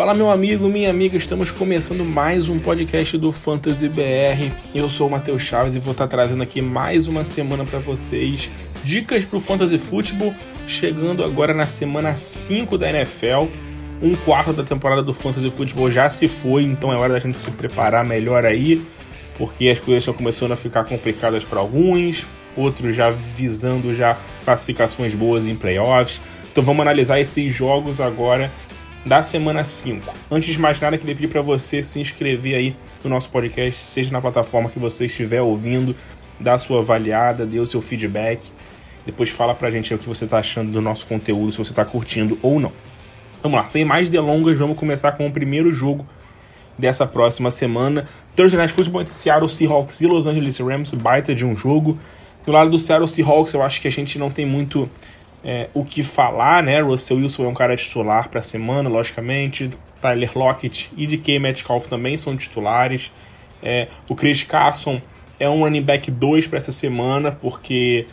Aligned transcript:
Fala 0.00 0.14
meu 0.14 0.30
amigo, 0.30 0.66
minha 0.66 0.88
amiga, 0.88 1.18
estamos 1.18 1.50
começando 1.50 2.06
mais 2.06 2.48
um 2.48 2.58
podcast 2.58 3.18
do 3.18 3.30
Fantasy 3.30 3.86
BR. 3.86 4.50
Eu 4.74 4.88
sou 4.88 5.08
o 5.08 5.10
Matheus 5.10 5.42
Chaves 5.42 5.74
e 5.74 5.78
vou 5.78 5.92
estar 5.92 6.08
trazendo 6.08 6.42
aqui 6.42 6.62
mais 6.62 7.06
uma 7.06 7.22
semana 7.22 7.66
para 7.66 7.80
vocês 7.80 8.48
dicas 8.82 9.26
para 9.26 9.36
o 9.36 9.40
Fantasy 9.42 9.76
Football, 9.76 10.34
chegando 10.66 11.22
agora 11.22 11.52
na 11.52 11.66
semana 11.66 12.16
5 12.16 12.78
da 12.78 12.88
NFL. 12.88 13.48
Um 14.02 14.16
quarto 14.16 14.54
da 14.54 14.62
temporada 14.62 15.02
do 15.02 15.12
Fantasy 15.12 15.50
Football 15.50 15.90
já 15.90 16.08
se 16.08 16.26
foi, 16.28 16.62
então 16.62 16.90
é 16.90 16.96
hora 16.96 17.12
da 17.12 17.18
gente 17.18 17.36
se 17.36 17.50
preparar 17.50 18.02
melhor 18.02 18.46
aí, 18.46 18.82
porque 19.36 19.68
as 19.68 19.78
coisas 19.78 20.02
estão 20.02 20.14
começando 20.14 20.52
a 20.52 20.56
ficar 20.56 20.84
complicadas 20.84 21.44
para 21.44 21.60
alguns, 21.60 22.26
outros 22.56 22.96
já 22.96 23.10
visando 23.10 23.92
já 23.92 24.16
classificações 24.46 25.14
boas 25.14 25.46
em 25.46 25.54
playoffs. 25.54 26.22
Então 26.50 26.64
vamos 26.64 26.80
analisar 26.80 27.20
esses 27.20 27.52
jogos 27.54 28.00
agora 28.00 28.50
da 29.04 29.22
semana 29.22 29.64
5. 29.64 30.12
Antes 30.30 30.54
de 30.54 30.60
mais 30.60 30.78
nada, 30.80 30.98
queria 30.98 31.14
pedir 31.14 31.28
para 31.28 31.42
você 31.42 31.82
se 31.82 32.00
inscrever 32.00 32.54
aí 32.54 32.76
no 33.02 33.10
nosso 33.10 33.30
podcast, 33.30 33.82
seja 33.82 34.10
na 34.10 34.20
plataforma 34.20 34.68
que 34.68 34.78
você 34.78 35.06
estiver 35.06 35.40
ouvindo, 35.40 35.96
dá 36.38 36.58
sua 36.58 36.80
avaliada, 36.80 37.46
dê 37.46 37.58
o 37.58 37.66
seu 37.66 37.80
feedback. 37.80 38.50
Depois 39.04 39.30
fala 39.30 39.54
pra 39.54 39.70
gente 39.70 39.94
o 39.94 39.98
que 39.98 40.06
você 40.06 40.26
tá 40.26 40.38
achando 40.38 40.70
do 40.70 40.80
nosso 40.80 41.06
conteúdo, 41.06 41.50
se 41.52 41.58
você 41.58 41.72
tá 41.72 41.84
curtindo 41.84 42.38
ou 42.42 42.60
não. 42.60 42.72
Vamos 43.42 43.58
lá, 43.58 43.68
sem 43.68 43.84
mais 43.84 44.10
delongas, 44.10 44.58
vamos 44.58 44.78
começar 44.78 45.12
com 45.12 45.26
o 45.26 45.32
primeiro 45.32 45.72
jogo 45.72 46.06
dessa 46.78 47.06
próxima 47.06 47.50
semana. 47.50 48.04
Thursday 48.36 48.58
Night 48.58 48.72
Football 48.72 49.02
entre 49.02 49.14
Seattle 49.14 49.48
Seahawks 49.48 50.00
e 50.02 50.06
Los 50.06 50.26
Angeles 50.26 50.58
Rams, 50.58 50.92
baita 50.92 51.34
de 51.34 51.46
um 51.46 51.56
jogo. 51.56 51.98
Do 52.44 52.52
lado 52.52 52.70
do 52.70 52.78
Seattle 52.78 53.08
Seahawks, 53.08 53.54
eu 53.54 53.62
acho 53.62 53.80
que 53.80 53.88
a 53.88 53.90
gente 53.90 54.18
não 54.18 54.30
tem 54.30 54.44
muito 54.44 54.88
é, 55.44 55.68
o 55.72 55.84
que 55.84 56.02
falar, 56.02 56.62
né? 56.62 56.80
Russell 56.80 57.16
Wilson 57.16 57.44
é 57.44 57.48
um 57.48 57.54
cara 57.54 57.76
titular 57.76 58.28
para 58.28 58.40
a 58.40 58.42
semana, 58.42 58.88
logicamente. 58.88 59.70
Tyler 60.00 60.30
Lockett 60.34 60.90
e 60.96 61.06
DK 61.06 61.38
Metcalf 61.38 61.86
também 61.86 62.16
são 62.16 62.36
titulares. 62.36 63.10
É, 63.62 63.88
o 64.08 64.14
Chris 64.14 64.42
Carson 64.42 65.00
é 65.38 65.48
um 65.48 65.60
running 65.60 65.82
back 65.82 66.10
2 66.10 66.46
para 66.46 66.58
essa 66.58 66.72
semana, 66.72 67.32
porque 67.32 68.06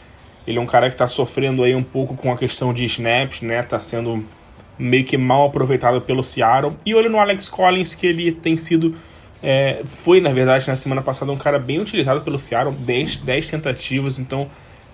ele 0.46 0.58
é 0.58 0.62
um 0.62 0.66
cara 0.66 0.88
que 0.88 0.96
está 0.96 1.08
sofrendo 1.08 1.64
aí 1.64 1.76
um 1.76 1.84
pouco 1.84 2.16
com 2.16 2.32
a 2.32 2.38
questão 2.38 2.74
de 2.74 2.86
snaps, 2.86 3.42
né? 3.42 3.62
Tá 3.64 3.80
sendo 3.80 4.26
meio 4.80 5.04
que 5.04 5.18
mal 5.18 5.48
aproveitado 5.48 6.00
pelo 6.02 6.24
Seattle. 6.24 6.76
E 6.86 6.94
olho 6.96 7.10
no 7.10 7.20
Alex 7.20 7.50
Collins, 7.50 7.96
que 7.96 8.08
ele 8.08 8.32
tem 8.32 8.56
sido. 8.56 8.96
É, 9.44 9.82
foi, 9.86 10.20
na 10.20 10.32
verdade, 10.32 10.68
na 10.68 10.76
semana 10.76 11.02
passada 11.02 11.32
um 11.32 11.38
cara 11.38 11.60
bem 11.60 11.80
utilizado 11.80 12.22
pelo 12.22 12.40
Seattle, 12.40 12.74
10, 12.74 13.20
10 13.20 13.50
tentativas, 13.50 14.18
então 14.18 14.50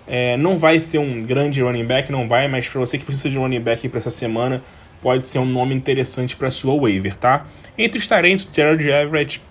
é, 0.06 0.36
não 0.36 0.58
vai 0.58 0.80
ser 0.80 0.98
um 0.98 1.22
grande 1.22 1.62
running 1.62 1.84
back, 1.84 2.10
não 2.12 2.28
vai, 2.28 2.46
mas 2.48 2.68
para 2.68 2.80
você 2.80 2.98
que 2.98 3.04
precisa 3.04 3.30
de 3.30 3.38
running 3.38 3.60
back 3.60 3.88
para 3.88 3.98
essa 3.98 4.10
semana, 4.10 4.62
pode 5.00 5.26
ser 5.26 5.38
um 5.38 5.46
nome 5.46 5.74
interessante 5.74 6.36
para 6.36 6.50
sua 6.50 6.74
waiver, 6.80 7.16
tá? 7.16 7.46
Entre 7.76 7.98
os 7.98 8.06
tarentes, 8.06 8.44
o 8.44 8.48
Jared 8.54 8.88
Everett 8.88 9.42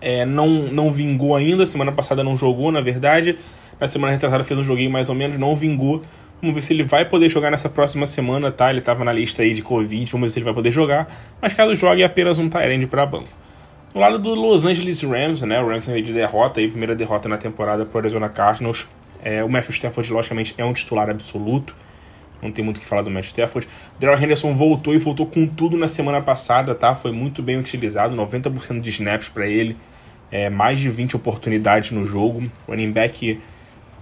é, 0.00 0.24
não, 0.24 0.48
não 0.48 0.90
vingou 0.90 1.34
ainda, 1.34 1.66
semana 1.66 1.92
passada 1.92 2.22
não 2.22 2.36
jogou, 2.36 2.70
na 2.70 2.80
verdade. 2.80 3.38
Na 3.80 3.86
semana 3.86 4.12
retrasada 4.12 4.42
fez 4.42 4.58
um 4.58 4.62
joguinho 4.62 4.90
mais 4.90 5.08
ou 5.08 5.14
menos, 5.14 5.38
não 5.38 5.54
vingou. 5.54 6.02
Vamos 6.40 6.54
ver 6.54 6.62
se 6.62 6.72
ele 6.72 6.84
vai 6.84 7.04
poder 7.04 7.28
jogar 7.28 7.50
nessa 7.50 7.68
próxima 7.68 8.06
semana, 8.06 8.52
tá? 8.52 8.70
Ele 8.70 8.78
estava 8.78 9.04
na 9.04 9.12
lista 9.12 9.42
aí 9.42 9.52
de 9.52 9.62
Covid, 9.62 10.10
vamos 10.10 10.26
ver 10.26 10.32
se 10.32 10.38
ele 10.38 10.44
vai 10.44 10.54
poder 10.54 10.70
jogar. 10.70 11.08
Mas 11.42 11.52
caso 11.52 11.74
jogue, 11.74 12.02
é 12.02 12.04
apenas 12.04 12.38
um 12.38 12.48
Tyrande 12.48 12.86
para 12.86 13.04
banco. 13.04 13.28
No 13.92 14.00
lado 14.00 14.18
do 14.18 14.34
Los 14.34 14.64
Angeles 14.64 15.02
Rams, 15.02 15.42
né? 15.42 15.60
O 15.60 15.66
Rams 15.66 15.86
veio 15.86 16.04
de 16.04 16.12
derrota 16.12 16.60
aí, 16.60 16.68
primeira 16.68 16.94
derrota 16.94 17.28
na 17.28 17.36
temporada 17.36 17.84
para 17.84 18.00
Arizona 18.00 18.28
Cardinals. 18.28 18.86
É, 19.22 19.42
o 19.42 19.48
Matthew 19.48 19.72
Stafford, 19.72 20.12
logicamente, 20.12 20.54
é 20.56 20.64
um 20.64 20.72
titular 20.72 21.10
absoluto. 21.10 21.74
Não 22.40 22.52
tem 22.52 22.64
muito 22.64 22.76
o 22.76 22.80
que 22.80 22.86
falar 22.86 23.02
do 23.02 23.10
Matthew 23.10 23.30
Stafford. 23.30 23.68
Daryl 23.98 24.22
Henderson 24.22 24.52
voltou 24.52 24.94
e 24.94 24.98
voltou 24.98 25.26
com 25.26 25.46
tudo 25.46 25.76
na 25.76 25.88
semana 25.88 26.20
passada, 26.20 26.74
tá? 26.74 26.94
Foi 26.94 27.10
muito 27.10 27.42
bem 27.42 27.58
utilizado, 27.58 28.14
90% 28.14 28.80
de 28.80 28.90
snaps 28.90 29.28
para 29.28 29.46
ele, 29.46 29.76
é, 30.30 30.48
mais 30.48 30.78
de 30.78 30.88
20 30.88 31.16
oportunidades 31.16 31.90
no 31.90 32.04
jogo. 32.04 32.50
Running 32.68 32.92
back 32.92 33.40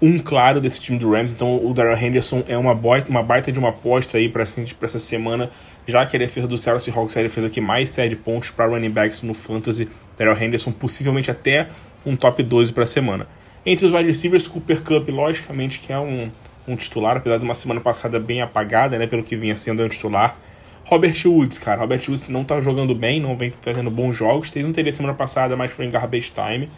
um 0.01 0.19
claro 0.19 0.61
desse 0.61 0.81
time 0.81 0.99
do 0.99 1.11
Rams, 1.11 1.33
então 1.33 1.65
o 1.65 1.73
Daryl 1.73 1.97
Henderson 1.97 2.45
é 2.47 2.57
uma, 2.59 2.75
baita, 2.75 3.11
uma 3.11 3.23
baita 3.23 3.51
de 3.51 3.59
uma 3.59 3.71
aposta 3.71 4.19
aí 4.19 4.29
para 4.29 4.43
essa 4.43 4.99
semana, 4.99 5.51
já 5.87 6.05
que 6.05 6.15
a 6.17 6.19
defesa 6.19 6.47
do 6.47 6.59
Seattle 6.59 6.83
Seahawks 6.83 7.17
é 7.17 7.21
a 7.21 7.23
defesa 7.23 7.49
que 7.49 7.61
mais 7.61 7.91
cede 7.91 8.15
pontos 8.15 8.51
para 8.51 8.67
running 8.67 8.91
backs 8.91 9.23
no 9.23 9.33
Fantasy. 9.33 9.89
Daryl 10.17 10.37
Henderson 10.37 10.73
possivelmente 10.73 11.31
até 11.31 11.69
um 12.05 12.15
top 12.15 12.43
12 12.43 12.73
para 12.73 12.85
a 12.85 12.87
semana. 12.87 13.27
Entre 13.69 13.84
os 13.84 13.93
wide 13.93 14.06
receivers, 14.06 14.47
Cooper 14.47 14.81
Cup, 14.81 15.09
logicamente, 15.09 15.81
que 15.81 15.93
é 15.93 15.99
um, 15.99 16.31
um 16.69 16.77
titular, 16.77 17.16
apesar 17.16 17.38
de 17.38 17.44
uma 17.44 17.53
semana 17.53 17.81
passada 17.81 18.21
bem 18.21 18.41
apagada, 18.41 18.97
né, 18.97 19.09
pelo 19.09 19.25
que 19.25 19.34
vinha 19.34 19.56
sendo 19.56 19.82
um 19.82 19.88
titular. 19.88 20.38
Robert 20.84 21.16
Woods, 21.27 21.59
cara, 21.59 21.81
Robert 21.81 22.00
Woods 22.09 22.28
não 22.28 22.44
tá 22.44 22.60
jogando 22.60 22.94
bem, 22.94 23.21
não 23.21 23.37
vem 23.37 23.50
fazendo 23.50 23.91
bons 23.91 24.15
jogos. 24.15 24.50
Teve 24.50 24.69
um 24.69 24.71
TD 24.71 24.93
semana 24.93 25.15
passada, 25.15 25.56
mas 25.56 25.72
foi 25.72 25.84
em 25.84 25.91
garbage 25.91 26.32
time. 26.32 26.71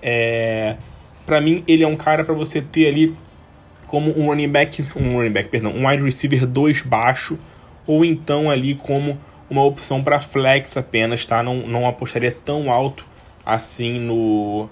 É... 0.00 0.76
Para 1.26 1.40
mim, 1.40 1.64
ele 1.66 1.82
é 1.82 1.88
um 1.88 1.96
cara 1.96 2.22
para 2.22 2.34
você 2.34 2.62
ter 2.62 2.86
ali 2.86 3.16
como 3.88 4.16
um 4.16 4.26
running 4.26 4.48
back, 4.48 4.80
um 4.94 5.16
running 5.16 5.32
back, 5.32 5.48
perdão, 5.48 5.72
um 5.72 5.88
wide 5.88 6.04
receiver 6.04 6.46
2 6.46 6.82
baixo, 6.82 7.36
ou 7.84 8.04
então 8.04 8.48
ali 8.48 8.76
como 8.76 9.18
uma 9.50 9.64
opção 9.64 10.04
para 10.04 10.20
flex 10.20 10.76
apenas, 10.76 11.26
tá? 11.26 11.42
Não, 11.42 11.66
não 11.66 11.88
apostaria 11.88 12.30
tão 12.30 12.70
alto 12.70 13.04
assim 13.44 13.98
no 13.98 14.68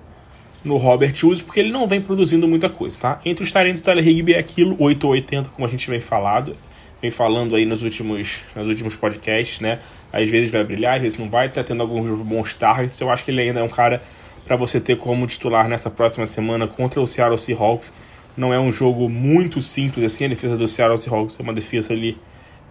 no 0.66 0.76
Robert 0.76 1.14
Woods, 1.22 1.42
porque 1.42 1.60
ele 1.60 1.70
não 1.70 1.86
vem 1.86 2.00
produzindo 2.00 2.46
muita 2.48 2.68
coisa, 2.68 3.00
tá? 3.00 3.20
Entre 3.24 3.44
os 3.44 3.52
talentos, 3.52 3.80
o 3.80 3.84
Tyler 3.84 4.06
Higby 4.06 4.34
é 4.34 4.38
aquilo, 4.38 4.76
8 4.78 5.04
ou 5.04 5.12
80, 5.12 5.50
como 5.50 5.66
a 5.66 5.70
gente 5.70 5.88
vem 5.88 6.00
falado, 6.00 6.56
vem 7.00 7.10
falando 7.10 7.54
aí 7.54 7.64
nos 7.64 7.82
últimos, 7.82 8.40
nos 8.54 8.66
últimos 8.66 8.96
podcasts, 8.96 9.60
né? 9.60 9.78
Às 10.12 10.28
vezes 10.28 10.50
vai 10.50 10.64
brilhar, 10.64 10.96
às 10.96 11.02
vezes 11.02 11.18
não 11.18 11.30
vai, 11.30 11.48
tá 11.48 11.62
tendo 11.62 11.82
alguns 11.82 12.10
bons 12.20 12.52
targets, 12.54 13.00
eu 13.00 13.08
acho 13.08 13.24
que 13.24 13.30
ele 13.30 13.42
ainda 13.42 13.60
é 13.60 13.62
um 13.62 13.68
cara 13.68 14.02
para 14.44 14.56
você 14.56 14.80
ter 14.80 14.96
como 14.96 15.26
titular 15.26 15.68
nessa 15.68 15.88
próxima 15.88 16.26
semana 16.26 16.66
contra 16.66 17.00
o 17.00 17.06
Seattle 17.06 17.38
Seahawks. 17.38 17.92
Não 18.36 18.52
é 18.52 18.58
um 18.58 18.70
jogo 18.70 19.08
muito 19.08 19.60
simples 19.60 20.04
assim, 20.04 20.24
a 20.24 20.28
defesa 20.28 20.56
do 20.56 20.66
Seattle 20.66 20.98
Seahawks 20.98 21.38
é 21.38 21.42
uma 21.42 21.54
defesa 21.54 21.92
ali 21.92 22.18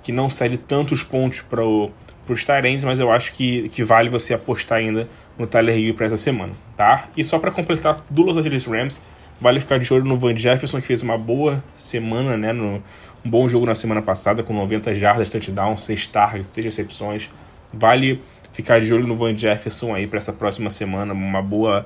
que 0.03 0.11
não 0.11 0.29
cede 0.29 0.57
tantos 0.57 1.01
pontos 1.01 1.41
para 1.41 1.65
o 1.65 1.89
para 2.25 2.33
os 2.33 2.43
Tyrants, 2.43 2.83
mas 2.83 2.99
eu 2.99 3.11
acho 3.11 3.33
que, 3.33 3.69
que 3.69 3.83
vale 3.83 4.09
você 4.09 4.33
apostar 4.33 4.79
ainda 4.79 5.07
no 5.37 5.45
Tyler 5.45 5.77
Hill 5.77 5.93
para 5.93 6.07
essa 6.07 6.17
semana, 6.17 6.53
tá? 6.75 7.07
E 7.15 7.23
só 7.23 7.37
para 7.39 7.51
completar 7.51 8.03
do 8.09 8.23
Los 8.23 8.35
Angeles 8.37 8.65
Rams, 8.65 9.01
vale 9.39 9.59
ficar 9.59 9.79
de 9.79 9.93
olho 9.93 10.05
no 10.05 10.17
Van 10.17 10.35
Jefferson, 10.35 10.81
que 10.81 10.87
fez 10.87 11.01
uma 11.01 11.17
boa 11.17 11.63
semana, 11.73 12.35
né? 12.35 12.51
No, 12.51 12.81
um 13.23 13.29
bom 13.29 13.47
jogo 13.47 13.65
na 13.65 13.75
semana 13.75 14.01
passada, 14.01 14.43
com 14.43 14.53
90 14.53 14.93
jardas, 14.93 15.29
touchdown, 15.29 15.77
6 15.77 16.07
targets, 16.07 16.49
6 16.53 16.65
recepções. 16.65 17.29
Vale 17.73 18.21
ficar 18.53 18.79
de 18.79 18.93
olho 18.93 19.07
no 19.07 19.15
Van 19.15 19.35
Jefferson 19.35 19.93
aí 19.93 20.07
para 20.07 20.17
essa 20.17 20.31
próxima 20.31 20.69
semana, 20.69 21.13
uma 21.13 21.41
boa 21.41 21.85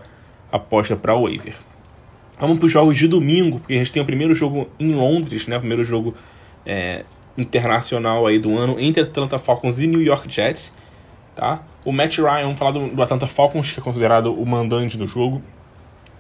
aposta 0.52 0.96
para 0.96 1.16
o 1.16 1.24
waiver. 1.24 1.56
Vamos 2.40 2.58
para 2.58 2.66
os 2.68 2.72
jogos 2.72 2.98
de 2.98 3.08
domingo, 3.08 3.60
porque 3.60 3.74
a 3.74 3.78
gente 3.78 3.92
tem 3.92 4.02
o 4.02 4.06
primeiro 4.06 4.34
jogo 4.34 4.70
em 4.80 4.94
Londres, 4.94 5.48
né? 5.48 5.58
O 5.58 5.60
primeiro 5.60 5.84
jogo 5.84 6.16
é, 6.66 7.04
internacional 7.40 8.28
aí 8.28 8.40
do 8.40 8.58
ano 8.58 8.80
entre 8.80 9.04
Atlanta 9.04 9.38
Falcons 9.38 9.80
e 9.80 9.88
New 9.88 10.02
York 10.02 10.32
Jets, 10.32 10.74
tá? 11.36 11.62
O 11.86 11.92
Matt 11.92 12.18
Ryan, 12.18 12.44
vamos 12.44 12.60
falar 12.60 12.72
do, 12.72 12.88
do 12.88 13.02
Atlanta 13.02 13.28
Falcons, 13.28 13.72
que 13.72 13.80
é 13.80 13.84
considerado 13.84 14.34
o 14.34 14.46
mandante 14.46 14.98
do 14.98 15.08
jogo. 15.08 15.42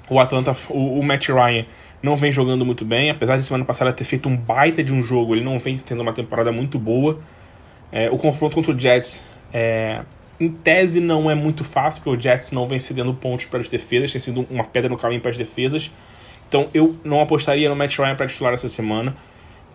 O 0.09 0.19
Atlanta, 0.19 0.56
o, 0.69 1.00
o, 1.00 1.03
Matt 1.03 1.28
Ryan 1.28 1.66
não 2.02 2.16
vem 2.16 2.31
jogando 2.31 2.66
muito 2.66 2.84
bem, 2.84 3.09
apesar 3.09 3.38
de 3.38 3.44
semana 3.44 3.66
passada 3.66 3.94
ter 3.94 4.03
feito 4.03 4.28
um 4.28 4.35
baita 4.35 4.84
de 4.84 4.94
um 4.94 5.03
jogo, 5.03 5.35
ele 5.35 5.44
não 5.44 5.59
vem 5.59 5.78
tendo 5.78 6.02
uma 6.02 6.13
temporada 6.13 6.52
muito 6.52 6.80
boa. 6.80 7.19
É, 7.91 8.09
o 8.09 8.18
confronto 8.18 8.56
contra 8.56 8.72
o 8.74 8.80
Jets, 8.80 9.28
é, 9.53 10.01
em 10.40 10.50
tese, 10.50 11.00
não 11.00 11.30
é 11.30 11.36
muito 11.36 11.63
fácil, 11.63 12.01
porque 12.01 12.18
o 12.18 12.22
Jets 12.22 12.51
não 12.51 12.68
vem 12.68 12.80
cedendo 12.80 13.13
pontos 13.13 13.46
para 13.46 13.59
as 13.59 13.69
defesas, 13.69 14.12
tem 14.12 14.22
sido 14.22 14.47
uma 14.50 14.63
pedra 14.63 14.90
no 14.90 14.97
caminho 14.97 15.22
para 15.22 15.31
as 15.31 15.38
defesas. 15.38 15.91
Então 16.47 16.68
eu 16.74 16.96
não 17.03 17.22
apostaria 17.22 17.69
no 17.69 17.75
Matt 17.75 17.97
Ryan 17.97 18.16
para 18.16 18.28
titular 18.28 18.53
essa 18.53 18.68
semana. 18.68 19.16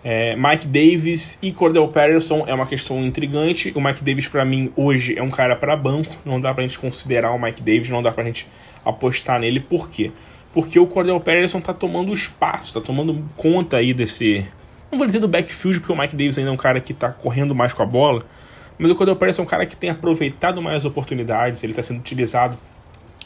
É, 0.07 0.37
Mike 0.37 0.67
Davis 0.67 1.39
e 1.41 1.51
Cordell 1.51 1.89
Patterson 1.89 2.45
é 2.47 2.53
uma 2.53 2.67
questão 2.67 3.03
intrigante. 3.03 3.73
O 3.75 3.81
Mike 3.81 4.05
Davis, 4.05 4.29
para 4.29 4.45
mim, 4.45 4.71
hoje 4.77 5.19
é 5.19 5.23
um 5.23 5.31
cara 5.31 5.57
para 5.57 5.75
banco. 5.75 6.15
Não 6.27 6.39
dá 6.39 6.53
pra 6.53 6.63
gente 6.63 6.79
considerar 6.79 7.31
o 7.31 7.39
Mike 7.41 7.63
Davis, 7.63 7.89
não 7.89 8.03
dá 8.03 8.13
pra 8.13 8.23
gente 8.23 8.47
apostar 8.85 9.41
nele. 9.41 9.61
Por 9.61 9.89
quê? 9.89 10.13
Porque 10.53 10.79
o 10.79 10.87
Cordell 10.87 11.19
Patterson 11.19 11.59
tá 11.59 11.73
tomando 11.73 12.13
espaço, 12.13 12.75
tá 12.79 12.85
tomando 12.85 13.25
conta 13.35 13.79
aí 13.79 13.95
desse. 13.95 14.47
Não 14.93 14.99
vou 14.99 15.07
dizer 15.07 15.21
do 15.21 15.27
backfield, 15.27 15.81
porque 15.81 15.93
o 15.93 15.97
Mike 15.99 16.15
Davis 16.15 16.37
ainda 16.37 16.51
é 16.51 16.53
um 16.53 16.57
cara 16.57 16.81
que 16.81 16.93
tá 16.93 17.09
correndo 17.09 17.55
mais 17.55 17.73
com 17.73 17.83
a 17.83 17.87
bola. 17.87 18.27
Mas 18.79 18.91
o 18.91 18.95
Cordell 18.95 19.17
Patterson 19.17 19.43
é 19.43 19.45
um 19.45 19.49
cara 19.49 19.65
que 19.65 19.75
tem 19.75 19.89
aproveitado 19.89 20.61
mais 20.61 20.85
oportunidades, 20.85 21.63
ele 21.63 21.73
está 21.73 21.83
sendo 21.83 22.01
utilizado 22.01 22.59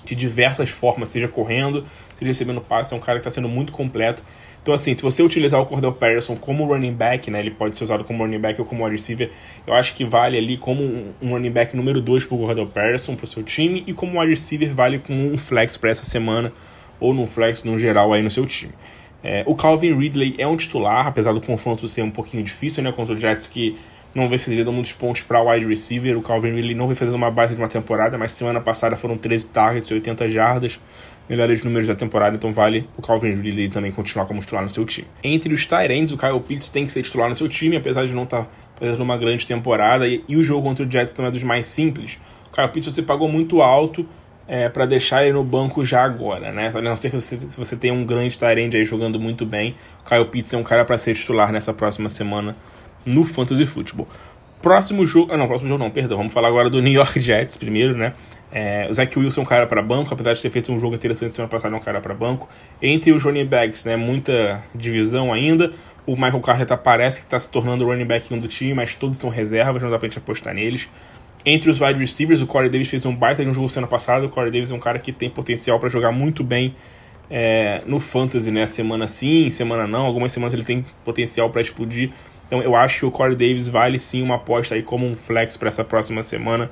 de 0.05 0.15
diversas 0.15 0.71
formas, 0.71 1.11
seja 1.11 1.27
correndo, 1.27 1.85
seja 2.15 2.31
recebendo 2.31 2.61
passe, 2.61 2.95
é 2.95 2.97
um 2.97 3.01
cara 3.01 3.19
que 3.19 3.27
está 3.27 3.31
sendo 3.31 3.49
muito 3.49 3.73
completo. 3.73 4.23
Então, 4.63 4.75
assim, 4.75 4.95
se 4.95 5.03
você 5.03 5.23
utilizar 5.23 5.61
o 5.61 5.67
Cordell 5.67 5.93
Patterson 5.93 6.37
como 6.37 6.65
running 6.67 6.93
back, 6.93 7.31
né, 7.31 7.41
ele 7.41 7.51
pode 7.51 7.77
ser 7.77 7.85
usado 7.85 8.05
como 8.05 8.23
running 8.23 8.39
back 8.39 8.61
ou 8.61 8.67
como 8.67 8.85
wide 8.85 8.97
receiver, 8.97 9.31
eu 9.67 9.75
acho 9.75 9.95
que 9.95 10.05
vale 10.05 10.37
ali 10.37 10.57
como 10.57 10.83
um 11.23 11.31
running 11.31 11.51
back 11.51 11.77
número 11.77 12.01
2 12.01 12.27
para 12.27 12.35
o 12.35 12.39
Cordell 12.39 12.67
Patterson, 12.67 13.15
para 13.15 13.25
o 13.25 13.27
seu 13.27 13.43
time, 13.43 13.83
e 13.87 13.93
como 13.95 14.21
wide 14.21 14.31
receiver 14.31 14.75
vale 14.75 14.99
com 14.99 15.15
um 15.15 15.39
flex 15.39 15.77
para 15.77 15.91
essa 15.91 16.05
semana, 16.05 16.53
ou 17.01 17.15
num 17.15 17.27
flex 17.27 17.65
no 17.65 17.79
geral 17.79 18.13
aí 18.13 18.23
no 18.23 18.31
seu 18.31 18.45
time. 18.45 18.75
É, 19.23 19.43
o 19.47 19.55
Calvin 19.55 19.97
Ridley 19.97 20.37
é 20.39 20.47
um 20.47 20.57
titular, 20.57 21.07
apesar 21.07 21.33
do 21.33 21.41
confronto 21.41 21.89
ser 21.89 22.03
um 22.03 22.11
pouquinho 22.11 22.43
difícil, 22.43 22.83
né, 22.83 22.93
contra 22.93 23.15
o 23.15 23.19
Jets 23.19 23.47
que 23.47 23.77
não 24.15 24.29
vem 24.29 24.39
cedendo 24.39 24.73
muitos 24.73 24.93
pontos 24.93 25.23
para 25.23 25.43
wide 25.43 25.67
receiver. 25.67 26.17
O 26.17 26.23
Calvin 26.23 26.55
Ridley 26.55 26.75
não 26.75 26.87
vem 26.87 26.97
fazendo 26.97 27.15
uma 27.15 27.31
baita 27.31 27.55
de 27.55 27.61
uma 27.61 27.69
temporada, 27.69 28.17
mas 28.17 28.33
semana 28.33 28.61
passada 28.61 28.97
foram 28.97 29.17
13 29.17 29.49
targets 29.49 29.91
e 29.91 29.95
80 29.95 30.29
jardas, 30.29 30.81
melhores 31.29 31.63
números 31.63 31.87
da 31.87 31.95
temporada, 31.95 32.37
então 32.37 32.53
vale 32.53 32.89
o 32.97 33.03
Calvin 33.03 33.35
Ridley 33.35 33.69
também 33.69 33.93
continuar 33.93 34.27
como 34.27 34.41
titular 34.41 34.65
no 34.65 34.71
seu 34.71 34.85
time. 34.85 35.07
Entre 35.23 35.53
os 35.53 35.67
Tyrants, 35.67 36.13
o 36.13 36.17
Kyle 36.17 36.41
Pitts 36.41 36.69
tem 36.69 36.85
que 36.85 36.93
ser 36.93 37.03
titular 37.03 37.29
no 37.29 37.35
seu 37.35 37.49
time, 37.49 37.77
apesar 37.77 38.07
de 38.07 38.15
não 38.15 38.23
estar 38.23 38.45
tá 38.45 38.51
fazendo 38.77 39.03
uma 39.03 39.17
grande 39.17 39.47
temporada, 39.47 40.09
e, 40.09 40.25
e, 40.29 40.37
o 40.37 40.43
jogo 40.43 40.63
contra 40.63 40.87
o 40.87 40.91
Jets 40.91 41.13
também 41.13 41.29
é 41.29 41.33
dos 41.33 41.43
mais 41.43 41.67
simples. 41.67 42.19
O 42.51 42.55
Kyle 42.55 42.69
Pitts 42.69 42.95
você 42.95 43.03
pagou 43.03 43.29
muito 43.29 43.61
alto, 43.61 44.07
é, 44.49 44.67
para 44.67 44.87
deixar 44.87 45.25
ele 45.25 45.35
no 45.35 45.45
banco 45.45 45.85
já 45.85 46.03
agora, 46.03 46.51
né? 46.51 46.73
A 46.75 46.81
não 46.81 46.97
ser 46.97 47.11
que 47.11 47.21
você, 47.21 47.39
se 47.39 47.57
você 47.57 47.77
tem 47.77 47.93
um 47.93 48.05
grande 48.05 48.39
Tyrande 48.39 48.79
aí 48.79 48.85
jogando 48.85 49.21
muito 49.21 49.45
bem, 49.45 49.77
o 50.01 50.09
Kyle 50.09 50.25
Pitts 50.25 50.55
é 50.55 50.57
um 50.57 50.63
cara 50.63 50.87
para 50.87 50.97
ser 50.97 51.15
titular 51.15 51.53
nessa 51.53 51.75
próxima 51.75 52.09
semana 52.09 52.57
no 53.05 53.25
Fantasy 53.25 53.67
Football. 53.67 54.09
Próximo 54.61 55.07
jogo. 55.07 55.33
Ah, 55.33 55.37
não, 55.37 55.47
próximo 55.47 55.69
jogo 55.69 55.83
não, 55.83 55.91
perdão. 55.91 56.19
Vamos 56.19 56.33
falar 56.33 56.49
agora 56.49 56.69
do 56.69 56.83
New 56.83 56.93
York 56.93 57.21
Jets 57.23 57.57
primeiro, 57.57 57.97
né? 57.97 58.15
É, 58.51 58.89
o 58.91 58.95
Zach 58.95 59.17
Wilson 59.19 59.43
é 59.43 59.45
um 59.45 59.47
cara 59.47 59.67
para 59.67 59.83
banco, 59.83 60.13
apesar 60.13 60.33
de 60.33 60.41
ter 60.41 60.51
feito 60.51 60.73
um 60.73 60.81
jogo 60.81 60.95
interessante 60.95 61.35
semana 61.35 61.51
passada, 61.51 61.75
é 61.75 61.79
um 61.79 61.83
cara 61.83 62.01
para 62.01 62.15
banco. 62.15 62.49
Entre 62.81 63.13
os 63.13 63.23
running 63.23 63.45
backs, 63.45 63.85
né? 63.85 63.97
Muita 63.97 64.63
divisão 64.75 65.33
ainda. 65.33 65.71
O 66.07 66.15
Michael 66.15 66.41
Carter 66.41 66.79
parece 66.79 67.21
que 67.21 67.27
está 67.27 67.39
se 67.39 67.51
tornando 67.51 67.85
o 67.85 67.89
running 67.89 68.07
back 68.07 68.33
1 68.33 68.39
do 68.39 68.49
time, 68.49 68.75
mas 68.75 68.95
todos 68.95 69.19
são 69.19 69.31
reservas, 69.31 69.83
não 69.83 69.91
dá 69.91 69.99
pra 69.99 70.09
gente 70.09 70.19
apostar 70.19 70.55
neles. 70.55 70.89
Entre 71.45 71.71
os 71.71 71.81
wide 71.81 71.99
receivers, 71.99 72.43
o 72.43 72.47
Corey 72.47 72.69
Davis 72.69 72.89
fez 72.89 73.05
um 73.07 73.15
baita 73.15 73.45
de 73.45 73.51
um 73.51 73.55
jogo 73.55 73.69
semana 73.69 73.87
passada. 73.87 74.27
O 74.27 74.29
Corey 74.29 74.51
Davis 74.51 74.71
é 74.71 74.75
um 74.75 74.81
cara 74.81 74.99
que 74.99 75.13
tem 75.13 75.31
potencial 75.31 75.79
para 75.79 75.89
jogar 75.89 76.11
muito 76.11 76.43
bem 76.43 76.75
é, 77.31 77.83
no 77.87 78.01
Fantasy, 78.01 78.51
né? 78.51 78.67
Semana 78.67 79.07
sim, 79.07 79.51
semana 79.51 79.87
não. 79.87 80.07
Algumas 80.07 80.33
semanas 80.33 80.53
ele 80.53 80.65
tem 80.65 80.85
potencial 81.05 81.51
para 81.51 81.61
explodir. 81.61 82.11
Então 82.49 82.63
eu 82.63 82.75
acho 82.75 83.01
que 83.01 83.07
o 83.07 83.11
Corey 83.11 83.37
Davis 83.37 83.69
vale 83.69 83.99
sim 83.99 84.23
uma 84.23 84.37
aposta 84.37 84.75
aí 84.75 84.83
como 84.83 85.07
um 85.07 85.15
flex 85.15 85.57
para 85.57 85.69
essa 85.69 85.85
próxima 85.85 86.23
semana 86.23 86.71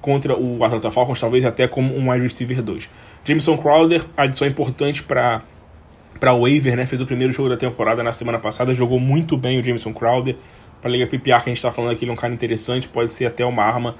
contra 0.00 0.38
o 0.38 0.62
Atlanta 0.64 0.90
Falcons, 0.90 1.20
talvez 1.20 1.44
até 1.44 1.66
como 1.66 1.94
um 1.96 2.10
wide 2.10 2.22
receiver 2.22 2.62
2. 2.62 2.88
Jameson 3.24 3.56
Crowder, 3.58 4.04
adição 4.16 4.46
importante 4.46 5.02
para 5.02 5.42
para 6.18 6.32
o 6.32 6.42
waiver, 6.42 6.76
né? 6.76 6.86
Fez 6.86 7.02
o 7.02 7.04
primeiro 7.04 7.32
jogo 7.32 7.50
da 7.50 7.56
temporada 7.56 8.02
na 8.02 8.12
semana 8.12 8.38
passada, 8.38 8.72
jogou 8.72 8.98
muito 8.98 9.36
bem 9.36 9.60
o 9.60 9.64
Jameson 9.64 9.92
Crowder. 9.92 10.36
Para 10.80 10.90
a 10.90 10.92
liga 10.92 11.06
PPR 11.06 11.42
que 11.42 11.50
a 11.50 11.52
gente 11.52 11.56
está 11.56 11.72
falando 11.72 11.92
aqui, 11.92 12.04
ele 12.04 12.10
é 12.10 12.14
um 12.14 12.16
cara 12.16 12.32
interessante, 12.32 12.88
pode 12.88 13.12
ser 13.12 13.26
até 13.26 13.44
uma 13.44 13.62
arma 13.62 13.96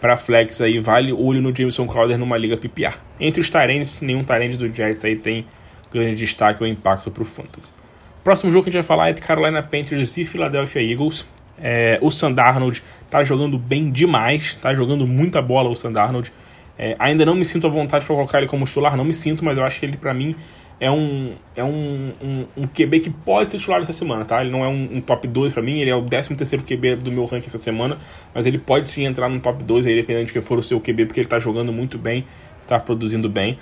para 0.00 0.16
flex 0.16 0.60
aí. 0.60 0.80
Vale 0.80 1.12
olho 1.12 1.40
no 1.40 1.54
Jameson 1.54 1.86
Crowder 1.86 2.18
numa 2.18 2.36
liga 2.36 2.56
PPR. 2.56 2.94
Entre 3.20 3.40
os 3.40 3.50
Tyrants, 3.50 4.00
nenhum 4.00 4.24
Tyrant 4.24 4.56
do 4.56 4.72
Jets 4.72 5.04
aí 5.04 5.14
tem 5.14 5.46
grande 5.92 6.16
destaque 6.16 6.62
ou 6.62 6.68
impacto 6.68 7.10
para 7.10 7.22
o 7.22 7.26
Fantasy. 7.26 7.72
Próximo 8.22 8.52
jogo 8.52 8.64
que 8.64 8.70
a 8.70 8.72
gente 8.72 8.82
vai 8.82 8.86
falar 8.86 9.08
é 9.08 9.12
de 9.12 9.22
Carolina 9.22 9.62
Panthers 9.62 10.16
e 10.16 10.24
Philadelphia 10.24 10.82
Eagles. 10.82 11.26
É, 11.62 11.98
o 12.02 12.10
Sandarnold 12.10 12.82
tá 13.08 13.22
jogando 13.22 13.58
bem 13.58 13.90
demais, 13.90 14.56
tá 14.56 14.74
jogando 14.74 15.06
muita 15.06 15.40
bola 15.40 15.70
o 15.70 15.74
Sandarnold. 15.74 16.32
É, 16.78 16.96
ainda 16.98 17.24
não 17.24 17.34
me 17.34 17.44
sinto 17.44 17.66
à 17.66 17.70
vontade 17.70 18.06
para 18.06 18.14
colocar 18.14 18.38
ele 18.38 18.46
como 18.46 18.64
titular, 18.64 18.96
não 18.96 19.04
me 19.04 19.14
sinto, 19.14 19.44
mas 19.44 19.56
eu 19.56 19.64
acho 19.64 19.80
que 19.80 19.86
ele 19.86 19.96
para 19.96 20.14
mim 20.14 20.34
é 20.80 20.90
um, 20.90 21.34
é 21.54 21.62
um, 21.62 22.12
um, 22.22 22.46
um, 22.56 22.66
QB 22.66 23.00
que 23.00 23.10
pode 23.10 23.50
ser 23.50 23.58
titular 23.58 23.82
essa 23.82 23.92
semana, 23.92 24.24
tá? 24.24 24.40
Ele 24.40 24.50
não 24.50 24.64
é 24.64 24.68
um, 24.68 24.96
um 24.96 25.00
top 25.00 25.28
2 25.28 25.52
para 25.52 25.62
mim, 25.62 25.78
ele 25.78 25.90
é 25.90 25.94
o 25.94 26.02
13 26.02 26.34
terceiro 26.34 26.64
QB 26.64 26.96
do 26.96 27.12
meu 27.12 27.26
ranking 27.26 27.48
essa 27.48 27.58
semana, 27.58 27.98
mas 28.34 28.46
ele 28.46 28.58
pode 28.58 28.90
sim 28.90 29.04
entrar 29.04 29.28
no 29.28 29.38
top 29.40 29.62
2 29.62 29.84
aí, 29.84 29.94
dependendo 29.94 30.26
de 30.26 30.32
que 30.32 30.40
for 30.40 30.58
o 30.58 30.62
seu 30.62 30.80
QB, 30.80 31.04
porque 31.04 31.20
ele 31.20 31.28
tá 31.28 31.38
jogando 31.38 31.70
muito 31.70 31.98
bem, 31.98 32.24
tá 32.66 32.80
produzindo 32.80 33.28
bem. 33.28 33.58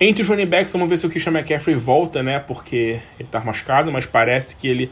Entre 0.00 0.22
os 0.22 0.28
running 0.28 0.46
backs, 0.46 0.72
vamos 0.72 0.88
ver 0.88 0.96
se 0.96 1.06
o 1.06 1.10
Christian 1.10 1.32
McCaffrey 1.32 1.76
volta, 1.76 2.22
né? 2.22 2.40
Porque 2.40 3.00
ele 3.18 3.28
tá 3.30 3.40
machucado, 3.40 3.92
mas 3.92 4.04
parece 4.04 4.56
que 4.56 4.66
ele 4.66 4.90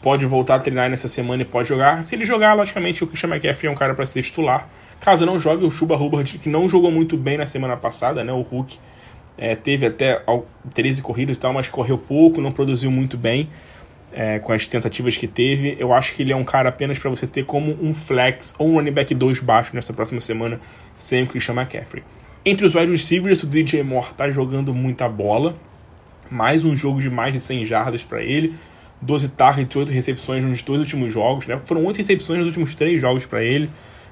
pode 0.00 0.24
voltar 0.26 0.56
a 0.56 0.58
treinar 0.58 0.88
nessa 0.90 1.08
semana 1.08 1.42
e 1.42 1.44
pode 1.44 1.68
jogar. 1.68 2.02
Se 2.02 2.14
ele 2.14 2.24
jogar, 2.24 2.54
logicamente, 2.54 3.02
o 3.02 3.06
Christian 3.06 3.30
McCaffrey 3.30 3.68
é 3.68 3.72
um 3.72 3.74
cara 3.74 3.94
para 3.94 4.04
ser 4.06 4.22
titular. 4.22 4.68
Caso 5.00 5.26
não 5.26 5.38
jogue, 5.38 5.64
o 5.64 5.70
Chuba 5.70 5.96
Hubbard, 5.96 6.38
que 6.38 6.48
não 6.48 6.68
jogou 6.68 6.90
muito 6.90 7.16
bem 7.16 7.36
na 7.36 7.46
semana 7.46 7.76
passada, 7.76 8.22
né? 8.22 8.32
O 8.32 8.42
Hulk 8.42 8.78
é, 9.36 9.56
teve 9.56 9.86
até 9.86 10.22
13 10.74 11.02
corridas 11.02 11.36
e 11.36 11.40
tal, 11.40 11.52
mas 11.52 11.68
correu 11.68 11.98
pouco, 11.98 12.40
não 12.40 12.52
produziu 12.52 12.90
muito 12.90 13.16
bem 13.16 13.48
é, 14.12 14.38
com 14.38 14.52
as 14.52 14.66
tentativas 14.66 15.16
que 15.16 15.26
teve. 15.26 15.76
Eu 15.78 15.92
acho 15.92 16.14
que 16.14 16.22
ele 16.22 16.32
é 16.32 16.36
um 16.36 16.44
cara 16.44 16.68
apenas 16.68 16.98
para 16.98 17.10
você 17.10 17.26
ter 17.26 17.44
como 17.44 17.76
um 17.80 17.94
flex 17.94 18.54
ou 18.58 18.68
um 18.68 18.74
running 18.74 18.92
back 18.92 19.14
2 19.14 19.40
baixo 19.40 19.74
nessa 19.74 19.92
próxima 19.92 20.20
semana 20.20 20.60
sem 20.98 21.22
o 21.22 21.26
Christian 21.26 21.54
McCaffrey. 21.54 22.04
Entre 22.44 22.66
os 22.66 22.74
wide 22.74 22.90
receivers, 22.90 23.44
o 23.44 23.46
DJ 23.46 23.84
Moore 23.84 24.14
tá 24.14 24.28
jogando 24.28 24.74
muita 24.74 25.08
bola. 25.08 25.54
Mais 26.28 26.64
um 26.64 26.74
jogo 26.74 27.00
de 27.00 27.08
mais 27.08 27.32
de 27.32 27.38
100 27.38 27.66
jardas 27.66 28.02
para 28.02 28.20
ele. 28.20 28.52
12 29.00 29.28
targets, 29.28 29.76
8 29.76 29.92
recepções 29.92 30.42
nos 30.42 30.60
dois 30.60 30.80
últimos 30.80 31.12
jogos. 31.12 31.46
Né? 31.46 31.60
Foram 31.64 31.84
8 31.84 31.98
recepções 31.98 32.40
nos 32.40 32.48
últimos 32.48 32.74
3 32.74 33.00
jogos 33.00 33.26
para 33.26 33.44
ele. 33.44 33.70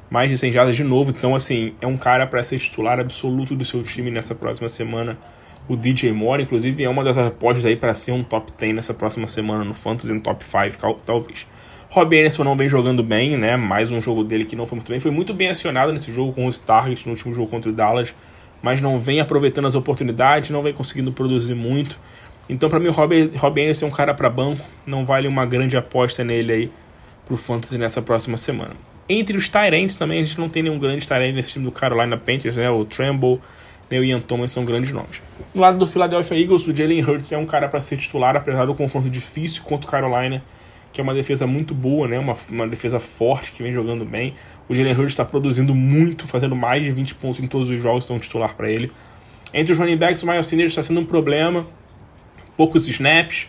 Mais 0.09 0.31
de 0.31 0.39
100 0.39 0.53
jardas 0.53 0.77
de 0.77 0.85
novo. 0.85 1.11
Então, 1.11 1.35
assim, 1.35 1.75
é 1.81 1.89
um 1.89 1.97
cara 1.97 2.25
para 2.25 2.41
ser 2.45 2.57
titular 2.61 3.01
absoluto 3.01 3.57
do 3.57 3.65
seu 3.65 3.83
time 3.83 4.13
nessa 4.13 4.33
próxima 4.33 4.69
semana. 4.69 5.19
O 5.67 5.75
DJ 5.75 6.13
Moore, 6.13 6.45
inclusive, 6.45 6.85
é 6.85 6.89
uma 6.89 7.03
das 7.03 7.19
apostas 7.19 7.67
aí 7.67 7.75
para 7.75 7.97
ser 7.97 8.13
um 8.13 8.23
top 8.23 8.53
10 8.57 8.77
nessa 8.77 8.95
próxima 8.95 9.27
semana 9.27 9.65
no 9.65 9.75
Fantasy, 9.75 10.13
no 10.13 10.21
top 10.21 10.45
5, 10.45 11.01
talvez. 11.05 11.49
Rob 11.91 12.17
Anderson 12.17 12.45
não 12.45 12.57
vem 12.57 12.69
jogando 12.69 13.03
bem, 13.03 13.37
né? 13.37 13.57
Mais 13.57 13.91
um 13.91 14.01
jogo 14.01 14.23
dele 14.23 14.45
que 14.45 14.55
não 14.55 14.65
foi 14.65 14.77
muito 14.77 14.89
bem. 14.89 15.01
Foi 15.01 15.11
muito 15.11 15.35
bem 15.35 15.49
acionado 15.49 15.93
nesse 15.93 16.13
jogo 16.13 16.33
com 16.33 16.47
os 16.47 16.57
targets 16.57 17.05
no 17.05 17.11
último 17.11 17.35
jogo 17.35 17.51
contra 17.51 17.69
o 17.69 17.73
Dallas, 17.73 18.15
mas 18.63 18.81
não 18.81 18.97
vem 18.97 19.19
aproveitando 19.19 19.67
as 19.67 19.75
oportunidades, 19.75 20.51
não 20.51 20.63
vem 20.63 20.73
conseguindo 20.73 21.11
produzir 21.11 21.57
muito. 21.57 21.99
Então, 22.49 22.71
para 22.71 22.79
mim, 22.79 22.87
o 22.87 22.93
Rob, 22.93 23.33
Rob 23.37 23.61
Anderson 23.61 23.87
é 23.87 23.89
um 23.89 23.93
cara 23.93 24.15
para 24.15 24.31
banco, 24.31 24.65
não 24.87 25.05
vale 25.05 25.27
uma 25.27 25.45
grande 25.45 25.77
aposta 25.77 26.23
nele 26.23 26.53
aí 26.53 26.73
pro 27.27 27.37
Fantasy 27.37 27.77
nessa 27.77 28.01
próxima 28.01 28.37
semana. 28.37 28.77
Entre 29.09 29.37
os 29.37 29.49
Tyrants 29.49 29.97
também, 29.97 30.23
a 30.23 30.25
gente 30.25 30.39
não 30.39 30.49
tem 30.49 30.63
nenhum 30.63 30.79
grande 30.79 31.09
Tyrant 31.09 31.35
nesse 31.35 31.55
time 31.55 31.65
do 31.65 31.73
Carolina 31.73 32.17
Panthers, 32.17 32.55
né? 32.55 32.71
O 32.71 32.85
Tremble, 32.85 33.41
né? 33.91 33.99
o 33.99 34.05
Ian 34.05 34.21
Thomas 34.21 34.53
são 34.53 34.65
grandes 34.65 34.93
nomes. 34.93 35.21
Do 35.53 35.61
lado 35.61 35.77
do 35.77 35.87
Philadelphia 35.89 36.41
Eagles, 36.41 36.69
o 36.69 36.77
Jalen 36.77 37.03
Hurts 37.03 37.33
é 37.33 37.37
um 37.37 37.47
cara 37.47 37.69
para 37.69 37.81
ser 37.81 37.97
titular, 37.97 38.37
apesar 38.37 38.65
do 38.65 38.77
confronto 38.77 39.11
difícil 39.11 39.65
contra 39.65 39.89
o 39.89 39.91
Carolina 39.91 40.41
que 40.93 41.01
é 41.01 41.05
uma 41.05 41.15
defesa 41.15 41.47
muito 41.47 41.75
boa, 41.75 42.09
né? 42.09 42.19
Uma, 42.19 42.37
uma 42.49 42.67
defesa 42.67 42.99
forte 42.99 43.53
que 43.53 43.63
vem 43.63 43.73
jogando 43.73 44.05
bem. 44.05 44.35
O 44.69 44.75
Jalen 44.75 44.93
Hurts 44.95 45.13
está 45.13 45.25
produzindo 45.25 45.75
muito, 45.75 46.27
fazendo 46.27 46.57
mais 46.57 46.83
de 46.83 46.91
20 46.91 47.15
pontos 47.17 47.41
em 47.41 47.47
todos 47.47 47.71
os 47.71 47.81
jogos, 47.81 48.05
então 48.05 48.19
titular 48.19 48.55
para 48.57 48.71
ele. 48.71 48.91
Entre 49.53 49.73
os 49.73 49.79
running 49.79 49.97
backs, 49.97 50.23
o 50.23 50.27
Miles 50.27 50.47
Sanders 50.47 50.73
está 50.73 50.83
sendo 50.83 51.01
um 51.01 51.05
problema, 51.05 51.67
poucos 52.57 52.87
snaps, 52.89 53.49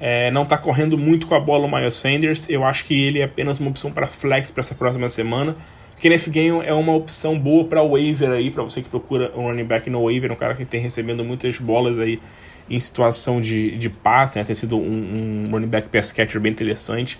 é, 0.00 0.30
não 0.30 0.42
está 0.42 0.58
correndo 0.58 0.98
muito 0.98 1.26
com 1.26 1.34
a 1.34 1.40
bola 1.40 1.66
o 1.66 1.70
Miles 1.70 1.94
Sanders. 1.94 2.48
Eu 2.48 2.64
acho 2.64 2.84
que 2.84 3.04
ele 3.04 3.20
é 3.20 3.24
apenas 3.24 3.60
uma 3.60 3.70
opção 3.70 3.90
para 3.90 4.06
flex 4.06 4.50
para 4.50 4.60
essa 4.60 4.74
próxima 4.74 5.08
semana. 5.08 5.56
Kenneth 5.98 6.28
Gainwell 6.28 6.62
é 6.62 6.72
uma 6.72 6.94
opção 6.94 7.38
boa 7.38 7.64
para 7.64 7.82
waiver 7.82 8.30
aí, 8.30 8.50
para 8.50 8.62
você 8.62 8.82
que 8.82 8.88
procura 8.88 9.32
um 9.36 9.44
running 9.44 9.64
back 9.64 9.88
no 9.88 10.04
waiver, 10.04 10.30
um 10.30 10.36
cara 10.36 10.54
que 10.54 10.64
tem 10.64 10.80
recebendo 10.80 11.24
muitas 11.24 11.58
bolas 11.58 11.98
aí 11.98 12.20
em 12.68 12.80
situação 12.80 13.40
de, 13.40 13.76
de 13.76 13.90
passe, 13.90 14.38
né? 14.38 14.44
tem 14.44 14.54
sido 14.54 14.76
um, 14.76 15.46
um 15.46 15.50
running 15.50 15.66
back 15.66 15.88
pass 15.88 16.12
catcher 16.12 16.40
bem 16.40 16.52
interessante. 16.52 17.18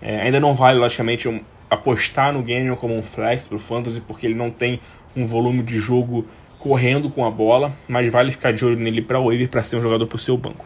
É, 0.00 0.20
ainda 0.20 0.40
não 0.40 0.54
vale, 0.54 0.78
logicamente, 0.78 1.28
um, 1.28 1.40
apostar 1.70 2.32
no 2.32 2.42
Gagnon 2.42 2.76
como 2.76 2.94
um 2.96 3.02
flex 3.02 3.46
para 3.46 3.56
o 3.56 3.58
Fantasy, 3.58 4.00
porque 4.00 4.26
ele 4.26 4.34
não 4.34 4.50
tem 4.50 4.80
um 5.16 5.24
volume 5.24 5.62
de 5.62 5.78
jogo 5.78 6.26
correndo 6.58 7.10
com 7.10 7.24
a 7.24 7.30
bola, 7.30 7.72
mas 7.88 8.10
vale 8.10 8.30
ficar 8.30 8.52
de 8.52 8.64
olho 8.64 8.76
nele 8.76 9.02
para 9.02 9.18
o 9.18 9.26
waiver 9.26 9.48
para 9.48 9.62
ser 9.62 9.76
um 9.76 9.82
jogador 9.82 10.06
para 10.06 10.16
o 10.16 10.18
seu 10.18 10.36
banco. 10.36 10.64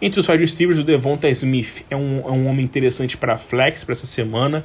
Entre 0.00 0.18
os 0.20 0.28
wide 0.28 0.40
receivers, 0.40 0.78
o 0.78 0.84
Devonta 0.84 1.28
Smith 1.28 1.84
é 1.88 1.96
um, 1.96 2.20
é 2.20 2.30
um 2.30 2.48
homem 2.48 2.64
interessante 2.64 3.16
para 3.16 3.38
flex 3.38 3.84
para 3.84 3.92
essa 3.92 4.06
semana. 4.06 4.64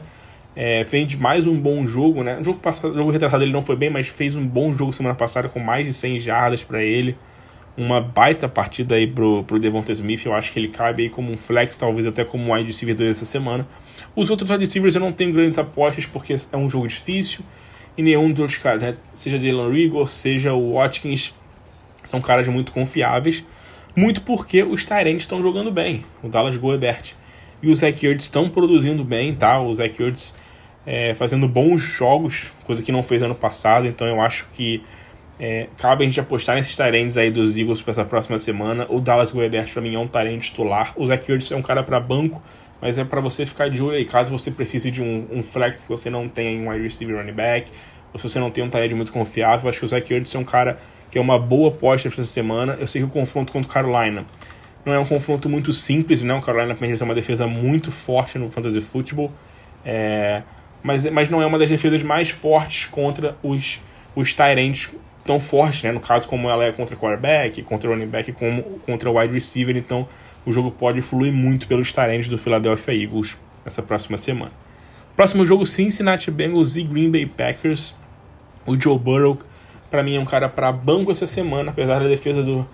É, 0.55 0.83
fez 0.83 1.15
mais 1.15 1.47
um 1.47 1.57
bom 1.57 1.85
jogo, 1.85 2.23
né? 2.23 2.37
O 2.39 2.43
jogo 2.43 2.59
passado, 2.59 2.93
jogo 2.93 3.09
retrasado 3.09 3.43
ele 3.43 3.53
não 3.53 3.63
foi 3.63 3.75
bem, 3.75 3.89
mas 3.89 4.07
fez 4.07 4.35
um 4.35 4.45
bom 4.45 4.73
jogo 4.73 4.91
semana 4.91 5.15
passada 5.15 5.47
com 5.47 5.59
mais 5.59 5.85
de 5.85 5.93
100 5.93 6.19
jardas 6.19 6.63
para 6.63 6.83
ele 6.83 7.15
uma 7.77 8.01
baita 8.01 8.47
partida 8.49 8.95
aí 8.95 9.07
pro, 9.07 9.43
pro 9.43 9.59
Devonta 9.59 9.91
Smith. 9.91 10.25
Eu 10.25 10.33
acho 10.33 10.51
que 10.51 10.59
ele 10.59 10.67
cabe 10.67 11.03
aí 11.03 11.09
como 11.09 11.31
um 11.31 11.37
flex, 11.37 11.77
talvez 11.77 12.05
até 12.05 12.23
como 12.23 12.43
um 12.43 12.53
wide 12.53 12.67
receiver 12.67 13.09
essa 13.09 13.25
semana. 13.25 13.67
Os 14.15 14.29
outros 14.29 14.49
wide 14.49 14.63
receivers 14.63 14.95
eu 14.95 15.01
não 15.01 15.11
tenho 15.11 15.31
grandes 15.31 15.57
apostas 15.57 16.05
porque 16.05 16.35
é 16.51 16.57
um 16.57 16.69
jogo 16.69 16.87
difícil 16.87 17.43
e 17.97 18.01
nenhum 18.01 18.31
dos 18.31 18.39
outros 18.39 18.57
caras, 18.57 18.81
né? 18.81 18.93
seja 19.13 19.39
Jalen 19.39 19.71
Rigor, 19.71 20.07
seja 20.07 20.53
o 20.53 20.73
Watkins, 20.73 21.33
são 22.03 22.21
caras 22.21 22.47
muito 22.47 22.71
confiáveis. 22.71 23.43
Muito 23.95 24.21
porque 24.21 24.63
os 24.63 24.85
Tyrants 24.85 25.23
estão 25.23 25.41
jogando 25.41 25.69
bem, 25.69 26.05
o 26.23 26.29
Dallas 26.29 26.55
Goebert 26.55 27.13
e 27.61 27.69
o 27.69 27.75
Zach 27.75 28.05
Ertz 28.05 28.23
estão 28.23 28.49
produzindo 28.49 29.03
bem, 29.03 29.35
tá? 29.35 29.61
O 29.61 29.73
Zach 29.73 30.01
Ertz 30.01 30.33
é, 30.85 31.13
fazendo 31.13 31.47
bons 31.47 31.81
jogos, 31.81 32.51
coisa 32.63 32.81
que 32.81 32.91
não 32.91 33.03
fez 33.03 33.21
ano 33.21 33.35
passado, 33.35 33.85
então 33.87 34.07
eu 34.07 34.21
acho 34.21 34.47
que 34.53 34.81
é, 35.43 35.67
cabe 35.75 36.03
a 36.03 36.07
gente 36.07 36.19
apostar 36.19 36.55
nesses 36.55 36.75
talentos 36.75 37.17
aí 37.17 37.31
dos 37.31 37.57
Eagles 37.57 37.81
para 37.81 37.89
essa 37.89 38.05
próxima 38.05 38.37
semana. 38.37 38.85
O 38.87 39.01
Dallas 39.01 39.31
Goedert 39.31 39.73
para 39.73 39.81
mim 39.81 39.95
é 39.95 39.97
um 39.97 40.05
talento 40.05 40.43
titular. 40.43 40.93
O 40.95 41.07
Zach 41.07 41.31
Ertz 41.31 41.51
é 41.51 41.55
um 41.55 41.63
cara 41.63 41.81
para 41.81 41.99
banco, 41.99 42.39
mas 42.79 42.99
é 42.99 43.03
para 43.03 43.19
você 43.19 43.43
ficar 43.43 43.67
de 43.67 43.81
olho 43.81 43.97
aí. 43.97 44.05
Caso 44.05 44.31
você 44.31 44.51
precise 44.51 44.91
de 44.91 45.01
um, 45.01 45.25
um 45.31 45.41
flex 45.41 45.81
que 45.81 45.89
você 45.89 46.11
não 46.11 46.29
tenha 46.29 46.51
em 46.51 46.61
um 46.63 46.69
wide 46.69 46.83
receiver 46.83 47.17
running 47.17 47.33
back, 47.33 47.71
ou 48.13 48.19
se 48.19 48.29
você 48.29 48.37
não 48.37 48.51
tem 48.51 48.63
um 48.63 48.69
talento 48.69 48.95
muito 48.95 49.11
confiável, 49.11 49.67
acho 49.67 49.79
que 49.79 49.85
o 49.85 49.87
Zach 49.87 50.13
Ertz 50.13 50.35
é 50.35 50.37
um 50.37 50.43
cara 50.43 50.77
que 51.09 51.17
é 51.17 51.21
uma 51.21 51.39
boa 51.39 51.69
aposta 51.69 52.07
para 52.07 52.21
essa 52.21 52.31
semana. 52.31 52.77
Eu 52.79 52.85
sei 52.85 53.01
que 53.01 53.07
o 53.07 53.09
confronto 53.09 53.51
contra 53.51 53.67
o 53.67 53.73
Carolina 53.73 54.23
não 54.85 54.93
é 54.93 54.99
um 54.99 55.05
confronto 55.05 55.49
muito 55.49 55.73
simples, 55.73 56.21
né? 56.21 56.35
O 56.35 56.41
Carolina 56.41 56.75
Panthers 56.75 57.01
é 57.01 57.03
uma 57.03 57.15
defesa 57.15 57.47
muito 57.47 57.91
forte 57.91 58.37
no 58.37 58.47
fantasy 58.47 58.79
football. 58.79 59.31
É, 59.83 60.43
mas, 60.83 61.03
mas 61.05 61.31
não 61.31 61.41
é 61.41 61.47
uma 61.47 61.57
das 61.57 61.69
defesas 61.69 62.03
mais 62.03 62.29
fortes 62.29 62.85
contra 62.85 63.35
os, 63.41 63.79
os 64.15 64.35
Tyrants 64.35 64.93
tão 65.23 65.39
fortes, 65.39 65.83
né? 65.83 65.91
No 65.91 65.99
caso, 65.99 66.27
como 66.27 66.49
ela 66.49 66.65
é 66.65 66.71
contra 66.71 66.95
quarterback, 66.95 67.61
contra 67.63 67.89
running 67.89 68.07
back, 68.07 68.31
como 68.31 68.63
contra 68.85 69.11
wide 69.11 69.33
receiver. 69.33 69.75
Então, 69.75 70.07
o 70.45 70.51
jogo 70.51 70.71
pode 70.71 71.01
fluir 71.01 71.31
muito 71.31 71.67
pelos 71.67 71.91
Tyrants 71.91 72.27
do 72.27 72.37
Philadelphia 72.37 72.93
Eagles 72.93 73.37
nessa 73.63 73.81
próxima 73.81 74.17
semana. 74.17 74.51
Próximo 75.15 75.45
jogo, 75.45 75.65
Cincinnati 75.65 76.31
Bengals 76.31 76.75
e 76.75 76.83
Green 76.83 77.11
Bay 77.11 77.25
Packers. 77.25 77.95
O 78.65 78.79
Joe 78.79 78.97
Burrow, 78.97 79.37
para 79.89 80.01
mim, 80.03 80.15
é 80.15 80.19
um 80.19 80.25
cara 80.25 80.47
para 80.47 80.71
banco 80.71 81.11
essa 81.11 81.27
semana, 81.27 81.71
apesar 81.71 81.99
da 81.99 82.07
defesa 82.07 82.41
do, 82.41 82.67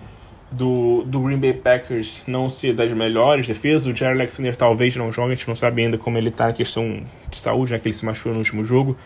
do, 0.50 1.02
do 1.04 1.20
Green 1.20 1.38
Bay 1.38 1.52
Packers 1.52 2.24
não 2.26 2.48
ser 2.48 2.74
das 2.74 2.92
melhores 2.92 3.46
defesas. 3.46 3.86
O 3.86 3.94
Jerry 3.94 4.12
Alexander 4.12 4.56
talvez 4.56 4.96
não 4.96 5.10
jogue, 5.10 5.32
a 5.32 5.34
gente 5.34 5.48
não 5.48 5.56
sabe 5.56 5.82
ainda 5.82 5.98
como 5.98 6.16
ele 6.16 6.30
tá 6.30 6.46
na 6.46 6.52
questão 6.52 7.02
de 7.28 7.36
saúde, 7.36 7.72
né, 7.72 7.78
que 7.78 7.88
ele 7.88 7.94
se 7.94 8.04
machucou 8.04 8.32
no 8.32 8.38
último 8.38 8.64
jogo. 8.64 8.96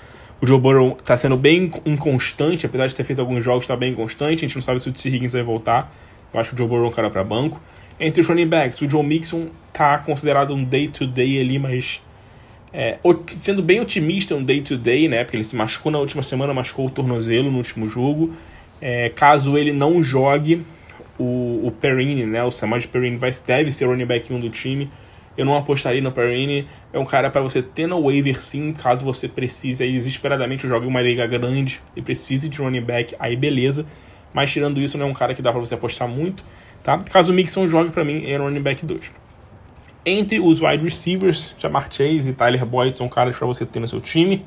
O 0.42 0.46
Joe 0.46 0.58
Burrow 0.58 0.99
tá 1.04 1.16
sendo 1.16 1.37
bem 1.37 1.70
inconstante, 1.87 2.66
apesar 2.66 2.88
de 2.88 2.96
ter 2.96 3.04
feito 3.04 3.20
alguns 3.20 3.44
jogos, 3.44 3.64
tá 3.64 3.76
bem 3.76 3.92
inconstante. 3.92 4.38
A 4.44 4.49
gente 4.49 4.56
não 4.56 4.62
sabe 4.62 4.80
se 4.80 4.88
o 4.88 4.92
T. 4.92 5.08
Higgins 5.08 5.34
vai 5.34 5.42
voltar. 5.44 5.94
Eu 6.34 6.40
acho 6.40 6.49
que 6.49 6.56
o 6.56 6.58
Joe 6.58 6.66
Burrow 6.66 6.87
é 6.87 6.88
um 6.88 6.90
cara 6.90 7.08
para 7.08 7.22
banco. 7.22 7.61
Entre 8.00 8.20
os 8.20 8.26
running 8.26 8.49
backs, 8.49 8.80
o 8.82 8.90
Joe 8.90 9.04
Mixon 9.04 9.50
tá 9.72 9.99
considerado 10.00 10.52
um 10.52 10.64
day-to-day 10.64 11.34
-day 11.34 11.40
ali, 11.40 11.61
mas 11.61 12.02
é, 12.72 12.99
sendo 13.37 13.62
bem 13.62 13.80
otimista, 13.80 14.34
um 14.34 14.42
day-to-day, 14.42 15.04
-day, 15.04 15.08
né? 15.08 15.22
Porque 15.22 15.37
ele 15.37 15.44
se 15.44 15.54
machucou 15.54 15.92
na 15.92 16.00
última 16.00 16.25
semana, 16.25 16.52
machucou 16.52 16.87
o 16.88 16.90
tornozelo 16.90 17.49
no 17.49 17.58
último 17.58 17.88
jogo. 17.88 18.32
É, 18.80 19.11
caso 19.11 19.56
ele 19.56 19.72
não 19.72 20.02
jogue, 20.02 20.66
o, 21.20 21.68
o 21.68 21.70
Perrine, 21.70 22.26
né? 22.26 22.42
O 22.42 22.50
Samaj 22.50 22.84
Perrine 22.87 23.16
vai, 23.16 23.30
deve 23.46 23.70
ser 23.70 23.84
o 23.84 23.90
running 23.90 24.06
back 24.06 24.32
1 24.32 24.40
do 24.40 24.50
time. 24.50 24.90
Eu 25.36 25.46
não 25.46 25.56
apostaria 25.56 26.00
no 26.02 26.12
Perrine. 26.12 26.66
É 26.92 26.98
um 26.98 27.04
cara 27.04 27.30
para 27.30 27.40
você 27.40 27.62
ter 27.62 27.86
no 27.86 28.02
waiver 28.02 28.42
sim, 28.42 28.72
caso 28.72 29.04
você 29.04 29.28
precise 29.28 29.82
aí 29.82 29.92
desesperadamente 29.92 30.68
jogue 30.68 30.86
uma 30.86 31.00
liga 31.00 31.26
grande 31.26 31.80
e 31.96 32.02
precise 32.02 32.48
de 32.48 32.58
running 32.58 32.82
back, 32.82 33.14
aí 33.18 33.36
beleza. 33.36 33.86
Mas 34.32 34.50
tirando 34.50 34.80
isso, 34.80 34.96
não 34.96 35.06
é 35.06 35.08
um 35.08 35.14
cara 35.14 35.34
que 35.34 35.42
dá 35.42 35.50
para 35.50 35.60
você 35.60 35.74
apostar 35.74 36.08
muito, 36.08 36.44
tá? 36.82 36.98
Caso 36.98 37.32
o 37.32 37.34
Mixon 37.34 37.68
jogue 37.68 37.90
para 37.90 38.04
mim, 38.04 38.24
é 38.26 38.36
running 38.36 38.62
back 38.62 38.84
2. 38.84 39.10
Entre 40.04 40.40
os 40.40 40.60
wide 40.60 40.82
receivers, 40.82 41.54
Jamar 41.58 41.86
Chase 41.90 42.30
e 42.30 42.32
Tyler 42.32 42.66
Boyd 42.66 42.96
são 42.96 43.08
caras 43.08 43.36
para 43.36 43.46
você 43.46 43.64
ter 43.64 43.78
no 43.78 43.86
seu 43.86 44.00
time. 44.00 44.44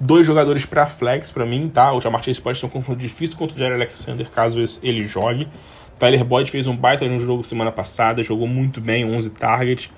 Dois 0.00 0.26
jogadores 0.26 0.66
para 0.66 0.86
flex 0.86 1.30
para 1.30 1.46
mim, 1.46 1.68
tá? 1.68 1.92
O 1.92 2.00
Jamar 2.00 2.22
Chase 2.22 2.40
pode 2.40 2.58
ser 2.58 2.66
um 2.66 2.68
confronto 2.68 3.00
difícil 3.00 3.36
contra 3.36 3.54
o 3.54 3.58
Jerry 3.58 3.74
Alexander 3.74 4.28
caso 4.28 4.58
ele 4.82 5.06
jogue. 5.06 5.48
Tyler 5.98 6.24
Boyd 6.24 6.50
fez 6.50 6.66
um 6.66 6.76
baita 6.76 7.04
no 7.06 7.18
jogo 7.18 7.42
semana 7.42 7.72
passada, 7.72 8.22
jogou 8.22 8.46
muito 8.46 8.80
bem, 8.80 9.04
11 9.04 9.30
targets. 9.30 9.90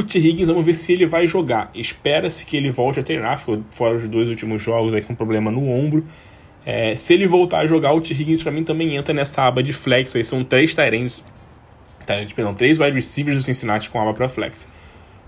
T. 0.00 0.18
Higgins, 0.18 0.46
vamos 0.46 0.64
ver 0.64 0.74
se 0.74 0.92
ele 0.92 1.06
vai 1.06 1.26
jogar. 1.26 1.70
Espera-se 1.74 2.46
que 2.46 2.56
ele 2.56 2.70
volte 2.70 3.00
a 3.00 3.02
treinar, 3.02 3.38
ficou 3.38 3.62
fora 3.72 3.96
os 3.96 4.08
dois 4.08 4.28
últimos 4.28 4.62
jogos 4.62 4.94
aí 4.94 5.02
com 5.02 5.12
um 5.12 5.16
problema 5.16 5.50
no 5.50 5.68
ombro. 5.68 6.06
É, 6.64 6.94
se 6.94 7.12
ele 7.12 7.26
voltar 7.26 7.58
a 7.58 7.66
jogar, 7.66 7.92
o 7.92 8.00
T. 8.00 8.14
Higgins 8.14 8.42
para 8.42 8.52
mim 8.52 8.62
também 8.62 8.96
entra 8.96 9.12
nessa 9.12 9.42
aba 9.42 9.62
de 9.62 9.72
flex. 9.72 10.14
Aí 10.16 10.24
são 10.24 10.42
três 10.44 10.74
Tyrants, 10.74 11.22
perdão, 12.06 12.54
três 12.54 12.78
wide 12.78 12.94
receivers 12.94 13.36
do 13.36 13.42
Cincinnati 13.42 13.90
com 13.90 14.00
aba 14.00 14.14
para 14.14 14.28
flex. 14.28 14.68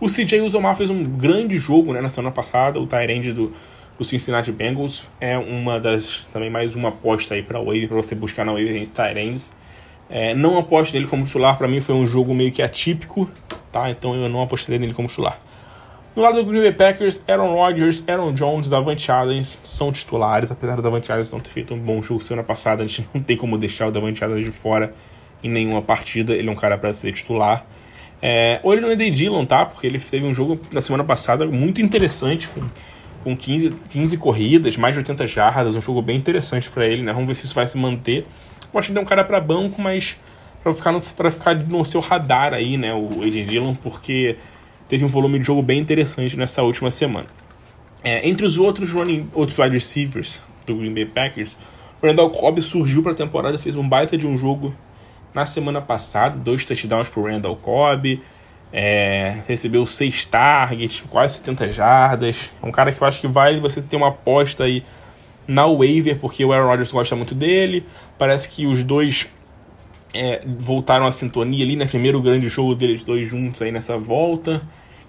O 0.00 0.06
CJ 0.06 0.40
Uzomar 0.40 0.76
fez 0.76 0.90
um 0.90 1.04
grande 1.04 1.58
jogo 1.58 1.92
né, 1.92 2.00
na 2.00 2.08
semana 2.08 2.32
passada. 2.32 2.80
O 2.80 2.86
Tyrande 2.86 3.32
do, 3.32 3.52
do 3.98 4.04
Cincinnati 4.04 4.50
Bengals 4.50 5.08
é 5.20 5.36
uma 5.36 5.78
das 5.78 6.26
também 6.32 6.50
mais 6.50 6.74
uma 6.74 6.88
aposta 6.88 7.34
aí 7.34 7.42
para 7.42 7.58
wave 7.58 7.86
para 7.86 7.96
você 7.96 8.14
buscar 8.14 8.44
na 8.44 8.52
wave 8.52 8.86
Tyrands. 8.86 9.52
É, 10.08 10.34
não 10.34 10.58
aposto 10.58 10.92
nele 10.94 11.06
como 11.06 11.24
titular, 11.24 11.56
para 11.56 11.66
mim 11.66 11.80
foi 11.80 11.94
um 11.94 12.06
jogo 12.06 12.34
meio 12.34 12.52
que 12.52 12.62
atípico, 12.62 13.30
tá? 13.72 13.90
Então 13.90 14.14
eu 14.14 14.28
não 14.28 14.42
apostei 14.42 14.78
nele 14.78 14.94
como 14.94 15.08
titular. 15.08 15.40
No 16.14 16.22
lado 16.22 16.36
do 16.36 16.48
Green 16.48 16.60
Bay 16.60 16.72
Packers, 16.72 17.20
Aaron 17.26 17.52
Rodgers, 17.54 18.04
Aaron 18.06 18.32
Jones, 18.32 18.68
Davante 18.68 19.10
Adams 19.10 19.58
são 19.64 19.90
titulares, 19.90 20.48
apesar 20.52 20.76
do 20.76 20.82
Davante 20.82 21.10
Adams 21.10 21.32
não 21.32 21.40
ter 21.40 21.50
feito 21.50 21.74
um 21.74 21.78
bom 21.78 22.00
jogo 22.00 22.20
semana 22.20 22.44
passada, 22.44 22.84
a 22.84 22.86
gente 22.86 23.08
não 23.12 23.20
tem 23.20 23.36
como 23.36 23.58
deixar 23.58 23.88
o 23.88 23.90
Davante 23.90 24.22
Adams 24.22 24.44
de 24.44 24.52
fora 24.52 24.94
em 25.42 25.48
nenhuma 25.48 25.82
partida, 25.82 26.32
ele 26.32 26.48
é 26.48 26.52
um 26.52 26.54
cara 26.54 26.78
para 26.78 26.92
ser 26.92 27.12
titular. 27.12 27.66
É, 28.22 28.60
ou 28.62 28.72
ele 28.72 28.80
não 28.80 28.90
é 28.90 28.96
de 28.96 29.10
Dillon, 29.10 29.44
tá? 29.44 29.66
Porque 29.66 29.86
ele 29.86 29.98
teve 29.98 30.24
um 30.24 30.32
jogo 30.32 30.58
na 30.72 30.80
semana 30.80 31.02
passada 31.02 31.46
muito 31.46 31.82
interessante, 31.82 32.48
com, 32.48 32.62
com 33.24 33.36
15, 33.36 33.74
15 33.90 34.16
corridas, 34.16 34.76
mais 34.76 34.94
de 34.94 35.00
80 35.00 35.26
jardas, 35.26 35.74
um 35.74 35.80
jogo 35.80 36.00
bem 36.00 36.16
interessante 36.16 36.70
para 36.70 36.86
ele, 36.86 37.02
né? 37.02 37.12
Vamos 37.12 37.26
ver 37.26 37.34
se 37.34 37.44
isso 37.44 37.54
vai 37.54 37.66
se 37.66 37.76
manter. 37.76 38.24
Eu 38.74 38.80
acho 38.80 38.92
é 38.92 39.00
um 39.00 39.04
cara 39.04 39.22
para 39.22 39.40
banco, 39.40 39.80
mas 39.80 40.16
para 40.62 40.74
ficar, 40.74 40.90
no, 40.90 41.00
ficar 41.00 41.54
no 41.54 41.84
seu 41.84 42.00
radar 42.00 42.52
aí, 42.52 42.76
né, 42.76 42.92
o 42.92 43.22
AJ 43.22 43.46
Dillon, 43.46 43.74
porque 43.76 44.36
teve 44.88 45.04
um 45.04 45.08
volume 45.08 45.38
de 45.38 45.46
jogo 45.46 45.62
bem 45.62 45.78
interessante 45.78 46.36
nessa 46.36 46.60
última 46.62 46.90
semana. 46.90 47.26
É, 48.02 48.28
entre 48.28 48.44
os 48.44 48.58
outros 48.58 48.90
running, 48.90 49.30
outros 49.32 49.56
wide 49.56 49.74
receivers 49.74 50.42
do 50.66 50.74
Green 50.74 50.92
Bay 50.92 51.06
Packers, 51.06 51.56
o 52.02 52.06
Randall 52.06 52.30
Cobb 52.30 52.60
surgiu 52.60 53.00
para 53.00 53.12
a 53.12 53.14
temporada, 53.14 53.56
fez 53.58 53.76
um 53.76 53.88
baita 53.88 54.18
de 54.18 54.26
um 54.26 54.36
jogo 54.36 54.74
na 55.32 55.46
semana 55.46 55.80
passada, 55.80 56.36
dois 56.36 56.64
touchdowns 56.64 57.08
para 57.08 57.20
o 57.20 57.26
Randall 57.26 57.56
Cobb, 57.56 58.20
é, 58.72 59.36
recebeu 59.46 59.86
seis 59.86 60.24
targets, 60.24 61.04
quase 61.08 61.36
70 61.36 61.72
jardas. 61.72 62.50
É 62.60 62.66
um 62.66 62.72
cara 62.72 62.90
que 62.90 63.00
eu 63.00 63.06
acho 63.06 63.20
que 63.20 63.28
vale 63.28 63.60
você 63.60 63.80
ter 63.80 63.94
uma 63.94 64.08
aposta 64.08 64.64
aí 64.64 64.82
na 65.46 65.66
waiver, 65.66 66.18
porque 66.18 66.44
o 66.44 66.52
Aaron 66.52 66.68
Rodgers 66.68 66.92
gosta 66.92 67.14
muito 67.14 67.34
dele. 67.34 67.84
Parece 68.18 68.48
que 68.48 68.66
os 68.66 68.82
dois 68.82 69.30
é, 70.12 70.42
voltaram 70.58 71.06
à 71.06 71.10
sintonia 71.10 71.64
ali, 71.64 71.76
né? 71.76 71.86
Primeiro 71.86 72.20
grande 72.20 72.48
jogo 72.48 72.74
deles 72.74 73.02
dois 73.02 73.26
juntos 73.26 73.60
aí 73.60 73.72
nessa 73.72 73.98
volta. 73.98 74.62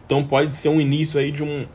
Então 0.06 0.24
pode 0.24 0.56
ser 0.56 0.70
um 0.70 0.82
início 0.82 1.20
aí 1.20 1.32
de 1.32 1.44
um 1.44 1.66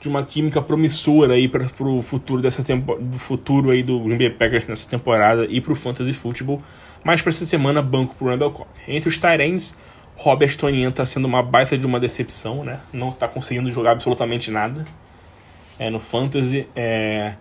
de 0.00 0.08
uma 0.08 0.22
química 0.22 0.62
promissora 0.62 1.34
aí 1.34 1.48
para 1.48 1.66
o 1.80 2.00
futuro 2.02 2.40
dessa 2.40 2.62
tempo, 2.62 2.94
do 3.00 3.18
futuro 3.18 3.70
aí 3.70 3.82
do 3.82 3.98
Green 4.00 4.16
Bay 4.16 4.30
Packers 4.30 4.66
nessa 4.66 4.88
temporada 4.88 5.44
e 5.46 5.60
para 5.60 5.72
o 5.72 5.74
fantasy 5.74 6.12
football. 6.12 6.62
Mas 7.02 7.20
para 7.20 7.30
essa 7.30 7.44
semana 7.44 7.82
banco 7.82 8.14
para 8.14 8.30
Randall 8.30 8.52
Cobb. 8.52 8.68
Entre 8.86 9.08
os 9.08 9.18
Tyrants, 9.18 9.76
Robert 10.16 10.56
Tonian 10.56 10.90
está 10.90 11.04
sendo 11.04 11.26
uma 11.26 11.42
baita 11.42 11.76
de 11.76 11.86
uma 11.86 11.98
decepção, 11.98 12.64
né? 12.64 12.80
Não 12.92 13.10
está 13.10 13.26
conseguindo 13.26 13.70
jogar 13.70 13.92
absolutamente 13.92 14.50
nada. 14.50 14.84
É, 15.78 15.90
no 15.90 16.00
fantasy, 16.00 16.66
é, 16.74 17.34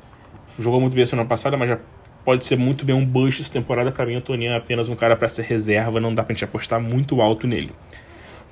jogou 0.59 0.79
muito 0.79 0.93
bem 0.93 1.03
a 1.03 1.07
semana 1.07 1.27
passada, 1.27 1.55
mas 1.57 1.69
já 1.69 1.79
pode 2.25 2.45
ser 2.45 2.57
muito 2.57 2.85
bem 2.85 2.95
um 2.95 3.05
bust 3.05 3.41
essa 3.41 3.51
temporada. 3.51 3.91
Para 3.91 4.05
mim, 4.05 4.17
o 4.17 4.21
Toninho 4.21 4.51
é 4.51 4.57
apenas 4.57 4.89
um 4.89 4.95
cara 4.95 5.15
para 5.15 5.29
ser 5.29 5.43
reserva, 5.43 5.99
não 5.99 6.13
dá 6.13 6.23
pra 6.23 6.33
gente 6.33 6.43
apostar 6.43 6.79
muito 6.79 7.21
alto 7.21 7.47
nele. 7.47 7.71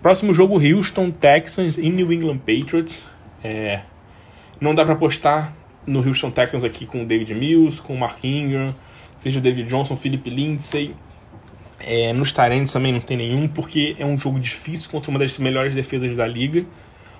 Próximo 0.01 0.33
jogo, 0.33 0.59
Houston 0.59 1.11
Texans 1.11 1.77
e 1.77 1.89
New 1.89 2.13
England 2.13 2.37
Patriots. 2.37 3.05
É, 3.43 3.81
não 4.59 4.73
dá 4.73 4.85
para 4.85 4.93
apostar 4.93 5.53
no 5.85 5.99
Houston 6.05 6.31
Texans 6.31 6.63
aqui 6.63 6.85
com 6.85 7.03
o 7.03 7.05
David 7.05 7.33
Mills, 7.33 7.81
com 7.81 7.93
o 7.93 7.99
Mark 7.99 8.23
Ingram, 8.23 8.73
seja 9.15 9.39
o 9.39 9.41
David 9.41 9.69
Johnson, 9.69 9.95
Philip 9.95 10.29
Lindsay. 10.29 10.95
É, 11.79 12.13
nos 12.13 12.31
Tyrants 12.31 12.71
também 12.71 12.91
não 12.93 13.01
tem 13.01 13.17
nenhum, 13.17 13.47
porque 13.47 13.95
é 13.99 14.05
um 14.05 14.17
jogo 14.17 14.39
difícil 14.39 14.89
contra 14.89 15.11
uma 15.11 15.19
das 15.19 15.37
melhores 15.37 15.75
defesas 15.75 16.15
da 16.15 16.25
liga. 16.25 16.65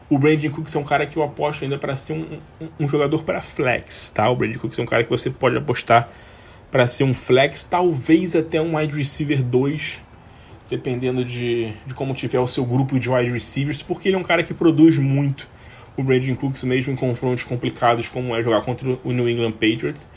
O 0.08 0.20
Brandon 0.20 0.52
Cooks 0.52 0.76
é 0.76 0.80
um 0.80 0.84
cara 0.84 1.08
que 1.08 1.18
eu 1.18 1.24
aposto 1.24 1.64
ainda 1.64 1.80
para 1.80 1.96
ser 1.96 2.14
um, 2.14 2.40
um, 2.62 2.68
um 2.82 2.88
jogador 2.88 3.24
para 3.24 3.42
flex, 3.42 4.12
tá? 4.14 4.30
O 4.30 4.36
Brandon 4.36 4.60
Cooks 4.60 4.78
é 4.78 4.84
um 4.84 4.86
cara 4.86 5.04
que 5.04 5.10
você 5.10 5.32
pode 5.32 5.58
apostar 5.58 6.10
para 6.70 6.86
ser 6.88 7.04
um 7.06 7.14
flex, 7.14 7.64
talvez 7.64 8.36
até 8.36 8.62
um 8.62 8.78
wide 8.78 8.96
receiver 8.96 9.42
2, 9.42 10.00
dependendo 10.70 11.26
de, 11.26 11.74
de 11.88 11.94
como 11.96 12.14
tiver 12.14 12.40
o 12.40 12.46
seu 12.46 12.64
grupo 12.66 13.00
de 13.00 13.10
wide 13.10 13.32
receivers, 13.32 13.82
porque 13.82 14.10
ele 14.10 14.16
é 14.16 14.20
um 14.20 14.24
cara 14.24 14.44
que 14.44 14.54
produz 14.54 15.00
muito. 15.00 15.48
O 15.98 16.04
Brandon 16.04 16.36
Cooks, 16.36 16.64
mesmo 16.64 16.94
em 16.94 16.96
confrontos 16.96 17.44
complicados, 17.44 18.08
como 18.08 18.36
é 18.36 18.44
jogar 18.44 18.62
contra 18.62 18.88
o 19.04 19.12
New 19.12 19.28
England 19.28 19.54
Patriots. 19.54 20.10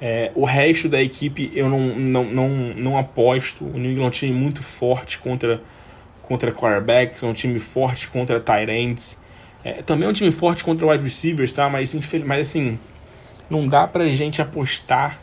É, 0.00 0.30
o 0.34 0.44
resto 0.44 0.88
da 0.88 1.02
equipe 1.02 1.50
eu 1.54 1.68
não, 1.68 1.80
não, 1.80 2.24
não, 2.24 2.48
não 2.48 2.98
aposto. 2.98 3.64
O 3.64 3.78
New 3.78 3.90
England 3.90 4.04
é 4.04 4.08
um 4.08 4.10
time 4.10 4.32
muito 4.32 4.62
forte 4.62 5.18
contra, 5.18 5.60
contra 6.22 6.50
quarterbacks, 6.50 7.22
é 7.22 7.26
um 7.26 7.32
time 7.32 7.58
forte 7.58 8.08
contra 8.08 8.40
tight 8.40 8.70
ends. 8.70 9.22
É, 9.64 9.82
também 9.82 10.06
é 10.06 10.10
um 10.10 10.12
time 10.12 10.30
forte 10.30 10.62
contra 10.62 10.86
wide 10.86 11.02
receivers, 11.02 11.52
tá? 11.52 11.70
Mas, 11.70 11.94
mas 12.26 12.48
assim, 12.48 12.78
não 13.48 13.66
dá 13.66 13.86
pra 13.86 14.06
gente 14.08 14.42
apostar, 14.42 15.18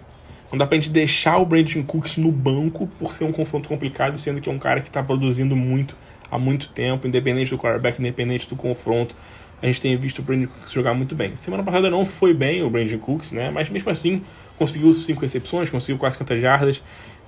não 0.52 0.58
dá 0.58 0.66
pra 0.66 0.76
gente 0.76 0.90
deixar 0.90 1.38
o 1.38 1.46
Brandon 1.46 1.84
Cooks 1.84 2.18
no 2.18 2.32
banco 2.32 2.88
por 3.00 3.14
ser 3.14 3.24
um 3.24 3.32
confronto 3.32 3.70
complicado, 3.70 4.18
sendo 4.18 4.42
que 4.42 4.50
é 4.50 4.52
um 4.52 4.58
cara 4.58 4.82
que 4.82 4.90
tá 4.90 5.04
produzindo 5.04 5.56
muito 5.56 5.96
há 6.30 6.40
muito 6.40 6.70
tempo, 6.70 7.08
independente 7.08 7.52
do 7.52 7.58
quarterback, 7.58 8.00
independente 8.00 8.50
do 8.50 8.56
confronto. 8.56 9.16
A 9.62 9.68
gente 9.68 9.80
tem 9.80 9.96
visto 9.96 10.20
o 10.20 10.22
Brandon 10.24 10.48
Cooks 10.48 10.72
jogar 10.72 10.96
muito 10.96 11.14
bem. 11.14 11.36
Semana 11.36 11.62
passada 11.62 11.88
não 11.88 12.04
foi 12.04 12.34
bem 12.34 12.64
o 12.64 12.70
Brandon 12.70 12.98
Cooks, 12.98 13.32
né? 13.32 13.52
Mas 13.52 13.70
mesmo 13.70 13.92
assim, 13.92 14.24
conseguiu 14.58 14.92
5 14.92 15.22
recepções, 15.22 15.70
conseguiu 15.70 16.00
quase 16.00 16.16
50 16.16 16.38
jardas, 16.40 16.82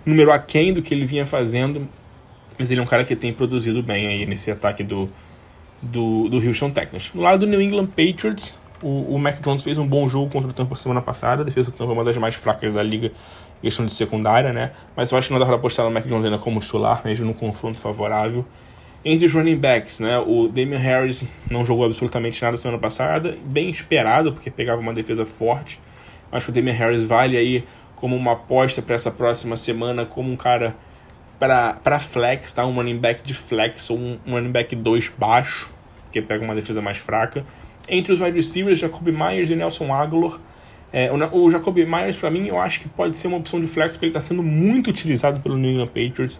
número 0.03 0.31
aquém 0.31 0.73
do 0.73 0.81
que 0.81 0.95
ele 0.95 1.05
vinha 1.05 1.27
fazendo. 1.27 1.87
Mas 2.57 2.71
ele 2.71 2.79
é 2.79 2.83
um 2.83 2.87
cara 2.87 3.03
que 3.03 3.15
tem 3.15 3.31
produzido 3.31 3.83
bem 3.83 4.07
aí 4.07 4.25
nesse 4.25 4.49
ataque 4.49 4.83
do, 4.83 5.09
do, 5.83 6.29
do 6.29 6.37
Houston 6.37 6.71
Texans. 6.71 7.11
No 7.13 7.21
lado 7.21 7.39
do 7.39 7.47
New 7.47 7.61
England 7.61 7.87
Patriots, 7.87 8.59
o, 8.81 9.15
o 9.15 9.19
Mac 9.19 9.41
Jones 9.41 9.63
fez 9.63 9.77
um 9.77 9.85
bom 9.85 10.07
jogo 10.07 10.31
contra 10.31 10.49
o 10.49 10.53
Tampa 10.53 10.75
semana 10.75 11.01
passada. 11.01 11.41
A 11.41 11.45
defesa 11.45 11.71
do 11.71 11.77
Tampa 11.77 11.91
é 11.91 11.93
uma 11.93 12.03
das 12.03 12.17
mais 12.17 12.35
fracas 12.35 12.73
da 12.73 12.81
liga 12.81 13.07
em 13.07 13.61
questão 13.61 13.85
de 13.85 13.93
secundária, 13.93 14.53
né? 14.53 14.71
Mas 14.95 15.11
eu 15.11 15.17
acho 15.17 15.27
que 15.27 15.33
não 15.33 15.39
dá 15.39 15.45
para 15.45 15.55
apostar 15.55 15.85
no 15.85 15.91
Mac 15.91 16.05
Jones 16.05 16.25
ainda 16.25 16.37
como 16.37 16.59
titular, 16.59 17.01
mesmo 17.03 17.25
num 17.25 17.33
confronto 17.33 17.77
favorável. 17.77 18.45
Entre 19.05 19.25
os 19.25 19.33
running 19.33 19.57
backs, 19.57 19.99
né, 19.99 20.17
o 20.17 20.47
Damian 20.47 20.77
Harris 20.77 21.33
não 21.51 21.65
jogou 21.65 21.85
absolutamente 21.85 22.41
nada 22.41 22.55
semana 22.55 22.79
passada, 22.79 23.37
bem 23.43 23.69
esperado, 23.69 24.31
porque 24.31 24.49
pegava 24.49 24.79
uma 24.79 24.93
defesa 24.93 25.25
forte. 25.25 25.77
Acho 26.31 26.45
que 26.45 26.51
o 26.51 26.53
Damian 26.53 26.73
Harris 26.73 27.03
vale 27.03 27.35
aí 27.35 27.65
como 27.97 28.15
uma 28.15 28.31
aposta 28.31 28.81
para 28.81 28.95
essa 28.95 29.11
próxima 29.11 29.57
semana, 29.57 30.05
como 30.05 30.31
um 30.31 30.37
cara 30.37 30.75
para 31.39 31.99
flex, 31.99 32.53
tá? 32.53 32.65
Um 32.65 32.73
running 32.73 32.97
back 32.97 33.21
de 33.23 33.33
flex 33.33 33.89
ou 33.89 33.97
um, 33.97 34.19
running 34.29 34.51
back 34.51 34.75
2 34.75 35.09
baixo, 35.17 35.69
que 36.11 36.21
pega 36.21 36.43
uma 36.43 36.55
defesa 36.55 36.81
mais 36.81 36.97
fraca. 36.97 37.45
Entre 37.89 38.13
os 38.13 38.21
wide 38.21 38.35
receivers, 38.35 38.79
Jacob 38.79 39.07
Myers 39.07 39.49
e 39.49 39.55
Nelson 39.55 39.93
Aguilar. 39.93 40.39
É, 40.91 41.11
o, 41.11 41.43
o 41.43 41.49
Jacob 41.49 41.75
Myers, 41.75 42.15
para 42.15 42.29
mim, 42.29 42.47
eu 42.47 42.59
acho 42.59 42.79
que 42.79 42.87
pode 42.87 43.17
ser 43.17 43.27
uma 43.27 43.37
opção 43.37 43.59
de 43.59 43.67
flex, 43.67 43.95
porque 43.95 44.05
ele 44.05 44.11
está 44.11 44.21
sendo 44.21 44.43
muito 44.43 44.89
utilizado 44.89 45.39
pelo 45.39 45.57
New 45.57 45.71
England 45.71 45.87
Patriots. 45.87 46.39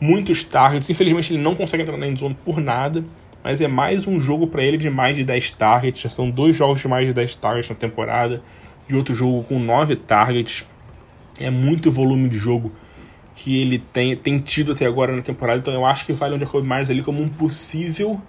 Muitos 0.00 0.42
targets. 0.42 0.90
Infelizmente, 0.90 1.32
ele 1.32 1.42
não 1.42 1.54
consegue 1.54 1.84
entrar 1.84 1.96
na 1.96 2.08
endzone 2.08 2.36
por 2.44 2.60
nada. 2.60 3.04
Mas 3.44 3.60
é 3.60 3.66
mais 3.66 4.06
um 4.06 4.20
jogo 4.20 4.46
para 4.46 4.62
ele 4.62 4.76
de 4.76 4.88
mais 4.88 5.16
de 5.16 5.24
10 5.24 5.52
targets. 5.52 6.00
Já 6.00 6.08
são 6.08 6.30
dois 6.30 6.54
jogos 6.54 6.80
de 6.80 6.88
mais 6.88 7.06
de 7.06 7.12
10 7.12 7.36
targets 7.36 7.68
na 7.70 7.74
temporada. 7.74 8.42
E 8.88 8.94
outro 8.94 9.14
jogo 9.14 9.44
com 9.44 9.58
9 9.58 9.96
targets. 9.96 10.66
É 11.40 11.50
muito 11.50 11.90
volume 11.90 12.28
de 12.28 12.38
jogo 12.38 12.72
que 13.34 13.60
ele 13.60 13.78
tem, 13.78 14.16
tem 14.16 14.38
tido 14.38 14.72
até 14.72 14.86
agora 14.86 15.14
na 15.14 15.22
temporada. 15.22 15.58
Então 15.58 15.72
eu 15.72 15.86
acho 15.86 16.04
que 16.04 16.12
vale 16.12 16.34
o 16.34 16.38
Jacob 16.38 16.64
Myers 16.64 16.90
ali 16.90 17.02
como 17.02 17.22
um 17.22 17.28
possível, 17.28 18.20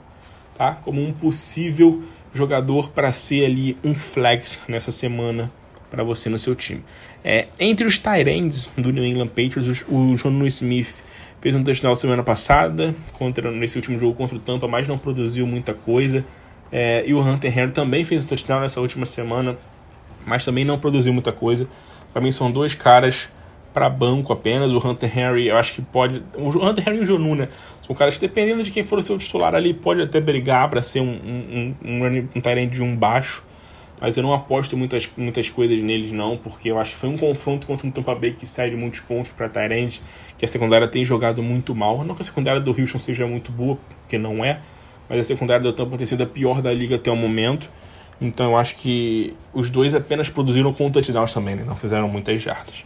tá? 0.57 0.73
Como 0.83 1.01
um 1.01 1.11
possível 1.11 2.03
jogador 2.33 2.89
para 2.89 3.11
ser 3.11 3.45
ali 3.45 3.77
um 3.83 3.93
flex 3.93 4.61
nessa 4.67 4.91
semana 4.91 5.51
para 5.89 6.03
você 6.03 6.29
no 6.29 6.37
seu 6.37 6.55
time. 6.55 6.83
É, 7.23 7.47
entre 7.59 7.85
os 7.85 7.99
Tyrands 7.99 8.67
do 8.75 8.91
New 8.91 9.05
England 9.05 9.27
Patriots, 9.27 9.85
o, 9.87 9.95
o 9.95 10.15
John 10.15 10.45
Smith 10.47 11.03
fez 11.39 11.53
um 11.53 11.63
touchdown 11.63 11.93
semana 11.93 12.23
passada 12.23 12.95
contra 13.13 13.51
nesse 13.51 13.77
último 13.77 13.99
jogo 13.99 14.15
contra 14.15 14.35
o 14.35 14.39
Tampa, 14.39 14.67
mas 14.67 14.87
não 14.87 14.97
produziu 14.97 15.45
muita 15.45 15.73
coisa. 15.73 16.25
É, 16.71 17.03
e 17.05 17.13
o 17.13 17.21
Hunter 17.21 17.55
Henry 17.55 17.71
também 17.71 18.03
fez 18.03 18.25
um 18.25 18.27
touchdown 18.27 18.61
nessa 18.61 18.81
última 18.81 19.05
semana, 19.05 19.55
mas 20.25 20.43
também 20.43 20.65
não 20.65 20.79
produziu 20.79 21.13
muita 21.13 21.31
coisa. 21.31 21.67
Para 22.11 22.21
mim 22.21 22.31
são 22.31 22.51
dois 22.51 22.73
caras 22.73 23.29
para 23.73 23.89
banco 23.89 24.31
apenas. 24.31 24.71
O 24.71 24.77
Hunter 24.77 25.17
Henry, 25.17 25.47
eu 25.47 25.57
acho 25.57 25.73
que 25.73 25.81
pode. 25.81 26.21
O 26.35 26.49
Hunter 26.49 26.87
Henry 26.87 26.99
e 26.99 27.01
o 27.01 27.05
Jonu, 27.05 27.35
né? 27.35 27.49
São 27.81 27.95
caras 27.95 28.15
que, 28.15 28.21
dependendo 28.21 28.63
de 28.63 28.71
quem 28.71 28.83
for 28.83 28.99
o 28.99 29.01
seu 29.01 29.17
titular 29.17 29.55
ali, 29.55 29.73
pode 29.73 30.01
até 30.01 30.21
brigar 30.21 30.69
para 30.69 30.81
ser 30.81 31.01
um, 31.01 31.05
um, 31.05 31.75
um, 31.83 32.05
um, 32.05 32.29
um 32.35 32.67
de 32.67 32.81
um 32.81 32.95
baixo. 32.95 33.43
Mas 33.99 34.17
eu 34.17 34.23
não 34.23 34.33
aposto 34.33 34.75
muitas, 34.75 35.09
muitas 35.15 35.47
coisas 35.49 35.79
neles, 35.79 36.11
não, 36.11 36.35
porque 36.35 36.69
eu 36.69 36.77
acho 36.77 36.91
que 36.91 36.97
foi 36.97 37.07
um 37.07 37.17
confronto 37.17 37.65
contra 37.65 37.87
um 37.87 37.91
Tampa 37.91 38.13
Bay 38.13 38.33
que 38.33 38.45
sai 38.45 38.69
de 38.69 38.75
muitos 38.75 38.99
pontos 38.99 39.31
para 39.31 39.47
Tyrande, 39.47 40.01
que 40.37 40.43
a 40.43 40.47
secundária 40.47 40.87
tem 40.87 41.05
jogado 41.05 41.41
muito 41.41 41.73
mal. 41.73 42.03
Não 42.03 42.13
que 42.13 42.21
a 42.21 42.25
secundária 42.25 42.59
do 42.59 42.71
Houston 42.71 42.99
seja 42.99 43.25
muito 43.25 43.51
boa, 43.51 43.77
porque 44.01 44.17
não 44.17 44.43
é, 44.43 44.59
mas 45.07 45.19
a 45.19 45.23
secundária 45.23 45.63
do 45.63 45.71
Tampa 45.71 45.95
tem 45.95 46.05
sido 46.05 46.21
a 46.21 46.25
pior 46.25 46.61
da 46.61 46.73
liga 46.73 46.95
até 46.95 47.09
o 47.09 47.15
momento. 47.15 47.69
Então 48.19 48.51
eu 48.51 48.57
acho 48.57 48.75
que 48.75 49.35
os 49.53 49.69
dois 49.69 49.95
apenas 49.95 50.29
produziram 50.29 50.73
com 50.73 50.89
touchdowns 50.89 51.33
também, 51.33 51.55
né? 51.55 51.63
não 51.65 51.75
fizeram 51.75 52.07
muitas 52.07 52.41
jardas. 52.41 52.85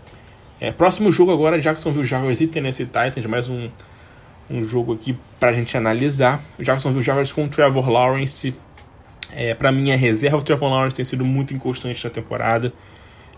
É, 0.60 0.72
próximo 0.72 1.12
jogo 1.12 1.32
agora, 1.32 1.60
Jacksonville 1.60 2.06
Jaguars 2.06 2.42
e 2.42 2.48
Tennessee 2.48 2.86
Titans, 2.86 3.26
mais 3.28 3.48
um, 3.48 3.70
um 4.50 4.66
jogo 4.66 4.94
aqui 4.94 5.16
pra 5.40 5.54
gente 5.54 5.78
analisar. 5.78 6.42
Jacksonville 6.60 7.04
Jaguars 7.04 7.32
com 7.32 7.46
o 7.46 7.48
Trevor 7.48 7.88
Lawrence, 7.88 8.56
é, 9.32 9.54
pra 9.54 9.72
mim 9.72 9.92
é 9.92 9.96
reserva, 9.96 10.38
o 10.38 10.42
Trevor 10.42 10.70
Lawrence 10.70 10.96
tem 10.96 11.06
sido 11.06 11.24
muito 11.24 11.54
inconstante 11.54 12.04
na 12.04 12.10
temporada. 12.10 12.74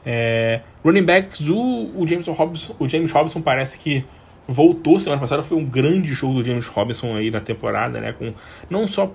É, 0.05 0.61
running 0.81 1.03
backs, 1.03 1.49
o, 1.49 1.91
o, 1.93 2.07
James 2.07 2.25
Robinson, 2.27 2.73
o 2.79 2.87
James 2.87 3.11
Robinson 3.11 3.41
parece 3.41 3.77
que 3.77 4.05
voltou 4.47 4.97
semana 4.97 5.19
passada, 5.19 5.43
foi 5.43 5.57
um 5.57 5.65
grande 5.65 6.13
jogo 6.13 6.35
do 6.35 6.45
James 6.45 6.67
Robinson 6.67 7.17
aí 7.17 7.29
na 7.29 7.41
temporada, 7.41 7.99
né, 7.99 8.13
com, 8.13 8.33
não 8.69 8.87
só 8.87 9.13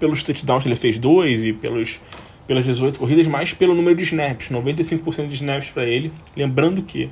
pelos 0.00 0.22
touchdowns 0.22 0.64
que 0.64 0.68
ele 0.68 0.76
fez 0.76 0.98
dois 0.98 1.44
e 1.44 1.52
pelos 1.52 2.00
pelas 2.50 2.64
18 2.64 2.98
corridas, 2.98 3.28
mas 3.28 3.54
pelo 3.54 3.76
número 3.76 3.94
de 3.94 4.02
snaps, 4.02 4.48
95% 4.48 5.28
de 5.28 5.34
snaps 5.34 5.70
para 5.70 5.84
ele. 5.84 6.10
Lembrando 6.36 6.82
que 6.82 7.08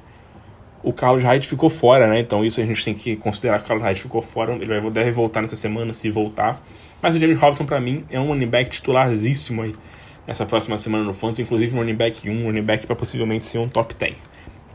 o 0.83 0.93
Carlos 0.93 1.23
Hyde 1.23 1.47
ficou 1.47 1.71
fora, 1.71 2.09
né? 2.09 2.19
Então 2.19 2.45
isso 2.45 2.61
a 2.61 2.65
gente 2.65 2.85
tem 2.85 2.93
que 2.93 3.15
considerar 3.15 3.61
que 3.61 3.67
o 3.67 3.69
Carlos 3.69 3.85
Hyde 3.85 4.01
ficou 4.01 4.21
fora. 4.21 4.55
Ele 4.55 4.67
vai, 4.67 4.91
deve 4.91 5.13
voltar 5.13 5.41
nessa 5.41 5.55
semana, 5.55 5.95
se 5.95 6.11
voltar. 6.11 6.61
Mas 7.01 7.15
o 7.15 7.21
James 7.21 7.39
Robinson, 7.39 7.65
para 7.65 7.81
mim, 7.81 8.05
é 8.11 8.19
um 8.19 8.27
running 8.27 8.49
back 8.49 8.69
titularzíssimo 8.69 9.63
aí 9.63 9.77
nessa 10.27 10.45
próxima 10.45 10.77
semana 10.77 11.05
no 11.05 11.15
Fantasy. 11.15 11.43
Inclusive 11.43 11.73
um 11.73 11.79
running 11.79 11.95
back 11.95 12.29
1, 12.29 12.33
um 12.33 12.47
running 12.47 12.65
back 12.65 12.85
para 12.85 12.97
possivelmente 12.97 13.47
ser 13.47 13.59
um 13.59 13.69
top 13.69 13.95
10. 13.95 14.17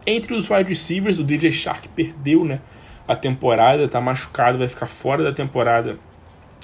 Entre 0.07 0.33
os 0.33 0.49
wide 0.49 0.69
receivers, 0.69 1.19
o 1.19 1.25
DJ 1.25 1.51
Shark 1.51 1.89
perdeu, 1.89 2.45
né? 2.45 2.61
A 3.05 3.17
temporada, 3.17 3.85
tá 3.89 3.99
machucado, 3.99 4.59
vai 4.59 4.69
ficar 4.69 4.87
fora 4.87 5.25
da 5.25 5.33
temporada. 5.33 5.97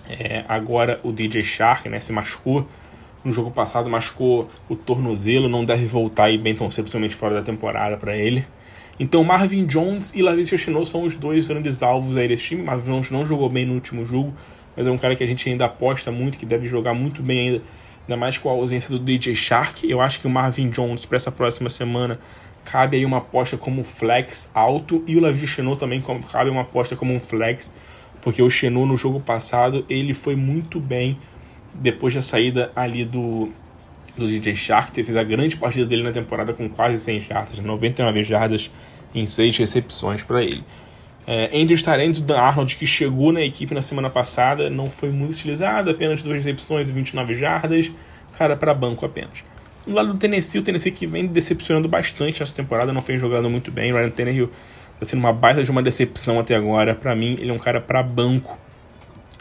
É, 0.09 0.45
agora 0.47 1.01
o 1.03 1.11
DJ 1.11 1.43
Shark, 1.43 1.89
né? 1.89 1.99
Se 1.99 2.13
machucou 2.13 2.65
no 3.23 3.31
jogo 3.31 3.51
passado 3.51 3.89
machucou 3.89 4.49
o 4.67 4.75
tornozelo, 4.75 5.49
não 5.49 5.65
deve 5.65 5.85
voltar 5.85 6.25
aí 6.25 6.37
bem 6.37 6.55
tão 6.55 6.69
cedo, 6.71 6.85
principalmente 6.85 7.15
fora 7.15 7.35
da 7.35 7.41
temporada 7.41 7.97
para 7.97 8.15
ele. 8.15 8.45
Então 8.99 9.23
Marvin 9.23 9.65
Jones 9.65 10.13
e 10.13 10.21
Lavicia 10.21 10.57
Chinot 10.57 10.87
são 10.87 11.03
os 11.03 11.15
dois 11.15 11.47
grandes 11.47 11.81
alvos 11.81 12.17
aí 12.17 12.27
desse 12.27 12.43
time. 12.43 12.63
Marvin 12.63 12.91
Jones 12.91 13.11
não 13.11 13.25
jogou 13.25 13.49
bem 13.49 13.65
no 13.65 13.73
último 13.73 14.05
jogo, 14.05 14.33
mas 14.75 14.85
é 14.85 14.91
um 14.91 14.97
cara 14.97 15.15
que 15.15 15.23
a 15.23 15.27
gente 15.27 15.49
ainda 15.49 15.65
aposta 15.65 16.11
muito, 16.11 16.37
que 16.37 16.45
deve 16.45 16.67
jogar 16.67 16.93
muito 16.93 17.23
bem 17.23 17.39
ainda, 17.39 17.63
ainda 18.01 18.17
mais 18.17 18.37
com 18.37 18.49
a 18.49 18.51
ausência 18.51 18.89
do 18.89 18.99
DJ 18.99 19.35
Shark. 19.35 19.89
Eu 19.89 20.01
acho 20.01 20.19
que 20.19 20.27
o 20.27 20.29
Marvin 20.29 20.69
Jones 20.69 21.05
para 21.05 21.15
essa 21.15 21.31
próxima 21.31 21.69
semana 21.69 22.19
cabe 22.65 22.97
aí 22.97 23.05
uma 23.05 23.17
aposta 23.17 23.57
como 23.57 23.83
flex 23.83 24.49
alto 24.53 25.01
e 25.07 25.15
o 25.15 25.21
Lavicia 25.21 25.47
Chinot 25.47 25.79
também 25.79 26.01
cabe 26.31 26.49
uma 26.49 26.61
aposta 26.61 26.95
como 26.95 27.13
um 27.13 27.19
flex, 27.19 27.71
porque 28.21 28.41
o 28.41 28.49
Chinot 28.49 28.85
no 28.85 28.97
jogo 28.97 29.19
passado 29.21 29.85
ele 29.89 30.13
foi 30.13 30.35
muito 30.35 30.79
bem 30.79 31.17
depois 31.73 32.13
da 32.13 32.21
saída 32.21 32.71
ali 32.75 33.05
do, 33.05 33.49
do 34.17 34.27
DJ 34.27 34.55
Shark, 34.55 35.03
fez 35.03 35.17
a 35.17 35.23
grande 35.23 35.57
partida 35.57 35.85
dele 35.85 36.03
na 36.03 36.11
temporada 36.11 36.53
com 36.53 36.69
quase 36.69 36.97
100 37.03 37.21
jardas, 37.21 37.59
99 37.59 38.23
jardas 38.23 38.71
em 39.13 39.25
6 39.25 39.57
recepções 39.57 40.23
para 40.23 40.43
ele. 40.43 40.63
É, 41.25 41.49
entre 41.53 41.73
os 41.73 41.83
talentos, 41.83 42.21
Dan 42.21 42.39
Arnold, 42.39 42.75
que 42.75 42.87
chegou 42.87 43.31
na 43.31 43.41
equipe 43.41 43.73
na 43.73 43.81
semana 43.81 44.09
passada, 44.09 44.69
não 44.69 44.89
foi 44.89 45.11
muito 45.11 45.33
utilizado, 45.33 45.89
apenas 45.89 46.23
duas 46.23 46.37
recepções 46.37 46.89
e 46.89 46.91
29 46.91 47.35
jardas, 47.35 47.91
cara 48.37 48.55
para 48.55 48.73
banco 48.73 49.05
apenas. 49.05 49.43
Do 49.85 49.93
lado 49.93 50.13
do 50.13 50.19
Tennessee, 50.19 50.59
o 50.59 50.63
Tennessee 50.63 50.91
que 50.91 51.05
vem 51.05 51.27
decepcionando 51.27 51.87
bastante 51.87 52.39
nessa 52.39 52.55
temporada, 52.55 52.91
não 52.91 53.01
vem 53.01 53.19
jogando 53.19 53.49
muito 53.49 53.71
bem. 53.71 53.93
Ryan 53.93 54.09
Tannehill 54.09 54.49
está 54.93 55.05
sendo 55.05 55.19
uma 55.19 55.33
baita 55.33 55.63
de 55.63 55.71
uma 55.71 55.81
decepção 55.81 56.39
até 56.39 56.55
agora. 56.55 56.95
Para 56.95 57.15
mim, 57.15 57.37
ele 57.39 57.51
é 57.51 57.53
um 57.53 57.59
cara 57.59 57.79
para 57.79 58.03
banco 58.03 58.57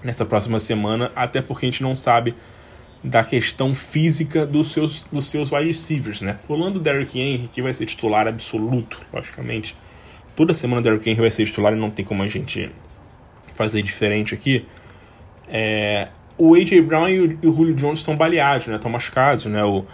nessa 0.02 0.24
próxima 0.24 0.58
semana, 0.60 1.10
até 1.14 1.40
porque 1.42 1.66
a 1.66 1.70
gente 1.70 1.82
não 1.82 1.94
sabe 1.94 2.34
da 3.02 3.22
questão 3.22 3.74
física 3.74 4.44
dos 4.44 4.72
seus, 4.72 5.02
dos 5.02 5.26
seus 5.26 5.52
wide 5.52 5.66
receivers, 5.66 6.20
né? 6.20 6.38
Pulando 6.46 6.76
o 6.76 6.80
Derrick 6.80 7.18
Henry, 7.18 7.48
que 7.48 7.62
vai 7.62 7.72
ser 7.72 7.86
titular 7.86 8.26
absoluto, 8.26 9.00
logicamente. 9.12 9.76
Toda 10.34 10.54
semana 10.54 10.80
o 10.80 10.84
Derrick 10.84 11.08
Henry 11.08 11.20
vai 11.20 11.30
ser 11.30 11.44
titular 11.44 11.72
e 11.72 11.76
não 11.76 11.90
tem 11.90 12.04
como 12.04 12.22
a 12.22 12.28
gente 12.28 12.70
fazer 13.54 13.82
diferente 13.82 14.34
aqui. 14.34 14.64
É, 15.48 16.08
o 16.36 16.54
A.J. 16.54 16.80
Brown 16.82 17.08
e 17.08 17.20
o, 17.20 17.52
Julio 17.52 17.74
Jones 17.74 18.00
estão 18.00 18.16
baleados, 18.16 18.66
né? 18.66 18.76
Estão 18.76 18.90
machucados, 18.90 19.46
né? 19.46 19.64
O, 19.64 19.84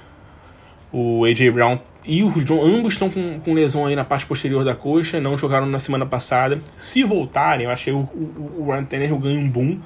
o 0.92 1.24
A.J. 1.24 1.50
Brown 1.50 1.78
e 2.04 2.22
o 2.22 2.28
Julio 2.28 2.44
Jones, 2.44 2.68
ambos 2.68 2.94
estão 2.94 3.10
com, 3.10 3.40
com 3.40 3.54
lesão 3.54 3.86
aí 3.86 3.96
na 3.96 4.04
parte 4.04 4.26
posterior 4.26 4.64
da 4.64 4.74
coxa, 4.74 5.20
não 5.20 5.36
jogaram 5.36 5.66
na 5.66 5.78
semana 5.78 6.06
passada. 6.06 6.58
Se 6.76 7.02
voltarem, 7.02 7.64
eu 7.66 7.70
achei 7.70 7.92
o, 7.92 8.00
o, 8.00 8.64
o 8.66 8.70
Ryan 8.70 8.84
ganha 8.84 9.38
um 9.38 9.48
boom 9.48 9.78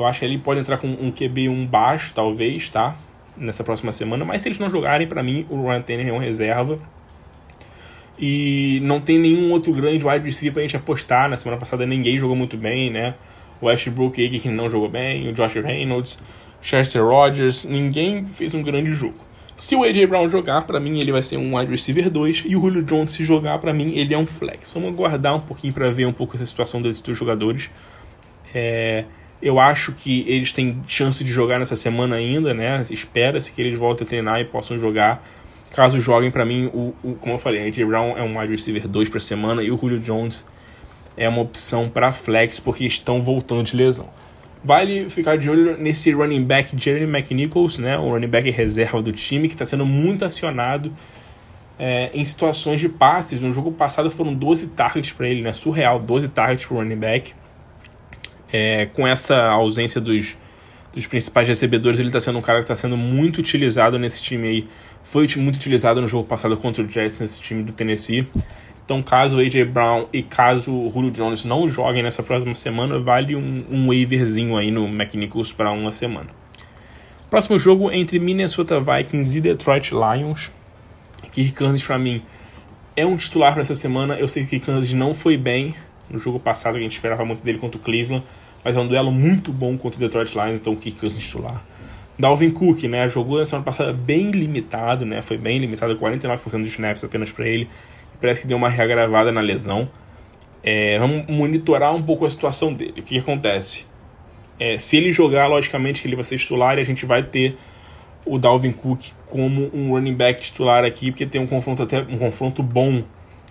eu 0.00 0.06
acho 0.06 0.20
que 0.20 0.24
ele 0.24 0.38
pode 0.38 0.60
entrar 0.60 0.78
com 0.78 0.86
um 0.86 1.10
QB 1.10 1.48
um 1.48 1.66
baixo, 1.66 2.12
talvez, 2.14 2.68
tá? 2.68 2.96
Nessa 3.36 3.62
próxima 3.62 3.92
semana. 3.92 4.24
Mas 4.24 4.42
se 4.42 4.48
eles 4.48 4.58
não 4.58 4.70
jogarem, 4.70 5.06
para 5.06 5.22
mim, 5.22 5.46
o 5.48 5.66
Ryan 5.66 5.82
Tannehill 5.82 6.08
é 6.08 6.12
uma 6.12 6.22
reserva. 6.22 6.78
E 8.18 8.80
não 8.82 9.00
tem 9.00 9.18
nenhum 9.18 9.50
outro 9.50 9.72
grande 9.72 10.06
wide 10.06 10.24
receiver 10.24 10.52
pra 10.52 10.62
gente 10.62 10.76
apostar. 10.76 11.28
Na 11.28 11.36
semana 11.36 11.58
passada 11.58 11.86
ninguém 11.86 12.18
jogou 12.18 12.36
muito 12.36 12.56
bem, 12.56 12.90
né? 12.90 13.14
O 13.60 13.66
Westbrook 13.66 14.20
aí 14.20 14.28
que 14.38 14.48
não 14.48 14.70
jogou 14.70 14.88
bem, 14.88 15.28
o 15.28 15.32
Josh 15.32 15.54
Reynolds, 15.54 16.18
Chester 16.62 17.04
Rogers, 17.04 17.64
ninguém 17.64 18.26
fez 18.26 18.54
um 18.54 18.62
grande 18.62 18.90
jogo. 18.90 19.30
Se 19.56 19.76
o 19.76 19.84
AJ 19.84 20.06
Brown 20.06 20.30
jogar, 20.30 20.62
para 20.62 20.80
mim 20.80 20.98
ele 21.00 21.12
vai 21.12 21.22
ser 21.22 21.36
um 21.36 21.56
wide 21.56 21.70
receiver 21.70 22.08
2 22.10 22.44
e 22.46 22.56
o 22.56 22.60
Julio 22.62 22.82
Jones 22.82 23.12
se 23.12 23.24
jogar, 23.26 23.58
para 23.58 23.74
mim 23.74 23.92
ele 23.94 24.14
é 24.14 24.18
um 24.18 24.26
flex. 24.26 24.72
Vamos 24.72 24.90
aguardar 24.90 25.36
um 25.36 25.40
pouquinho 25.40 25.72
para 25.72 25.90
ver 25.90 26.06
um 26.06 26.12
pouco 26.12 26.34
essa 26.34 26.46
situação 26.46 26.80
desses 26.80 27.02
dois 27.02 27.16
jogadores. 27.16 27.70
É, 28.54 29.04
eu 29.42 29.58
acho 29.58 29.92
que 29.92 30.24
eles 30.28 30.52
têm 30.52 30.80
chance 30.86 31.24
de 31.24 31.30
jogar 31.30 31.58
nessa 31.58 31.76
semana 31.76 32.16
ainda, 32.16 32.52
né? 32.52 32.84
Espera-se 32.90 33.52
que 33.52 33.60
eles 33.60 33.78
voltem 33.78 34.06
a 34.06 34.08
treinar 34.08 34.40
e 34.40 34.44
possam 34.44 34.76
jogar. 34.76 35.24
Caso 35.74 36.00
joguem, 36.00 36.30
para 36.30 36.44
mim, 36.44 36.66
o, 36.66 36.94
o, 37.02 37.14
como 37.14 37.34
eu 37.34 37.38
falei, 37.38 37.66
AJ 37.66 37.86
Brown 37.86 38.18
é 38.18 38.22
um 38.22 38.38
wide 38.38 38.52
receiver 38.52 38.86
2 38.86 39.08
para 39.08 39.20
semana 39.20 39.62
e 39.62 39.70
o 39.70 39.78
Julio 39.78 40.00
Jones 40.00 40.44
é 41.16 41.28
uma 41.28 41.42
opção 41.42 41.88
para 41.88 42.12
flex 42.12 42.58
porque 42.58 42.84
estão 42.84 43.22
voltando 43.22 43.64
de 43.64 43.76
lesão. 43.76 44.08
Vale 44.62 45.08
ficar 45.08 45.38
de 45.38 45.48
olho 45.48 45.78
nesse 45.78 46.12
running 46.12 46.44
back 46.44 46.76
Jeremy 46.76 47.18
McNichols, 47.18 47.78
né? 47.78 47.96
O 47.96 48.10
running 48.10 48.26
back 48.26 48.50
reserva 48.50 49.00
do 49.00 49.12
time 49.12 49.48
que 49.48 49.54
está 49.54 49.64
sendo 49.64 49.86
muito 49.86 50.24
acionado 50.24 50.92
é, 51.78 52.10
em 52.12 52.22
situações 52.24 52.78
de 52.78 52.88
passes. 52.88 53.40
No 53.40 53.52
jogo 53.52 53.72
passado 53.72 54.10
foram 54.10 54.34
12 54.34 54.68
targets 54.68 55.12
para 55.12 55.28
ele, 55.28 55.40
né? 55.40 55.52
Surreal, 55.54 55.98
12 55.98 56.28
targets 56.28 56.66
para 56.66 56.76
running 56.76 56.96
back. 56.96 57.32
É, 58.52 58.86
com 58.86 59.06
essa 59.06 59.36
ausência 59.48 60.00
dos, 60.00 60.36
dos 60.92 61.06
principais 61.06 61.46
recebedores, 61.46 62.00
ele 62.00 62.08
está 62.08 62.20
sendo 62.20 62.38
um 62.38 62.42
cara 62.42 62.58
que 62.58 62.64
está 62.64 62.76
sendo 62.76 62.96
muito 62.96 63.38
utilizado 63.38 63.98
nesse 63.98 64.22
time 64.22 64.48
aí. 64.48 64.68
Foi 65.02 65.26
muito 65.36 65.56
utilizado 65.56 66.00
no 66.00 66.06
jogo 66.06 66.26
passado 66.26 66.56
contra 66.56 66.82
o 66.82 66.88
Jets, 66.88 67.20
nesse 67.20 67.40
time 67.40 67.62
do 67.62 67.72
Tennessee. 67.72 68.26
Então, 68.84 69.02
caso 69.02 69.36
o 69.36 69.40
A.J. 69.40 69.64
Brown 69.66 70.08
e 70.12 70.20
caso 70.20 70.74
o 70.74 70.90
Julio 70.92 71.12
Jones 71.12 71.44
não 71.44 71.68
joguem 71.68 72.02
nessa 72.02 72.24
próxima 72.24 72.56
semana, 72.56 72.98
vale 72.98 73.36
um, 73.36 73.64
um 73.70 73.86
waiverzinho 73.86 74.56
aí 74.56 74.72
no 74.72 74.84
McNichols 74.88 75.52
para 75.52 75.70
uma 75.70 75.92
semana. 75.92 76.26
Próximo 77.30 77.56
jogo 77.56 77.92
entre 77.92 78.18
Minnesota 78.18 78.80
Vikings 78.80 79.38
e 79.38 79.40
Detroit 79.40 79.92
Lions. 79.92 80.50
Kirk 81.30 81.52
Kansas, 81.52 81.84
para 81.84 81.96
mim, 81.96 82.20
é 82.96 83.06
um 83.06 83.16
titular 83.16 83.52
para 83.52 83.62
essa 83.62 83.76
semana. 83.76 84.14
Eu 84.14 84.26
sei 84.26 84.44
que 84.44 84.58
Kansas 84.58 84.92
não 84.92 85.14
foi 85.14 85.36
bem 85.36 85.72
no 86.10 86.18
jogo 86.18 86.38
passado, 86.40 86.74
que 86.74 86.80
a 86.80 86.82
gente 86.82 86.92
esperava 86.92 87.24
muito 87.24 87.42
dele 87.42 87.58
contra 87.58 87.80
o 87.80 87.82
Cleveland, 87.82 88.24
mas 88.64 88.76
é 88.76 88.80
um 88.80 88.86
duelo 88.86 89.10
muito 89.10 89.52
bom 89.52 89.76
contra 89.78 89.98
o 89.98 90.00
Detroit 90.00 90.32
Lions, 90.34 90.58
então 90.58 90.72
o 90.72 90.76
Kirk 90.76 90.98
Cousins 90.98 91.22
titular. 91.22 91.64
Dalvin 92.18 92.50
Cook, 92.50 92.82
né, 92.84 93.08
jogou 93.08 93.38
na 93.38 93.44
semana 93.44 93.64
passada 93.64 93.92
bem 93.92 94.30
limitado, 94.30 95.06
né, 95.06 95.22
foi 95.22 95.38
bem 95.38 95.58
limitado, 95.58 95.96
49% 95.96 96.62
dos 96.62 96.70
snaps 96.70 97.02
apenas 97.02 97.32
para 97.32 97.48
ele, 97.48 97.68
parece 98.20 98.42
que 98.42 98.46
deu 98.46 98.58
uma 98.58 98.68
reagravada 98.68 99.32
na 99.32 99.40
lesão. 99.40 99.88
É, 100.62 100.98
vamos 100.98 101.26
monitorar 101.26 101.94
um 101.94 102.02
pouco 102.02 102.26
a 102.26 102.30
situação 102.30 102.74
dele. 102.74 102.90
O 102.90 102.94
que, 102.96 103.02
que 103.02 103.18
acontece? 103.18 103.86
É, 104.58 104.76
se 104.76 104.98
ele 104.98 105.10
jogar, 105.10 105.46
logicamente 105.46 106.02
que 106.02 106.08
ele 106.08 106.16
vai 106.16 106.24
ser 106.24 106.36
titular 106.36 106.76
e 106.76 106.82
a 106.82 106.84
gente 106.84 107.06
vai 107.06 107.22
ter 107.22 107.56
o 108.26 108.38
Dalvin 108.38 108.72
Cook 108.72 109.00
como 109.24 109.70
um 109.72 109.92
running 109.92 110.14
back 110.14 110.40
titular 110.42 110.84
aqui, 110.84 111.10
porque 111.10 111.24
tem 111.24 111.40
um 111.40 111.46
confronto 111.46 111.82
até 111.82 112.02
um 112.02 112.18
confronto 112.18 112.62
bom 112.62 113.02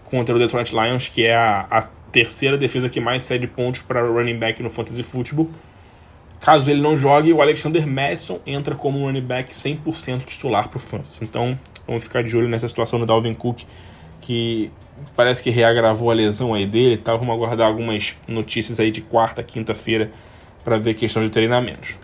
contra 0.06 0.36
o 0.36 0.40
Detroit 0.40 0.72
Lions, 0.72 1.08
que 1.08 1.26
é 1.26 1.36
a, 1.36 1.66
a 1.70 1.88
terceira 2.12 2.58
defesa 2.58 2.90
que 2.90 3.00
mais 3.00 3.24
cede 3.24 3.48
pontos 3.48 3.82
para 3.82 4.02
running 4.02 4.38
back 4.38 4.62
no 4.62 4.70
fantasy 4.70 5.04
football. 5.04 5.50
Caso 6.40 6.70
ele 6.70 6.82
não 6.82 6.96
jogue, 6.96 7.34
o 7.34 7.42
Alexander 7.42 7.86
Madison 7.86 8.40
entra 8.46 8.74
como 8.74 9.06
running 9.06 9.22
back 9.22 9.52
100% 9.52 10.24
titular 10.24 10.70
para 10.70 10.78
o 10.78 10.80
fantasy. 10.80 11.24
Então, 11.24 11.58
vamos 11.86 12.04
ficar 12.04 12.24
de 12.24 12.36
olho 12.38 12.48
nessa 12.48 12.68
situação 12.68 12.98
do 12.98 13.06
Dalvin 13.06 13.34
Cook, 13.34 13.64
que 14.22 14.72
parece 15.16 15.44
que 15.44 15.50
reagravou 15.50 16.10
a 16.10 16.14
lesão 16.14 16.54
aí 16.54 16.66
dele 16.66 16.94
e 16.94 16.98
tal. 16.98 17.20
Vamos 17.20 17.36
aguardar 17.36 17.68
algumas 17.68 18.16
notícias 18.28 18.80
aí 18.80 18.90
de 18.90 19.02
quarta, 19.02 19.44
quinta-feira 19.44 20.12
para 20.64 20.78
ver 20.78 20.94
questão 20.94 21.24
de 21.24 21.30
treinamentos. 21.30 21.98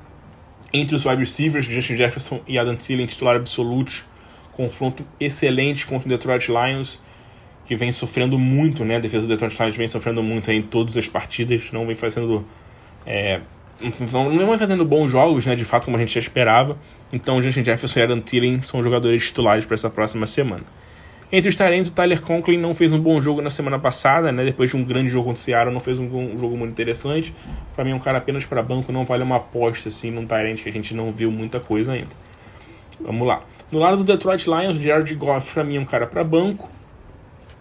Entre 0.73 0.95
os 0.95 1.05
wide 1.05 1.19
receivers, 1.19 1.65
Justin 1.65 1.95
Jefferson 1.95 2.41
e 2.45 2.59
Adam 2.59 2.75
Thielen, 2.75 3.05
titular 3.05 3.37
absolutos, 3.37 4.05
confronto 4.51 5.05
excelente 5.19 5.85
contra 5.85 6.07
o 6.07 6.09
Detroit 6.09 6.49
Lions, 6.49 7.01
que 7.65 7.75
vem 7.75 7.91
sofrendo 7.91 8.37
muito, 8.37 8.85
né? 8.85 8.97
A 8.97 8.99
defesa 8.99 9.27
do 9.27 9.29
Detroit 9.29 9.59
Lions 9.59 9.77
vem 9.77 9.87
sofrendo 9.87 10.21
muito 10.21 10.51
em 10.51 10.61
todas 10.61 10.95
as 10.97 11.07
partidas, 11.07 11.71
não 11.71 11.85
vem 11.85 11.95
fazendo 11.95 12.45
é, 13.05 13.41
não 14.11 14.47
vem 14.47 14.57
fazendo 14.57 14.85
bons 14.85 15.09
jogos, 15.11 15.45
né? 15.45 15.55
De 15.55 15.65
fato, 15.65 15.85
como 15.85 15.97
a 15.97 15.99
gente 15.99 16.13
já 16.13 16.19
esperava. 16.19 16.77
Então, 17.11 17.41
Justin 17.41 17.63
Jefferson 17.63 17.99
e 17.99 18.03
Adam 18.03 18.21
Thielen 18.21 18.61
são 18.61 18.81
jogadores 18.81 19.27
titulares 19.27 19.65
para 19.65 19.75
essa 19.75 19.89
próxima 19.89 20.25
semana. 20.25 20.63
Entre 21.31 21.49
os 21.49 21.55
Tyrants, 21.55 21.89
o 21.89 21.93
Tyler 21.93 22.21
Conklin 22.21 22.57
não 22.57 22.73
fez 22.73 22.93
um 22.93 22.99
bom 22.99 23.19
jogo 23.19 23.41
na 23.41 23.49
semana 23.49 23.77
passada, 23.79 24.31
né? 24.31 24.45
Depois 24.45 24.69
de 24.69 24.77
um 24.77 24.83
grande 24.83 25.09
jogo 25.09 25.25
contra 25.25 25.39
o 25.39 25.43
Seattle, 25.43 25.73
não 25.73 25.79
fez 25.79 25.99
um, 25.99 26.05
um 26.05 26.39
jogo 26.39 26.55
muito 26.55 26.71
interessante. 26.71 27.33
Para 27.75 27.83
mim, 27.83 27.91
é 27.91 27.95
um 27.95 27.99
cara 27.99 28.19
apenas 28.19 28.45
para 28.45 28.61
banco, 28.61 28.91
não 28.91 29.03
vale 29.03 29.23
uma 29.23 29.37
aposta 29.37 29.89
assim 29.89 30.11
num 30.11 30.25
Tyrant 30.25 30.61
que 30.61 30.69
a 30.69 30.71
gente 30.71 30.93
não 30.93 31.11
viu 31.11 31.31
muita 31.31 31.59
coisa 31.59 31.93
ainda. 31.93 32.15
Vamos 33.01 33.27
lá. 33.27 33.41
No 33.71 33.79
lado 33.79 33.97
do 33.97 34.03
Detroit 34.03 34.45
Lions, 34.45 34.77
o 34.77 34.81
Jared 34.81 35.13
Goff 35.15 35.51
para 35.51 35.63
mim 35.63 35.77
é 35.77 35.79
um 35.79 35.85
cara 35.85 36.07
para 36.07 36.23
banco. 36.23 36.69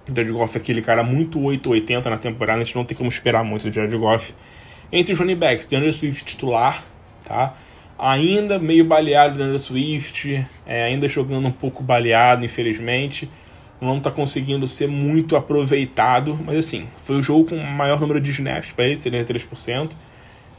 Jared 0.09 0.33
Goff 0.33 0.57
é 0.57 0.61
aquele 0.61 0.83
cara 0.83 1.03
muito 1.03 1.41
880 1.41 2.11
na 2.11 2.19
temporada, 2.19 2.61
a 2.61 2.65
gente 2.65 2.77
não 2.77 2.85
tem 2.85 2.97
como 2.97 3.09
esperar 3.09 3.45
muito 3.45 3.69
do 3.69 3.75
Jared 3.75 3.97
Goff. 3.97 4.35
Entre 4.93 5.13
os 5.13 5.19
running 5.19 5.37
backs, 5.37 5.67
DeAndre 5.67 5.93
Swift 5.93 6.25
titular, 6.25 6.85
tá? 7.25 7.55
Ainda 7.99 8.59
meio 8.59 8.85
baleado 8.85 9.39
DeAndre 9.39 9.59
Swift, 9.59 10.47
é, 10.67 10.85
ainda 10.85 11.09
jogando 11.09 11.49
um 11.49 11.53
pouco 11.53 11.83
baleado, 11.83 12.45
infelizmente 12.45 13.29
não 13.85 13.99
está 13.99 14.11
conseguindo 14.11 14.67
ser 14.67 14.89
muito 14.89 15.37
aproveitado, 15.37 16.39
mas 16.45 16.57
assim, 16.57 16.87
foi 16.99 17.17
o 17.17 17.23
jogo 17.23 17.51
com 17.51 17.57
o 17.57 17.65
maior 17.65 18.01
número 18.01 18.21
de 18.21 18.31
snaps 18.31 18.73
para 18.73 18.87
ele, 18.87 18.95
73%. 18.95 19.93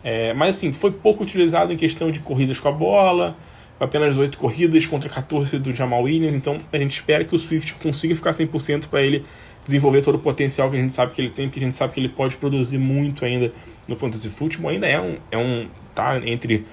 É, 0.04 0.34
mas 0.34 0.56
assim, 0.56 0.72
foi 0.72 0.92
pouco 0.92 1.24
utilizado 1.24 1.74
em 1.74 1.78
questão 1.78 2.12
de 2.12 2.20
corridas 2.20 2.60
com 2.60 2.68
a 2.68 2.72
bola, 2.72 3.36
apenas 3.80 4.18
8 4.18 4.38
corridas 4.38 4.86
contra 4.86 5.10
14 5.10 5.60
do 5.60 5.74
Jamal 5.74 6.04
Williams, 6.04 6.36
então 6.36 6.58
a 6.72 6.78
gente 6.78 6.94
espera 6.94 7.24
que 7.24 7.36
o 7.36 7.38
Swift 7.38 7.74
consiga 7.76 8.16
ficar 8.16 8.32
100% 8.32 8.88
para 8.88 9.02
ele 9.02 9.26
desenvolver 9.66 10.02
todo 10.02 10.16
o 10.16 10.20
potencial 10.20 10.70
que 10.70 10.78
a 10.78 10.82
gente 10.82 10.94
sabe 10.94 11.14
que 11.14 11.22
ele 11.22 11.32
tem, 11.32 11.48
porque 11.48 11.60
a 11.60 11.64
gente 11.64 11.76
sabe 11.76 11.94
que 11.94 12.00
ele 12.00 12.10
pode 12.10 12.38
produzir 12.38 12.78
muito 12.78 13.26
ainda 13.26 13.52
no 13.88 13.96
Fantasy 13.96 14.30
Football, 14.30 14.72
ainda 14.72 14.88
é 14.88 15.02
um, 15.02 15.18
é 15.32 15.38
um 15.38 15.68
tá 15.94 16.20
entre 16.26 16.66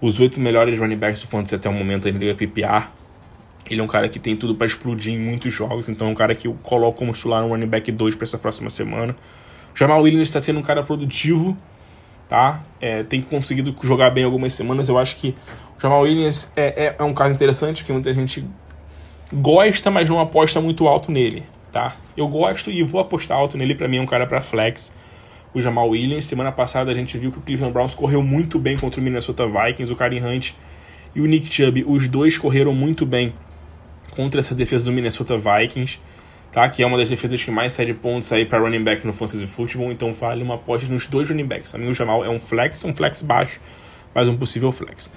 os 0.00 0.18
oito 0.20 0.40
melhores 0.40 0.78
running 0.78 0.96
backs 0.96 1.20
do 1.20 1.28
Fantasy 1.28 1.54
até 1.54 1.68
o 1.68 1.72
momento 1.72 2.06
ainda 2.06 2.18
Liga 2.18 2.34
PPR, 2.34 2.88
ele 3.70 3.80
é 3.80 3.84
um 3.84 3.86
cara 3.86 4.08
que 4.08 4.18
tem 4.18 4.36
tudo 4.36 4.54
para 4.54 4.66
explodir 4.66 5.14
em 5.14 5.18
muitos 5.18 5.52
jogos, 5.54 5.88
então 5.88 6.08
é 6.08 6.10
um 6.10 6.14
cara 6.14 6.34
que 6.34 6.48
eu 6.48 6.54
coloco 6.62 6.98
como 6.98 7.12
titular 7.12 7.42
no 7.42 7.48
running 7.48 7.66
back 7.66 7.90
2 7.90 8.16
para 8.16 8.24
essa 8.24 8.36
próxima 8.36 8.68
semana. 8.68 9.14
Jamal 9.74 10.02
Williams 10.02 10.28
está 10.28 10.40
sendo 10.40 10.58
um 10.58 10.62
cara 10.62 10.82
produtivo, 10.82 11.56
tá? 12.28 12.64
É, 12.80 13.04
tem 13.04 13.22
conseguido 13.22 13.74
jogar 13.82 14.10
bem 14.10 14.24
algumas 14.24 14.52
semanas. 14.54 14.88
Eu 14.88 14.98
acho 14.98 15.16
que 15.16 15.34
Jamal 15.82 16.02
Williams 16.02 16.52
é, 16.54 16.86
é, 16.86 16.96
é 16.98 17.02
um 17.02 17.14
caso 17.14 17.34
interessante, 17.34 17.78
porque 17.82 17.92
muita 17.92 18.12
gente 18.12 18.44
gosta, 19.32 19.90
mas 19.90 20.08
não 20.08 20.20
aposta 20.20 20.60
muito 20.60 20.86
alto 20.86 21.10
nele, 21.10 21.44
tá? 21.72 21.96
Eu 22.14 22.28
gosto 22.28 22.70
e 22.70 22.82
vou 22.82 23.00
apostar 23.00 23.38
alto 23.38 23.56
nele, 23.56 23.74
para 23.74 23.88
mim 23.88 23.96
é 23.96 24.00
um 24.00 24.06
cara 24.06 24.26
para 24.26 24.42
flex. 24.42 24.94
O 25.54 25.60
Jamal 25.60 25.88
Williams, 25.88 26.26
semana 26.26 26.52
passada 26.52 26.90
a 26.90 26.94
gente 26.94 27.16
viu 27.16 27.32
que 27.32 27.38
o 27.38 27.40
Cleveland 27.40 27.72
Browns 27.72 27.94
correu 27.94 28.22
muito 28.22 28.58
bem 28.58 28.76
contra 28.76 29.00
o 29.00 29.02
Minnesota 29.04 29.46
Vikings, 29.46 29.90
o 29.90 29.96
Karim 29.96 30.22
Hunt 30.22 30.52
e 31.14 31.20
o 31.20 31.26
Nick 31.26 31.52
Chubb, 31.52 31.84
os 31.88 32.06
dois 32.06 32.36
correram 32.36 32.74
muito 32.74 33.06
bem 33.06 33.32
contra 34.10 34.40
essa 34.40 34.54
defesa 34.54 34.84
do 34.84 34.92
Minnesota 34.92 35.36
Vikings, 35.38 35.98
tá? 36.52 36.68
Que 36.68 36.82
é 36.82 36.86
uma 36.86 36.98
das 36.98 37.08
defesas 37.08 37.42
que 37.42 37.50
mais 37.50 37.72
cede 37.72 37.94
pontos 37.94 38.30
aí 38.32 38.44
para 38.44 38.58
running 38.58 38.84
back 38.84 39.06
no 39.06 39.14
fantasy 39.14 39.46
football, 39.46 39.90
então 39.90 40.12
vale 40.12 40.42
uma 40.42 40.56
aposta 40.56 40.92
nos 40.92 41.06
dois 41.06 41.28
running 41.30 41.46
backs. 41.46 41.74
A 41.74 41.78
mim 41.78 41.88
o 41.88 41.94
Jamal 41.94 42.22
é 42.22 42.28
um 42.28 42.38
flex, 42.38 42.84
um 42.84 42.94
flex 42.94 43.22
baixo, 43.22 43.60
mas 44.14 44.28
um 44.28 44.36
possível 44.36 44.70
flex. 44.70 45.10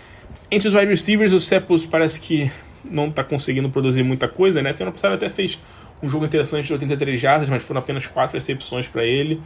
Entre 0.53 0.67
os 0.67 0.75
wide 0.75 0.85
receivers, 0.85 1.31
o 1.31 1.39
Cepos 1.39 1.83
parece 1.83 2.19
que 2.19 2.51
não 2.85 3.07
está 3.07 3.23
conseguindo 3.23 3.71
produzir 3.71 4.03
muita 4.03 4.27
coisa, 4.27 4.61
né? 4.61 4.71
Semana 4.71 4.91
passada 4.91 5.15
até 5.15 5.27
fez 5.27 5.59
um 5.99 6.07
jogo 6.07 6.25
interessante 6.25 6.67
de 6.67 6.73
83 6.73 7.19
jardas, 7.19 7.49
mas 7.49 7.63
foram 7.63 7.79
apenas 7.79 8.05
quatro 8.05 8.35
recepções 8.35 8.87
para 8.87 9.03
ele. 9.03 9.41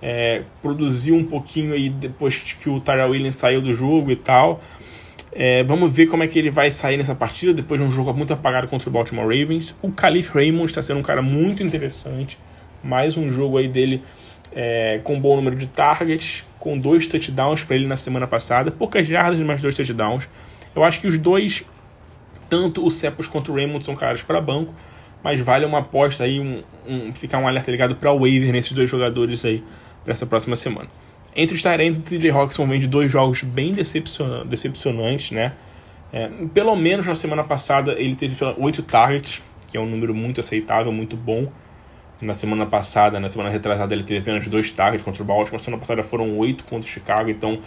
É, 0.00 0.44
produziu 0.62 1.16
um 1.16 1.24
pouquinho 1.24 1.74
aí 1.74 1.90
depois 1.90 2.36
que 2.36 2.70
o 2.70 2.78
Tyrell 2.78 3.10
Williams 3.10 3.34
saiu 3.34 3.60
do 3.60 3.74
jogo 3.74 4.12
e 4.12 4.16
tal. 4.16 4.62
É, 5.32 5.64
vamos 5.64 5.92
ver 5.92 6.06
como 6.06 6.22
é 6.22 6.28
que 6.28 6.38
ele 6.38 6.52
vai 6.52 6.70
sair 6.70 6.98
nessa 6.98 7.16
partida 7.16 7.52
depois 7.52 7.80
de 7.80 7.84
um 7.84 7.90
jogo 7.90 8.14
muito 8.14 8.32
apagado 8.32 8.68
contra 8.68 8.88
o 8.88 8.92
Baltimore 8.92 9.26
Ravens. 9.26 9.76
O 9.82 9.90
Calif 9.90 10.30
Raymond 10.32 10.66
está 10.66 10.80
sendo 10.84 11.00
um 11.00 11.02
cara 11.02 11.20
muito 11.20 11.64
interessante. 11.64 12.38
Mais 12.80 13.16
um 13.16 13.28
jogo 13.28 13.58
aí 13.58 13.66
dele 13.66 14.04
é, 14.54 15.00
com 15.02 15.16
um 15.16 15.20
bom 15.20 15.34
número 15.34 15.56
de 15.56 15.66
targets, 15.66 16.44
com 16.64 16.78
dois 16.78 17.06
touchdowns 17.06 17.62
para 17.62 17.76
ele 17.76 17.86
na 17.86 17.94
semana 17.94 18.26
passada. 18.26 18.70
Poucas 18.70 19.06
jardas, 19.06 19.38
mas 19.40 19.60
dois 19.60 19.74
touchdowns. 19.74 20.26
Eu 20.74 20.82
acho 20.82 20.98
que 20.98 21.06
os 21.06 21.18
dois, 21.18 21.62
tanto 22.48 22.84
o 22.84 22.90
Cepos 22.90 23.28
quanto 23.28 23.52
o 23.52 23.54
Raymond, 23.54 23.84
são 23.84 23.94
caras 23.94 24.22
para 24.22 24.40
banco. 24.40 24.74
Mas 25.22 25.40
vale 25.40 25.66
uma 25.66 25.78
aposta 25.80 26.24
aí, 26.24 26.40
um, 26.40 26.62
um 26.86 27.14
ficar 27.14 27.38
um 27.38 27.46
alerta 27.46 27.70
ligado 27.70 27.96
para 27.96 28.10
o 28.10 28.20
waiver 28.20 28.50
nesses 28.50 28.72
dois 28.72 28.88
jogadores 28.88 29.44
aí 29.44 29.62
para 30.02 30.14
essa 30.14 30.24
próxima 30.24 30.56
semana. 30.56 30.88
Entre 31.36 31.54
os 31.54 31.62
Tyrants, 31.62 31.98
o 31.98 32.02
TJ 32.02 32.30
Hawkinson 32.30 32.66
vem 32.66 32.80
de 32.80 32.86
dois 32.86 33.12
jogos 33.12 33.42
bem 33.42 33.72
decepcion 33.72 34.46
decepcionantes, 34.46 35.32
né? 35.32 35.52
É, 36.12 36.30
pelo 36.52 36.74
menos 36.76 37.06
na 37.06 37.14
semana 37.14 37.44
passada 37.44 37.92
ele 37.92 38.14
teve 38.14 38.36
oito 38.58 38.82
targets, 38.82 39.42
que 39.70 39.76
é 39.76 39.80
um 39.80 39.86
número 39.86 40.14
muito 40.14 40.40
aceitável, 40.40 40.92
muito 40.92 41.16
bom. 41.16 41.50
Na 42.24 42.34
semana 42.34 42.64
passada, 42.64 43.20
na 43.20 43.28
semana 43.28 43.50
retrasada, 43.50 43.92
ele 43.94 44.02
teve 44.02 44.20
apenas 44.20 44.48
dois 44.48 44.70
targets 44.70 45.04
contra 45.04 45.22
o 45.22 45.26
Baltimore. 45.26 45.52
Na 45.52 45.64
semana 45.64 45.80
passada 45.80 46.02
foram 46.02 46.38
oito 46.38 46.64
contra 46.64 46.88
o 46.88 46.90
Chicago, 46.90 47.28
então 47.28 47.60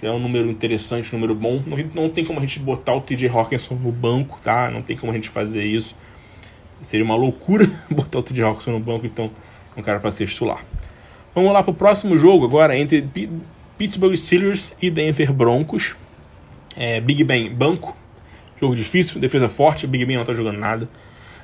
é 0.00 0.10
um 0.10 0.20
número 0.20 0.48
interessante, 0.48 1.14
um 1.14 1.18
número 1.18 1.34
bom. 1.34 1.62
Não, 1.66 1.76
não 1.94 2.08
tem 2.08 2.24
como 2.24 2.38
a 2.38 2.42
gente 2.42 2.60
botar 2.60 2.94
o 2.94 3.00
TJ 3.00 3.28
Hawkinson 3.28 3.74
no 3.74 3.90
banco, 3.90 4.38
tá? 4.40 4.70
Não 4.70 4.82
tem 4.82 4.96
como 4.96 5.10
a 5.10 5.14
gente 5.14 5.28
fazer 5.28 5.64
isso. 5.64 5.96
Seria 6.82 7.04
uma 7.04 7.16
loucura 7.16 7.68
botar 7.90 8.20
o 8.20 8.22
TJ 8.22 8.44
Hawkinson 8.44 8.70
no 8.70 8.80
banco, 8.80 9.04
então 9.04 9.30
é 9.76 9.80
um 9.80 9.82
cara 9.82 9.98
para 9.98 10.10
ser 10.10 10.26
titular. 10.26 10.64
Vamos 11.34 11.52
lá 11.52 11.62
para 11.62 11.72
o 11.72 11.74
próximo 11.74 12.16
jogo 12.16 12.44
agora 12.44 12.78
entre 12.78 13.08
Pittsburgh 13.76 14.14
Steelers 14.16 14.76
e 14.80 14.90
Denver 14.90 15.32
Broncos. 15.32 15.96
É, 16.76 17.00
Big 17.00 17.24
Ben, 17.24 17.52
banco. 17.52 17.96
Jogo 18.60 18.76
difícil, 18.76 19.20
defesa 19.20 19.48
forte. 19.48 19.88
Big 19.88 20.04
Ben 20.04 20.14
não 20.14 20.22
está 20.22 20.34
jogando 20.34 20.58
nada. 20.58 20.86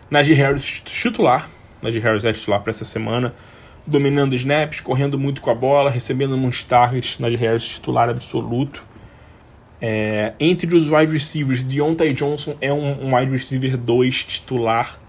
Najee 0.09 0.35
Harris, 0.35 0.81
titular. 0.85 1.49
Najee 1.83 2.01
Harris 2.01 2.25
é 2.25 2.33
titular 2.33 2.61
para 2.61 2.71
essa 2.71 2.85
semana. 2.85 3.35
Dominando 3.87 4.35
snaps, 4.35 4.81
correndo 4.81 5.19
muito 5.19 5.41
com 5.41 5.51
a 5.51 5.55
bola, 5.55 5.91
recebendo 5.91 6.37
muitos 6.37 6.63
targets. 6.63 7.19
Najee 7.19 7.37
Harris, 7.37 7.65
titular 7.65 8.09
absoluto. 8.09 8.85
É, 9.81 10.35
entre 10.39 10.75
os 10.77 10.91
wide 10.91 11.13
receivers, 11.13 11.63
Deontay 11.63 12.13
Johnson 12.13 12.55
é 12.61 12.73
um, 12.73 13.07
um 13.07 13.17
wide 13.17 13.33
receiver 13.33 13.77
2 13.77 14.25
titular. 14.25 15.01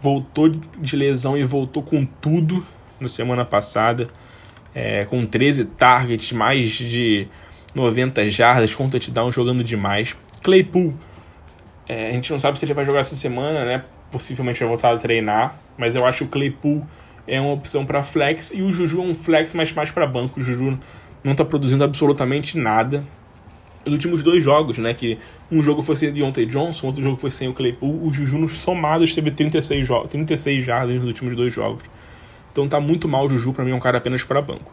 Voltou 0.00 0.48
de 0.48 0.96
lesão 0.96 1.36
e 1.36 1.42
voltou 1.42 1.82
com 1.82 2.04
tudo 2.04 2.64
na 3.00 3.08
semana 3.08 3.44
passada. 3.44 4.08
é, 4.76 5.06
com 5.06 5.24
13 5.24 5.64
targets, 5.64 6.32
mais 6.32 6.70
de 6.72 7.26
90 7.74 8.28
jardas, 8.28 8.74
com 8.74 8.90
touchdown, 8.90 9.32
jogando 9.32 9.64
demais. 9.64 10.14
Claypool, 10.42 10.92
é, 11.88 12.10
a 12.10 12.12
gente 12.12 12.30
não 12.30 12.38
sabe 12.38 12.58
se 12.58 12.66
ele 12.66 12.74
vai 12.74 12.84
jogar 12.84 13.00
essa 13.00 13.14
semana, 13.14 13.64
né? 13.64 13.84
Possivelmente 14.10 14.60
vai 14.60 14.68
voltar 14.68 14.92
a 14.92 14.96
treinar, 14.96 15.58
mas 15.76 15.94
eu 15.94 16.04
acho 16.04 16.18
que 16.18 16.24
o 16.24 16.28
Claypool 16.28 16.86
é 17.26 17.40
uma 17.40 17.52
opção 17.52 17.84
para 17.84 18.02
flex 18.04 18.52
e 18.52 18.62
o 18.62 18.72
Juju 18.72 19.00
é 19.00 19.04
um 19.04 19.14
flex, 19.14 19.52
mas 19.54 19.72
mais 19.72 19.90
para 19.90 20.06
banco. 20.06 20.40
O 20.40 20.42
Juju 20.42 20.78
não 21.24 21.32
está 21.32 21.44
produzindo 21.44 21.82
absolutamente 21.84 22.56
nada. 22.56 23.04
Nos 23.84 23.94
últimos 23.94 24.22
dois 24.22 24.42
jogos, 24.42 24.78
né? 24.78 24.94
Que 24.94 25.18
um 25.50 25.62
jogo 25.62 25.82
foi 25.82 25.96
sem 25.96 26.12
Deontay 26.12 26.46
Johnson, 26.46 26.88
outro 26.88 27.02
jogo 27.02 27.16
foi 27.16 27.30
sem 27.30 27.48
o 27.48 27.52
Claypool. 27.52 28.04
O 28.04 28.12
Juju 28.12 28.38
nos 28.38 28.58
somados 28.58 29.14
teve 29.14 29.30
36, 29.30 29.88
36 30.08 30.64
jardas 30.64 30.96
nos 30.96 31.04
últimos 31.04 31.36
dois 31.36 31.52
jogos. 31.52 31.84
Então 32.52 32.66
tá 32.66 32.80
muito 32.80 33.08
mal 33.08 33.26
o 33.26 33.28
Juju, 33.28 33.52
para 33.52 33.64
mim 33.64 33.72
é 33.72 33.74
um 33.74 33.80
cara 33.80 33.98
apenas 33.98 34.24
para 34.24 34.40
banco. 34.40 34.72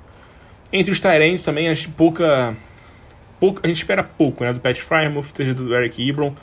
Entre 0.71 0.91
os 0.91 0.99
Tyrants 0.99 1.43
também, 1.43 1.69
acho 1.69 1.91
pouca, 1.91 2.55
pouca. 3.39 3.61
A 3.63 3.67
gente 3.67 3.77
espera 3.77 4.03
pouco, 4.03 4.43
né? 4.43 4.53
Do 4.53 4.59
Pat 4.59 4.77
Frymouth, 4.79 5.25
seja 5.33 5.53
do 5.53 5.75
Eric 5.75 6.07
Ebron. 6.07 6.33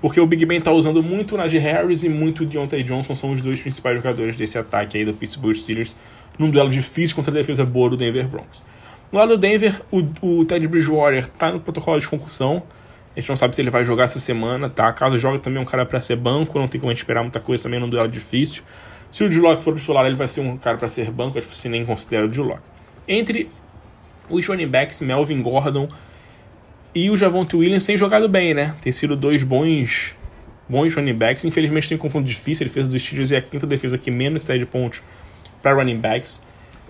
Porque 0.00 0.20
o 0.20 0.26
Big 0.26 0.44
Ben 0.46 0.60
tá 0.60 0.70
usando 0.70 1.02
muito 1.02 1.34
o 1.34 1.38
Najee 1.38 1.58
Harris 1.58 2.04
e 2.04 2.08
muito 2.08 2.44
o 2.44 2.46
Deontay 2.46 2.84
Johnson, 2.84 3.14
são 3.14 3.32
os 3.32 3.40
dois 3.40 3.60
principais 3.60 3.96
jogadores 3.96 4.36
desse 4.36 4.56
ataque 4.56 4.98
aí 4.98 5.04
do 5.04 5.12
Pittsburgh 5.12 5.56
Steelers, 5.56 5.96
num 6.38 6.50
duelo 6.50 6.70
difícil 6.70 7.16
contra 7.16 7.32
a 7.32 7.34
defesa 7.34 7.64
boa 7.64 7.90
do 7.90 7.96
Denver 7.96 8.28
Broncos. 8.28 8.62
No 9.10 9.18
lado 9.18 9.30
do 9.30 9.38
Denver, 9.38 9.82
o, 9.90 10.04
o 10.20 10.44
Ted 10.44 10.68
Bridgewater 10.68 11.26
tá 11.26 11.50
no 11.50 11.58
protocolo 11.58 11.98
de 11.98 12.06
concussão, 12.06 12.62
a 13.16 13.20
gente 13.20 13.28
não 13.28 13.36
sabe 13.36 13.56
se 13.56 13.60
ele 13.60 13.70
vai 13.70 13.84
jogar 13.84 14.04
essa 14.04 14.20
semana, 14.20 14.70
tá? 14.70 14.92
Caso 14.92 15.18
jogue 15.18 15.40
também 15.40 15.58
é 15.58 15.62
um 15.62 15.64
cara 15.64 15.84
para 15.84 16.00
ser 16.00 16.14
banco, 16.14 16.56
não 16.56 16.68
tem 16.68 16.80
como 16.80 16.90
a 16.90 16.94
gente 16.94 17.02
esperar 17.02 17.22
muita 17.22 17.40
coisa 17.40 17.64
também 17.64 17.80
num 17.80 17.88
duelo 17.88 18.08
difícil. 18.08 18.62
Se 19.10 19.24
o 19.24 19.32
Julock 19.32 19.62
for 19.64 19.74
o 19.74 19.76
titular, 19.76 20.06
ele 20.06 20.14
vai 20.14 20.28
ser 20.28 20.42
um 20.42 20.56
cara 20.56 20.76
para 20.76 20.86
ser 20.86 21.10
banco, 21.10 21.36
acho 21.36 21.48
que 21.48 21.56
você 21.56 21.68
nem 21.68 21.84
considera 21.84 22.26
o 22.26 22.32
Julock. 22.32 22.60
Entre 23.08 23.50
os 24.28 24.46
running 24.46 24.68
backs, 24.68 25.00
Melvin 25.00 25.42
Gordon 25.42 25.88
e 26.94 27.10
o 27.10 27.16
Javonte 27.16 27.56
Williams 27.56 27.84
têm 27.84 27.96
jogado 27.96 28.28
bem, 28.28 28.54
né? 28.54 28.74
Tem 28.80 28.92
sido 28.92 29.14
dois 29.16 29.42
bons 29.42 30.16
bons 30.68 30.94
running 30.94 31.14
backs. 31.14 31.44
Infelizmente 31.44 31.88
tem 31.88 31.96
um 31.96 32.00
confronto 32.00 32.26
difícil. 32.26 32.64
Ele 32.64 32.72
fez 32.72 32.86
dos 32.86 33.02
Steelers 33.02 33.30
e 33.30 33.36
a 33.36 33.42
quinta 33.42 33.66
defesa 33.66 33.96
que 33.96 34.10
menos 34.10 34.42
cede 34.42 34.66
pontos 34.66 35.02
para 35.62 35.74
running 35.74 35.98
backs. 35.98 36.42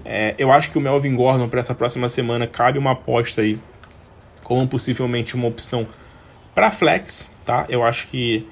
É, 0.04 0.34
eu 0.38 0.52
acho 0.52 0.70
que 0.70 0.78
o 0.78 0.80
Melvin 0.80 1.14
Gordon 1.14 1.48
para 1.48 1.60
essa 1.60 1.74
próxima 1.74 2.08
semana 2.08 2.46
cabe 2.46 2.78
uma 2.78 2.92
aposta 2.92 3.42
aí 3.42 3.58
como 4.42 4.66
possivelmente 4.66 5.34
uma 5.34 5.46
opção 5.46 5.86
para 6.54 6.70
flex, 6.70 7.30
tá? 7.44 7.66
Eu 7.68 7.84
acho 7.84 8.06
que 8.08 8.46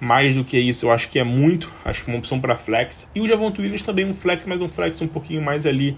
mais 0.00 0.36
do 0.36 0.44
que 0.44 0.58
isso, 0.58 0.86
eu 0.86 0.92
acho 0.92 1.08
que 1.08 1.18
é 1.18 1.24
muito. 1.24 1.72
Acho 1.84 2.04
que 2.04 2.10
é 2.10 2.12
uma 2.12 2.18
opção 2.18 2.40
para 2.40 2.56
flex. 2.56 3.10
E 3.14 3.20
o 3.20 3.26
Javonte 3.26 3.60
Williams 3.60 3.82
também 3.82 4.04
um 4.04 4.14
flex, 4.14 4.46
mas 4.46 4.60
um 4.60 4.68
flex 4.68 5.00
um 5.00 5.08
pouquinho 5.08 5.42
mais 5.42 5.66
ali 5.66 5.96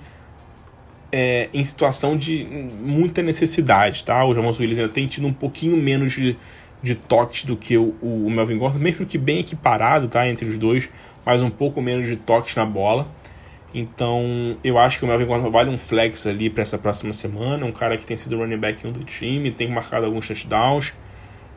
é, 1.12 1.48
em 1.52 1.64
situação 1.64 2.16
de 2.16 2.44
muita 2.80 3.22
necessidade, 3.22 4.04
tá? 4.04 4.24
O 4.24 4.34
Jamal 4.34 4.52
Williams 4.52 4.78
ainda 4.78 4.92
tem 4.92 5.06
tido 5.06 5.26
um 5.26 5.32
pouquinho 5.32 5.76
menos 5.76 6.12
de, 6.12 6.36
de 6.82 6.94
toques 6.94 7.44
do 7.44 7.56
que 7.56 7.76
o, 7.76 7.94
o 8.00 8.30
Melvin 8.30 8.58
Gordon, 8.58 8.78
mesmo 8.78 9.06
que 9.06 9.18
bem 9.18 9.40
equiparado, 9.40 10.08
tá? 10.08 10.28
Entre 10.28 10.48
os 10.48 10.58
dois, 10.58 10.88
mas 11.24 11.42
um 11.42 11.50
pouco 11.50 11.80
menos 11.80 12.06
de 12.06 12.16
toques 12.16 12.54
na 12.54 12.64
bola. 12.64 13.08
Então, 13.72 14.56
eu 14.64 14.78
acho 14.78 14.98
que 14.98 15.04
o 15.04 15.08
Melvin 15.08 15.26
Gordon 15.26 15.50
vale 15.50 15.70
um 15.70 15.78
flex 15.78 16.26
ali 16.26 16.50
para 16.50 16.62
essa 16.62 16.76
próxima 16.76 17.12
semana. 17.12 17.64
Um 17.64 17.72
cara 17.72 17.96
que 17.96 18.04
tem 18.04 18.16
sido 18.16 18.36
running 18.36 18.58
back 18.58 18.84
1 18.86 18.90
do 18.90 19.04
time, 19.04 19.50
tem 19.50 19.68
marcado 19.68 20.06
alguns 20.06 20.26
touchdowns. 20.26 20.92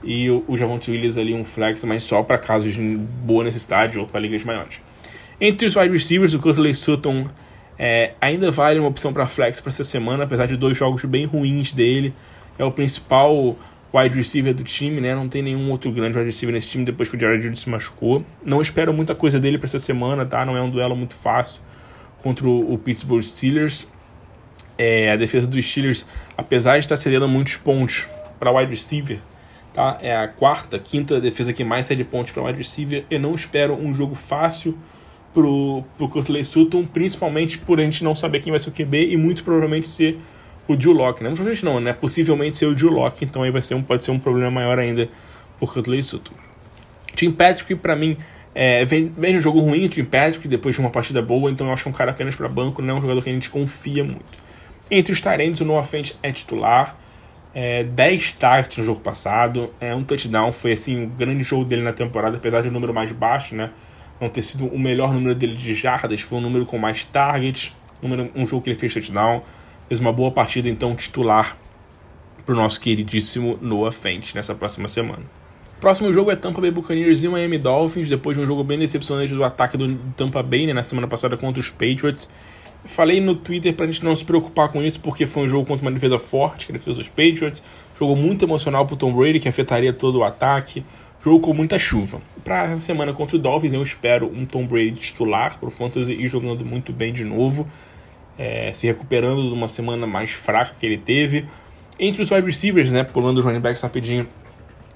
E 0.03 0.29
o, 0.29 0.43
o 0.47 0.57
Javonte 0.57 0.91
Williams 0.91 1.17
ali 1.17 1.33
um 1.33 1.43
flex, 1.43 1.83
mas 1.85 2.03
só 2.03 2.21
para 2.21 2.37
casos 2.37 2.73
de 2.73 2.81
boa 2.81 3.43
necessidade 3.43 3.97
ou 3.97 4.05
para 4.05 4.19
ligas 4.19 4.43
maiores. 4.43 4.79
Entre 5.41 5.65
os 5.65 5.75
wide 5.75 5.91
receivers, 5.91 6.33
o 6.33 6.39
Curtley 6.39 6.75
Sutton 6.75 7.27
é, 7.77 8.13
ainda 8.21 8.51
vale 8.51 8.79
uma 8.79 8.87
opção 8.87 9.11
para 9.13 9.27
flex 9.27 9.59
para 9.59 9.69
essa 9.69 9.83
semana, 9.83 10.23
apesar 10.23 10.45
de 10.45 10.55
dois 10.55 10.77
jogos 10.77 11.03
bem 11.05 11.25
ruins 11.25 11.71
dele. 11.71 12.13
É 12.57 12.63
o 12.63 12.71
principal 12.71 13.57
wide 13.93 14.15
receiver 14.15 14.53
do 14.53 14.63
time, 14.63 14.99
né? 14.99 15.13
Não 15.13 15.29
tem 15.29 15.41
nenhum 15.41 15.69
outro 15.69 15.91
grande 15.91 16.17
wide 16.17 16.29
receiver 16.29 16.53
nesse 16.53 16.67
time 16.67 16.83
depois 16.83 17.09
que 17.09 17.15
o 17.15 17.19
Jared 17.19 17.43
Judy 17.43 17.59
se 17.59 17.69
machucou. 17.69 18.23
Não 18.43 18.61
espero 18.61 18.93
muita 18.93 19.13
coisa 19.13 19.39
dele 19.39 19.57
para 19.57 19.65
essa 19.65 19.79
semana, 19.79 20.25
tá? 20.25 20.45
Não 20.45 20.57
é 20.57 20.61
um 20.61 20.69
duelo 20.69 20.95
muito 20.95 21.15
fácil 21.15 21.61
contra 22.21 22.47
o, 22.47 22.77
Pittsburgh 22.77 23.21
Steelers. 23.21 23.91
É, 24.77 25.11
a 25.11 25.15
defesa 25.15 25.45
dos 25.45 25.63
Steelers, 25.69 26.05
apesar 26.35 26.79
de 26.79 26.85
estar 26.85 26.97
cedendo 26.97 27.27
muitos 27.27 27.57
pontos 27.57 28.07
para 28.39 28.51
wide 28.51 28.71
receiver, 28.71 29.19
tá? 29.71 29.99
É 30.01 30.15
a 30.15 30.27
quarta, 30.27 30.79
quinta 30.79 31.21
defesa 31.21 31.53
que 31.53 31.63
mais 31.63 31.85
cede 31.85 32.03
pontos 32.03 32.31
para 32.31 32.43
wide 32.43 32.57
receiver. 32.57 33.05
Eu 33.09 33.19
não 33.19 33.35
espero 33.35 33.75
um 33.75 33.93
jogo 33.93 34.15
fácil 34.15 34.77
pro, 35.33 35.83
pro 35.97 36.07
Curtley 36.07 36.45
Sutton, 36.45 36.85
principalmente 36.85 37.57
por 37.57 37.79
a 37.79 37.83
gente 37.83 38.03
não 38.03 38.13
saber 38.13 38.39
quem 38.39 38.51
vai 38.51 38.59
ser 38.59 38.69
o 38.69 38.73
QB 38.73 39.11
e 39.11 39.17
muito 39.17 39.43
provavelmente 39.43 39.87
ser 39.87 40.17
o 40.67 40.75
Drew 40.75 40.93
Locke, 40.93 41.23
né? 41.23 41.29
Provavelmente 41.29 41.65
não, 41.65 41.79
né? 41.79 41.93
Possivelmente 41.93 42.55
ser 42.55 42.67
o 42.67 42.75
Drew 42.75 42.91
Locke, 42.91 43.25
então 43.25 43.43
aí 43.43 43.51
vai 43.51 43.61
ser 43.61 43.75
um, 43.75 43.81
pode 43.81 44.03
ser 44.03 44.11
um 44.11 44.19
problema 44.19 44.51
maior 44.51 44.79
ainda 44.79 45.09
por 45.59 45.73
Curtley 45.73 46.01
Sutton. 46.03 46.33
Tim 47.15 47.31
Patrick, 47.31 47.75
para 47.75 47.95
mim, 47.95 48.17
é, 48.55 48.85
vem, 48.85 49.11
vem 49.17 49.37
um 49.37 49.41
jogo 49.41 49.59
ruim, 49.59 49.87
Tim 49.87 50.03
Patrick, 50.03 50.47
depois 50.47 50.75
de 50.75 50.81
uma 50.81 50.89
partida 50.89 51.21
boa, 51.21 51.49
então 51.49 51.67
eu 51.67 51.73
acho 51.73 51.87
é 51.87 51.91
um 51.91 51.93
cara 51.93 52.11
apenas 52.11 52.35
para 52.35 52.47
banco, 52.47 52.81
não 52.81 52.95
é 52.95 52.97
um 52.97 53.01
jogador 53.01 53.23
que 53.23 53.29
a 53.29 53.33
gente 53.33 53.49
confia 53.49 54.03
muito. 54.03 54.43
Entre 54.91 55.11
os 55.11 55.19
Tyrants, 55.19 55.61
o 55.61 55.65
Noah 55.65 55.83
Fent 55.83 56.13
é 56.21 56.31
titular, 56.31 56.97
é, 57.53 57.83
10 57.83 58.33
targets 58.33 58.77
no 58.77 58.83
jogo 58.83 58.99
passado, 58.99 59.71
é 59.79 59.93
um 59.93 60.03
touchdown, 60.03 60.51
foi 60.51 60.73
assim 60.73 61.03
o 61.03 61.07
grande 61.07 61.43
jogo 61.43 61.65
dele 61.65 61.83
na 61.83 61.93
temporada, 61.93 62.37
apesar 62.37 62.61
de 62.61 62.69
um 62.69 62.71
número 62.71 62.93
mais 62.93 63.11
baixo, 63.11 63.55
né? 63.55 63.71
Não 64.23 64.29
ter 64.29 64.41
sido 64.41 64.65
o 64.67 64.79
melhor 64.79 65.13
número 65.13 65.35
dele 65.35 65.55
de 65.55 65.73
jardas, 65.73 66.21
foi 66.21 66.37
um 66.37 66.41
número 66.41 66.65
com 66.65 66.77
mais 66.77 67.05
targets, 67.05 67.75
um, 68.01 68.45
jogo 68.45 68.63
que 68.63 68.69
ele 68.69 68.77
fez 68.77 68.93
touchdown, 68.93 69.41
fez 69.87 69.99
uma 69.99 70.11
boa 70.11 70.31
partida, 70.31 70.69
então 70.69 70.95
titular 70.95 71.57
para 72.45 72.53
o 72.53 72.57
nosso 72.57 72.79
queridíssimo 72.79 73.57
Noah 73.61 73.91
Fent 73.91 74.33
nessa 74.33 74.53
próxima 74.53 74.87
semana. 74.87 75.23
Próximo 75.79 76.11
jogo 76.13 76.31
é 76.31 76.35
Tampa 76.35 76.61
Bay 76.61 76.71
Buccaneers 76.71 77.23
e 77.23 77.27
Miami 77.27 77.57
Dolphins, 77.57 78.07
depois 78.07 78.37
de 78.37 78.43
um 78.43 78.45
jogo 78.45 78.63
bem 78.63 78.79
decepcionante 78.79 79.33
do 79.33 79.43
ataque 79.43 79.77
do 79.77 79.95
Tampa 80.15 80.41
Bay 80.41 80.65
né, 80.65 80.73
na 80.73 80.83
semana 80.83 81.07
passada 81.07 81.35
contra 81.35 81.59
os 81.59 81.69
Patriots. 81.69 82.29
Falei 82.85 83.21
no 83.21 83.35
Twitter 83.35 83.73
pra 83.73 83.85
gente 83.85 84.03
não 84.03 84.13
se 84.13 84.25
preocupar 84.25 84.69
com 84.69 84.81
isso, 84.81 84.99
porque 84.99 85.25
foi 85.25 85.43
um 85.43 85.47
jogo 85.47 85.65
contra 85.65 85.85
uma 85.85 85.91
defesa 85.91 86.19
forte, 86.19 86.65
que 86.65 86.71
a 86.71 86.75
defesa 86.77 86.97
dos 86.97 87.07
Patriots. 87.07 87.63
Jogo 87.97 88.15
muito 88.15 88.43
emocional 88.43 88.85
pro 88.85 88.95
Tom 88.95 89.13
Brady, 89.13 89.39
que 89.39 89.47
afetaria 89.47 89.93
todo 89.93 90.19
o 90.19 90.23
ataque. 90.23 90.83
Jogo 91.23 91.39
com 91.39 91.53
muita 91.53 91.79
chuva. 91.79 92.19
Para 92.43 92.65
essa 92.65 92.77
semana 92.77 93.13
contra 93.13 93.37
o 93.37 93.39
Dolphins, 93.39 93.71
eu 93.71 93.81
espero 93.81 94.27
um 94.27 94.45
Tom 94.45 94.65
Brady 94.67 94.95
titular 94.95 95.57
para 95.57 95.69
o 95.69 95.71
Fantasy 95.71 96.13
e 96.13 96.27
jogando 96.27 96.65
muito 96.65 96.91
bem 96.91 97.13
de 97.13 97.23
novo, 97.23 97.65
é, 98.37 98.73
se 98.73 98.87
recuperando 98.87 99.41
de 99.41 99.53
uma 99.53 99.69
semana 99.69 100.05
mais 100.05 100.31
fraca 100.31 100.75
que 100.77 100.85
ele 100.85 100.97
teve. 100.97 101.45
Entre 101.97 102.21
os 102.21 102.29
wide 102.29 102.45
receivers, 102.45 102.91
né, 102.91 103.05
pulando 103.05 103.37
os 103.37 103.45
running 103.45 103.61
backs 103.61 103.81
rapidinho, 103.81 104.27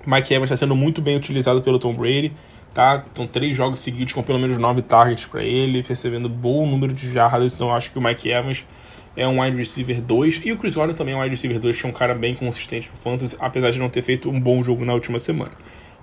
Mike 0.05 0.33
Evans 0.33 0.51
está 0.51 0.57
sendo 0.57 0.75
muito 0.75 1.01
bem 1.01 1.15
utilizado 1.15 1.61
pelo 1.61 1.79
Tom 1.79 1.93
Brady. 1.93 2.33
Tá? 2.73 3.05
São 3.13 3.25
três 3.25 3.55
jogos 3.55 3.79
seguidos 3.79 4.11
com 4.11 4.21
pelo 4.21 4.37
menos 4.37 4.57
nove 4.57 4.81
targets 4.81 5.25
para 5.25 5.43
ele, 5.43 5.81
recebendo 5.87 6.27
bom 6.27 6.67
número 6.67 6.93
de 6.93 7.09
jardas. 7.09 7.53
Então 7.53 7.73
acho 7.73 7.89
que 7.89 7.97
o 7.97 8.01
Mike 8.01 8.29
Evans 8.29 8.67
é 9.15 9.25
um 9.25 9.41
wide 9.41 9.55
receiver 9.55 10.01
2. 10.01 10.41
E 10.43 10.51
o 10.51 10.57
Chris 10.57 10.75
Gordon 10.75 10.93
também 10.93 11.13
é 11.13 11.17
um 11.17 11.21
wide 11.21 11.33
receiver 11.33 11.57
2, 11.57 11.79
que 11.79 11.85
é 11.87 11.89
um 11.89 11.93
cara 11.93 12.13
bem 12.13 12.35
consistente 12.35 12.89
no 12.91 12.97
Fantasy, 12.97 13.37
apesar 13.39 13.69
de 13.69 13.79
não 13.79 13.89
ter 13.89 14.01
feito 14.01 14.29
um 14.29 14.39
bom 14.39 14.61
jogo 14.61 14.83
na 14.83 14.93
última 14.93 15.17
semana. 15.17 15.51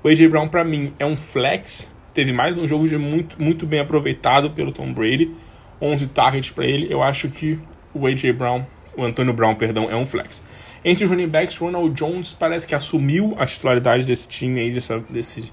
O 0.04 0.08
AJ 0.08 0.28
Brown, 0.28 0.48
para 0.48 0.62
mim, 0.62 0.92
é 0.98 1.06
um 1.06 1.16
flex. 1.16 1.90
Teve 2.12 2.30
mais 2.30 2.58
um 2.58 2.68
jogo 2.68 2.86
de 2.86 2.98
muito, 2.98 3.42
muito 3.42 3.64
bem 3.64 3.80
aproveitado 3.80 4.50
pelo 4.50 4.70
Tom 4.70 4.92
Brady. 4.92 5.34
11 5.80 6.08
targets 6.08 6.50
para 6.50 6.66
ele. 6.66 6.92
Eu 6.92 7.02
acho 7.02 7.30
que 7.30 7.58
o 7.94 8.06
AJ 8.06 8.32
Brown, 8.32 8.66
o 8.94 9.02
Antônio 9.02 9.32
Brown, 9.32 9.54
perdão, 9.54 9.90
é 9.90 9.96
um 9.96 10.04
flex. 10.04 10.44
Entre 10.84 11.04
os 11.04 11.10
running 11.10 11.28
backs, 11.28 11.56
Ronald 11.56 11.94
Jones 11.94 12.34
parece 12.34 12.66
que 12.66 12.74
assumiu 12.74 13.34
a 13.38 13.46
titularidade 13.46 14.04
desse 14.04 14.28
time 14.28 14.60
aí, 14.60 14.70
dessa, 14.70 14.98
desse, 15.08 15.50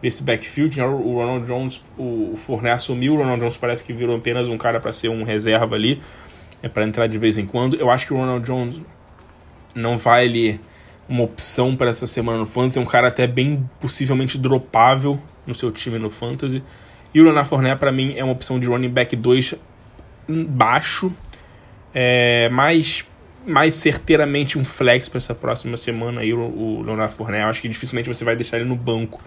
desse 0.00 0.22
backfield. 0.22 0.78
Né? 0.78 0.84
O 0.84 1.14
Ronald 1.14 1.44
Jones, 1.44 1.84
o 1.98 2.34
Fournette 2.36 2.76
assumiu. 2.76 3.14
O 3.14 3.16
Ronald 3.16 3.40
Jones 3.40 3.56
parece 3.56 3.82
que 3.82 3.92
virou 3.92 4.16
apenas 4.16 4.46
um 4.46 4.56
cara 4.56 4.78
para 4.78 4.92
ser 4.92 5.08
um 5.08 5.24
reserva 5.24 5.74
ali, 5.74 6.00
é 6.62 6.68
para 6.68 6.84
entrar 6.84 7.08
de 7.08 7.18
vez 7.18 7.36
em 7.36 7.46
quando. 7.46 7.74
Eu 7.74 7.90
acho 7.90 8.06
que 8.06 8.14
o 8.14 8.16
Ronald 8.16 8.46
Jones 8.46 8.80
não 9.74 9.98
vai 9.98 10.24
ali 10.24 10.60
uma 11.08 11.22
opção 11.22 11.74
para 11.74 11.90
essa 11.90 12.06
semana 12.06 12.38
no 12.38 12.46
Fantasy. 12.46 12.78
É 12.78 12.82
um 12.82 12.86
cara 12.86 13.08
até 13.08 13.26
bem 13.26 13.68
possivelmente 13.80 14.36
dropável 14.36 15.18
no 15.46 15.54
seu 15.54 15.72
time 15.72 15.98
no 15.98 16.10
Fantasy. 16.10 16.62
E 17.14 17.20
o 17.20 17.24
Leonard 17.24 17.48
Fournette, 17.48 17.78
para 17.78 17.90
mim, 17.90 18.14
é 18.16 18.22
uma 18.22 18.32
opção 18.32 18.60
de 18.60 18.66
running 18.66 18.90
back 18.90 19.16
2 19.16 19.54
baixo, 20.28 21.10
é, 21.94 22.50
mais, 22.50 23.06
mais 23.46 23.72
certeiramente 23.74 24.58
um 24.58 24.64
flex 24.64 25.08
para 25.08 25.16
essa 25.16 25.34
próxima 25.34 25.76
semana. 25.76 26.20
Aí, 26.20 26.34
o, 26.34 26.40
o 26.40 26.82
Leonard 26.82 27.14
Fournette, 27.14 27.44
acho 27.44 27.62
que 27.62 27.68
dificilmente 27.68 28.08
você 28.08 28.24
vai 28.24 28.36
deixar 28.36 28.58
ele 28.58 28.68
no 28.68 28.76
banco 28.76 29.20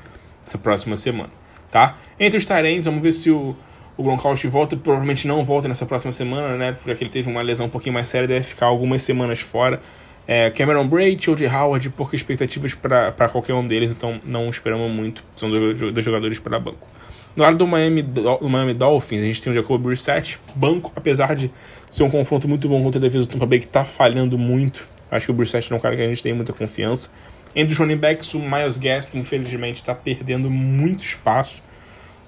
essa 0.45 0.57
próxima 0.57 0.95
semana. 0.95 1.29
Tá? 1.71 1.97
Entre 2.19 2.37
os 2.37 2.45
Tyrants, 2.45 2.85
vamos 2.85 3.01
ver 3.01 3.13
se 3.13 3.31
o, 3.31 3.55
o 3.97 4.03
Gronkowski 4.03 4.47
volta. 4.47 4.75
Provavelmente 4.75 5.27
não 5.27 5.43
volta 5.43 5.67
nessa 5.67 5.85
próxima 5.85 6.11
semana, 6.11 6.55
né? 6.55 6.77
Porque 6.83 7.03
ele 7.03 7.09
teve 7.09 7.29
uma 7.29 7.41
lesão 7.41 7.67
um 7.67 7.69
pouquinho 7.69 7.93
mais 7.93 8.09
séria, 8.09 8.27
deve 8.27 8.45
ficar 8.45 8.67
algumas 8.67 9.01
semanas 9.01 9.39
fora. 9.39 9.79
É, 10.27 10.49
Cameron 10.51 10.87
ou 11.27 11.35
de 11.35 11.45
Howard, 11.45 11.89
poucas 11.89 12.15
expectativas 12.15 12.73
para 12.73 13.29
qualquer 13.29 13.53
um 13.53 13.65
deles, 13.65 13.91
então 13.91 14.19
não 14.23 14.49
esperamos 14.49 14.89
muito. 14.91 15.23
São 15.35 15.49
dois, 15.49 15.79
dois 15.79 16.05
jogadores 16.05 16.39
para 16.39 16.59
banco. 16.59 16.87
No 17.35 17.43
lado 17.43 17.57
do 17.57 17.65
Miami, 17.65 18.01
do 18.01 18.49
Miami 18.49 18.73
Dolphins, 18.73 19.21
a 19.21 19.25
gente 19.25 19.41
tem 19.41 19.53
o 19.53 19.55
Jacob 19.55 19.81
Brissett, 19.81 20.37
banco, 20.53 20.91
apesar 20.95 21.33
de 21.33 21.49
ser 21.89 22.03
um 22.03 22.09
confronto 22.09 22.47
muito 22.47 22.67
bom 22.67 22.83
contra 22.83 22.99
a 22.99 23.01
defesa 23.01 23.25
do 23.25 23.31
Tampa 23.31 23.45
Bay, 23.45 23.59
que 23.59 23.65
está 23.65 23.85
falhando 23.85 24.37
muito. 24.37 24.87
Acho 25.09 25.27
que 25.27 25.31
o 25.31 25.35
Brissett 25.35 25.71
é 25.71 25.75
um 25.75 25.79
cara 25.79 25.95
que 25.95 26.01
a 26.01 26.07
gente 26.07 26.21
tem 26.21 26.33
muita 26.33 26.51
confiança. 26.51 27.09
Entre 27.55 27.73
os 27.73 27.79
running 27.79 27.97
backs, 27.97 28.33
o 28.33 28.39
Miles 28.39 28.77
Gaskin, 28.77 29.19
infelizmente, 29.19 29.77
está 29.77 29.93
perdendo 29.95 30.49
muito 30.49 31.03
espaço. 31.03 31.61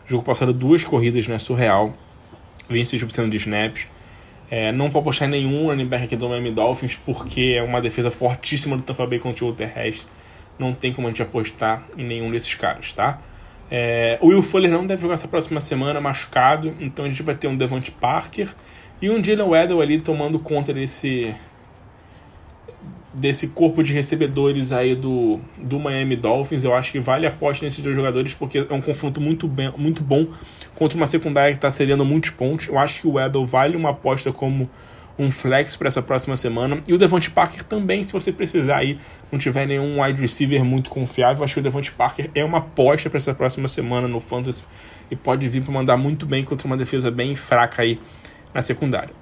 O 0.06 0.10
jogo 0.10 0.24
passado, 0.24 0.52
duas 0.52 0.84
corridas, 0.84 1.28
né? 1.28 1.38
Surreal. 1.38 1.94
26% 2.70 3.30
de 3.30 3.38
snaps. 3.38 3.88
É, 4.56 4.72
não 4.72 4.88
vou 4.88 5.00
apostar 5.00 5.28
em 5.28 5.32
nenhum 5.32 5.66
running 5.66 5.88
back 5.88 6.04
aqui 6.04 6.16
do 6.16 6.30
Miami 6.30 6.52
Dolphins, 6.52 6.96
porque 6.96 7.56
é 7.58 7.64
uma 7.64 7.82
defesa 7.82 8.12
fortíssima 8.12 8.78
do 8.78 8.84
Tampa 8.84 9.08
Bay 9.08 9.18
contra 9.18 9.44
o 9.46 9.52
terrestre. 9.52 10.06
Não 10.60 10.76
tem 10.76 10.94
como 10.94 11.08
a 11.08 11.10
gente 11.10 11.24
apostar 11.24 11.84
em 11.98 12.04
nenhum 12.04 12.30
desses 12.30 12.54
caras, 12.54 12.94
tá? 12.94 13.20
É, 13.72 14.20
o 14.22 14.28
Will 14.28 14.44
Fuller 14.44 14.70
não 14.70 14.86
deve 14.86 15.02
jogar 15.02 15.16
essa 15.16 15.28
próxima 15.28 15.60
semana, 15.60 16.00
machucado. 16.00 16.72
Então 16.80 17.04
a 17.04 17.08
gente 17.08 17.24
vai 17.24 17.34
ter 17.34 17.48
um 17.48 17.58
Devante 17.58 17.90
Parker 17.90 18.48
e 19.02 19.10
um 19.10 19.24
Jalen 19.24 19.48
Weddle 19.48 19.82
ali 19.82 20.00
tomando 20.00 20.38
conta 20.38 20.72
desse, 20.72 21.34
desse 23.12 23.48
corpo 23.48 23.82
de 23.82 23.92
recebedores 23.92 24.72
aí 24.72 24.94
do, 24.94 25.40
do 25.58 25.80
Miami 25.80 26.16
Dolphins. 26.16 26.64
Eu 26.64 26.76
acho 26.76 26.92
que 26.92 27.00
vale 27.00 27.26
a 27.26 27.30
aposta 27.30 27.66
nesses 27.66 27.82
dois 27.82 27.96
jogadores 27.96 28.36
porque 28.36 28.60
é 28.60 28.74
um 28.74 28.82
confronto 28.82 29.20
muito, 29.20 29.48
bem, 29.48 29.74
muito 29.76 30.04
bom 30.04 30.28
contra 30.76 30.98
uma 30.98 31.08
secundária 31.08 31.52
que 31.52 31.58
está 31.58 31.72
cedendo 31.72 32.04
muitos 32.04 32.32
pontos. 32.32 32.68
Eu 32.68 32.78
acho 32.78 33.02
que 33.02 33.08
o 33.08 33.14
Weddle 33.14 33.46
vale 33.46 33.76
uma 33.76 33.92
aposta 33.92 34.32
como 34.32 34.70
um 35.18 35.30
flex 35.30 35.76
para 35.76 35.88
essa 35.88 36.02
próxima 36.02 36.36
semana. 36.36 36.82
E 36.88 36.94
o 36.94 36.98
Devonte 36.98 37.30
Parker 37.30 37.64
também, 37.64 38.04
se 38.04 38.12
você 38.12 38.32
precisar 38.32 38.78
aí, 38.78 38.98
não 39.32 39.38
tiver 39.38 39.68
nenhum 39.68 40.02
wide 40.02 40.20
receiver 40.20 40.64
muito 40.64 40.90
confiável, 40.90 41.44
acho 41.44 41.54
que 41.54 41.60
o 41.60 41.64
Devonte 41.64 41.92
Parker 41.92 42.30
é 42.34 42.44
uma 42.44 42.60
aposta 42.60 43.10
para 43.10 43.18
essa 43.18 43.34
próxima 43.34 43.68
semana 43.68 44.08
no 44.08 44.20
Fantasy 44.20 44.66
e 45.12 45.16
pode 45.16 45.48
vir 45.48 45.64
para 45.64 45.74
mandar 45.74 45.98
muito 45.98 46.26
bem 46.26 46.44
contra 46.44 46.66
uma 46.66 46.78
defesa 46.78 47.12
bem 47.12 47.36
fraca 47.36 47.84
aí 47.84 48.00
na 48.54 48.62
secundária. 48.62 49.14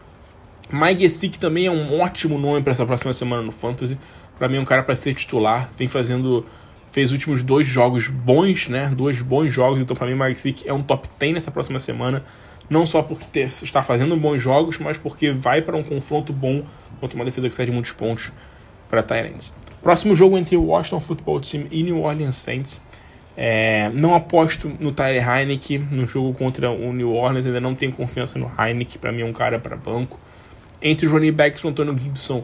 Mike 0.71 1.01
Gesick 1.01 1.37
também 1.37 1.65
é 1.65 1.71
um 1.71 1.99
ótimo 1.99 2.37
nome 2.37 2.61
para 2.61 2.71
essa 2.71 2.85
próxima 2.85 3.11
semana 3.11 3.41
no 3.41 3.51
Fantasy. 3.51 3.99
Para 4.37 4.47
mim 4.47 4.57
é 4.57 4.59
um 4.61 4.65
cara 4.65 4.83
para 4.83 4.95
ser 4.95 5.13
titular, 5.13 5.69
vem 5.77 5.87
fazendo 5.87 6.45
fez 6.91 7.09
os 7.09 7.13
últimos 7.13 7.41
dois 7.41 7.65
jogos 7.65 8.07
bons, 8.07 8.67
né? 8.67 8.91
Dois 8.95 9.21
bons 9.21 9.49
jogos, 9.49 9.79
então 9.79 9.95
para 9.95 10.07
mim 10.07 10.15
Mike 10.15 10.35
Gesick 10.35 10.67
é 10.67 10.73
um 10.73 10.83
top 10.83 11.07
10 11.17 11.33
nessa 11.33 11.51
próxima 11.51 11.79
semana, 11.79 12.23
não 12.69 12.85
só 12.85 13.01
por 13.01 13.21
ter, 13.23 13.51
estar 13.61 13.81
fazendo 13.83 14.15
bons 14.17 14.39
jogos, 14.39 14.77
mas 14.77 14.97
porque 14.97 15.31
vai 15.31 15.61
para 15.61 15.75
um 15.75 15.83
confronto 15.83 16.31
bom 16.31 16.63
contra 16.99 17.15
uma 17.15 17.25
defesa 17.25 17.49
que 17.49 17.55
cede 17.55 17.71
muitos 17.71 17.91
pontos 17.91 18.31
para 18.89 19.01
Tyrants. 19.01 19.53
Próximo 19.81 20.13
jogo 20.13 20.37
entre 20.37 20.55
o 20.55 20.65
Washington 20.65 20.99
Football 20.99 21.41
Team 21.41 21.65
e 21.71 21.81
New 21.81 22.03
Orleans 22.03 22.35
Saints. 22.35 22.81
É, 23.35 23.89
não 23.89 24.13
aposto 24.13 24.71
no 24.79 24.91
Tyler 24.91 25.27
Heineke 25.27 25.77
no 25.77 26.05
jogo 26.05 26.33
contra 26.33 26.69
o 26.69 26.93
New 26.93 27.13
Orleans, 27.13 27.45
ainda 27.45 27.61
não 27.61 27.73
tenho 27.73 27.91
confiança 27.93 28.37
no 28.37 28.51
Heineke, 28.59 28.97
para 28.97 29.11
mim 29.11 29.21
é 29.21 29.25
um 29.25 29.33
cara 29.33 29.57
para 29.57 29.75
banco. 29.75 30.19
Entre 30.81 31.05
os 31.05 31.11
running 31.11 31.31
backs, 31.31 31.63
o 31.63 31.69
Antônio 31.69 31.97
Gibson 31.97 32.43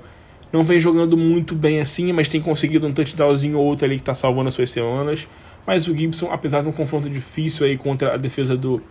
não 0.51 0.63
vem 0.63 0.79
jogando 0.79 1.17
muito 1.17 1.53
bem 1.53 1.79
assim, 1.79 2.11
mas 2.13 2.29
tem 2.29 2.41
conseguido 2.41 2.87
um 2.87 2.93
touchdownzinho 2.93 3.57
ou 3.57 3.65
outro 3.65 3.85
ali 3.85 3.95
que 3.95 4.01
está 4.01 4.13
salvando 4.13 4.49
as 4.49 4.55
suas 4.55 4.69
semanas. 4.69 5.27
Mas 5.65 5.87
o 5.87 5.95
Gibson, 5.95 6.31
apesar 6.31 6.61
de 6.61 6.69
um 6.69 6.71
confronto 6.71 7.09
difícil 7.09 7.65
aí 7.65 7.77
contra 7.77 8.13
a 8.13 8.17
defesa 8.17 8.55
do 8.55 8.81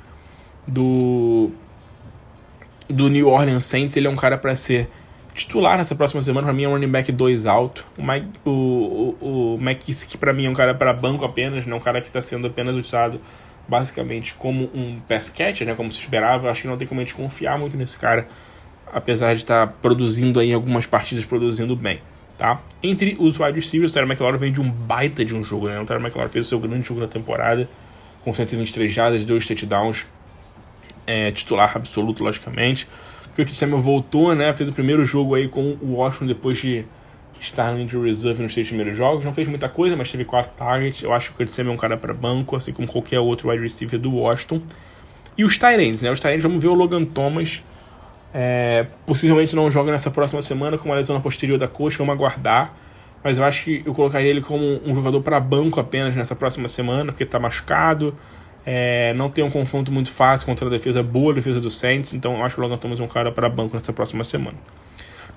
do 0.67 1.51
do 2.89 3.09
New 3.09 3.29
Orleans 3.29 3.65
Saints, 3.65 3.97
ele 3.97 4.07
é 4.07 4.11
um 4.11 4.17
cara 4.17 4.39
para 4.39 4.55
ser 4.55 4.89
titular 5.35 5.77
nessa 5.77 5.95
próxima 5.95 6.23
semana. 6.23 6.47
Para 6.47 6.55
mim 6.55 6.65
é 6.65 6.69
um 6.69 6.73
running 6.73 6.89
back 6.89 7.11
2 7.11 7.47
alto. 7.47 7.85
O, 7.97 8.03
Mike, 8.03 8.29
o, 8.45 8.51
o, 9.21 9.55
o 9.55 9.59
McKissick 9.61 10.17
para 10.19 10.33
mim 10.33 10.47
é 10.47 10.51
um 10.51 10.55
cara 10.55 10.75
para 10.75 10.93
banco 10.93 11.25
apenas, 11.25 11.67
não 11.67 11.77
né? 11.77 11.81
um 11.81 11.85
cara 11.85 12.01
que 12.01 12.07
está 12.07 12.23
sendo 12.23 12.47
apenas 12.47 12.77
usado 12.77 13.21
basicamente 13.69 14.35
como 14.35 14.71
um 14.73 15.01
pass 15.09 15.29
catcher, 15.29 15.67
né, 15.67 15.75
como 15.75 15.91
se 15.91 15.99
esperava. 15.99 16.47
Eu 16.47 16.51
acho 16.51 16.63
que 16.63 16.69
não 16.69 16.77
tem 16.77 16.87
como 16.87 17.01
a 17.01 17.05
gente 17.05 17.15
confiar 17.15 17.59
muito 17.59 17.77
nesse 17.77 17.99
cara 17.99 18.29
apesar 18.93 19.35
de 19.35 19.43
estar 19.43 19.67
produzindo 19.83 20.41
aí 20.41 20.53
algumas 20.53 20.87
partidas 20.87 21.25
produzindo 21.25 21.75
bem, 21.77 22.01
tá? 22.39 22.61
Entre 22.83 23.17
os 23.19 23.39
wide 23.39 23.59
receivers, 23.59 23.93
o 23.93 23.95
Terry 23.95 24.07
McLaurin 24.07 24.39
vem 24.39 24.53
de 24.53 24.61
um 24.61 24.71
baita 24.71 25.25
de 25.25 25.35
um 25.35 25.43
jogo, 25.43 25.69
né? 25.69 25.81
O 25.81 25.85
Terry 25.85 26.01
McLaurin 26.01 26.31
fez 26.31 26.47
o 26.47 26.49
seu 26.49 26.59
grande 26.59 26.87
jogo 26.87 27.01
na 27.01 27.09
temporada, 27.09 27.69
com 28.25 28.33
123 28.33 28.93
jardas, 28.93 29.25
dois 29.25 29.47
touchdowns, 29.47 30.07
é, 31.07 31.31
titular 31.31 31.73
absoluto, 31.77 32.25
logicamente. 32.25 32.89
Curtis 33.35 33.59
Samuel 33.59 33.81
voltou, 33.81 34.35
né? 34.35 34.53
Fez 34.55 34.69
o 34.69 34.73
primeiro 34.73 35.05
jogo 35.05 35.35
aí 35.35 35.47
com 35.47 35.77
o 35.83 35.97
Washington 35.97 36.27
depois 36.27 36.59
de 36.59 36.85
estar 37.39 37.71
no 37.71 37.79
injury 37.79 38.09
reserve 38.09 38.43
nos 38.43 38.55
três 38.55 38.67
primeiros 38.67 38.97
jogos. 38.97 39.25
Não 39.25 39.33
fez 39.33 39.47
muita 39.47 39.69
coisa, 39.69 39.95
mas 39.95 40.11
teve 40.11 40.25
quatro 40.25 40.53
targets. 40.57 41.03
Eu 41.03 41.13
acho 41.13 41.29
que 41.29 41.35
o 41.35 41.37
Curtis 41.37 41.55
Samuel 41.55 41.73
é 41.73 41.77
um 41.77 41.79
cara 41.79 41.97
para 41.97 42.15
banco, 42.15 42.57
assim 42.57 42.73
como 42.73 42.89
qualquer 42.89 43.21
outro 43.21 43.51
wide 43.51 43.63
receiver 43.63 44.01
do 44.01 44.11
Washington. 44.11 44.63
E 45.37 45.45
os 45.45 45.59
Tyrants, 45.59 46.01
né? 46.01 46.11
Os 46.11 46.19
Tyrants, 46.19 46.43
vamos 46.43 46.63
ver 46.63 46.69
o 46.69 46.75
Logan 46.75 47.05
Thomas 47.05 47.63
é, 48.33 48.87
possivelmente 49.07 49.55
não 49.57 49.71
joga 49.71 49.91
nessa 49.91 50.11
próxima 50.11 50.43
semana 50.43 50.77
com 50.77 50.89
uma 50.89 50.95
lesão 50.95 51.17
na 51.17 51.23
posterior 51.23 51.59
da 51.59 51.69
coxa, 51.69 51.99
vamos 51.99 52.15
aguardar. 52.15 52.75
Mas 53.23 53.39
eu 53.39 53.45
acho 53.45 53.65
que 53.65 53.83
eu 53.85 53.95
colocaria 53.95 54.29
ele 54.29 54.41
como 54.41 54.81
um 54.85 54.95
jogador 54.95 55.21
para 55.21 55.41
banco 55.41 55.81
apenas 55.81 56.15
nessa 56.15 56.37
próxima 56.37 56.69
semana, 56.69 57.13
porque 57.13 57.25
está 57.25 57.39
machucado. 57.39 58.17
É, 58.65 59.15
não 59.15 59.31
tem 59.31 59.45
um 59.45 59.51
confronto 59.51 59.91
muito 59.93 60.11
fácil 60.11 60.47
contra 60.47 60.67
a 60.67 60.71
defesa 60.71 61.03
boa, 61.03 61.33
a 61.33 61.35
defesa 61.35 61.61
do 61.61 61.71
Saints. 61.71 62.13
Então 62.13 62.37
eu 62.37 62.45
acho 62.45 62.55
que 62.55 62.61
o 62.61 62.65
Logan 62.65 62.77
Thomas 62.77 63.01
é 63.01 63.03
um 63.03 63.09
cara 63.09 63.33
para 63.33 63.49
banco 63.49 63.75
nessa 63.75 63.93
próxima 63.93 64.23
semana. 64.23 64.57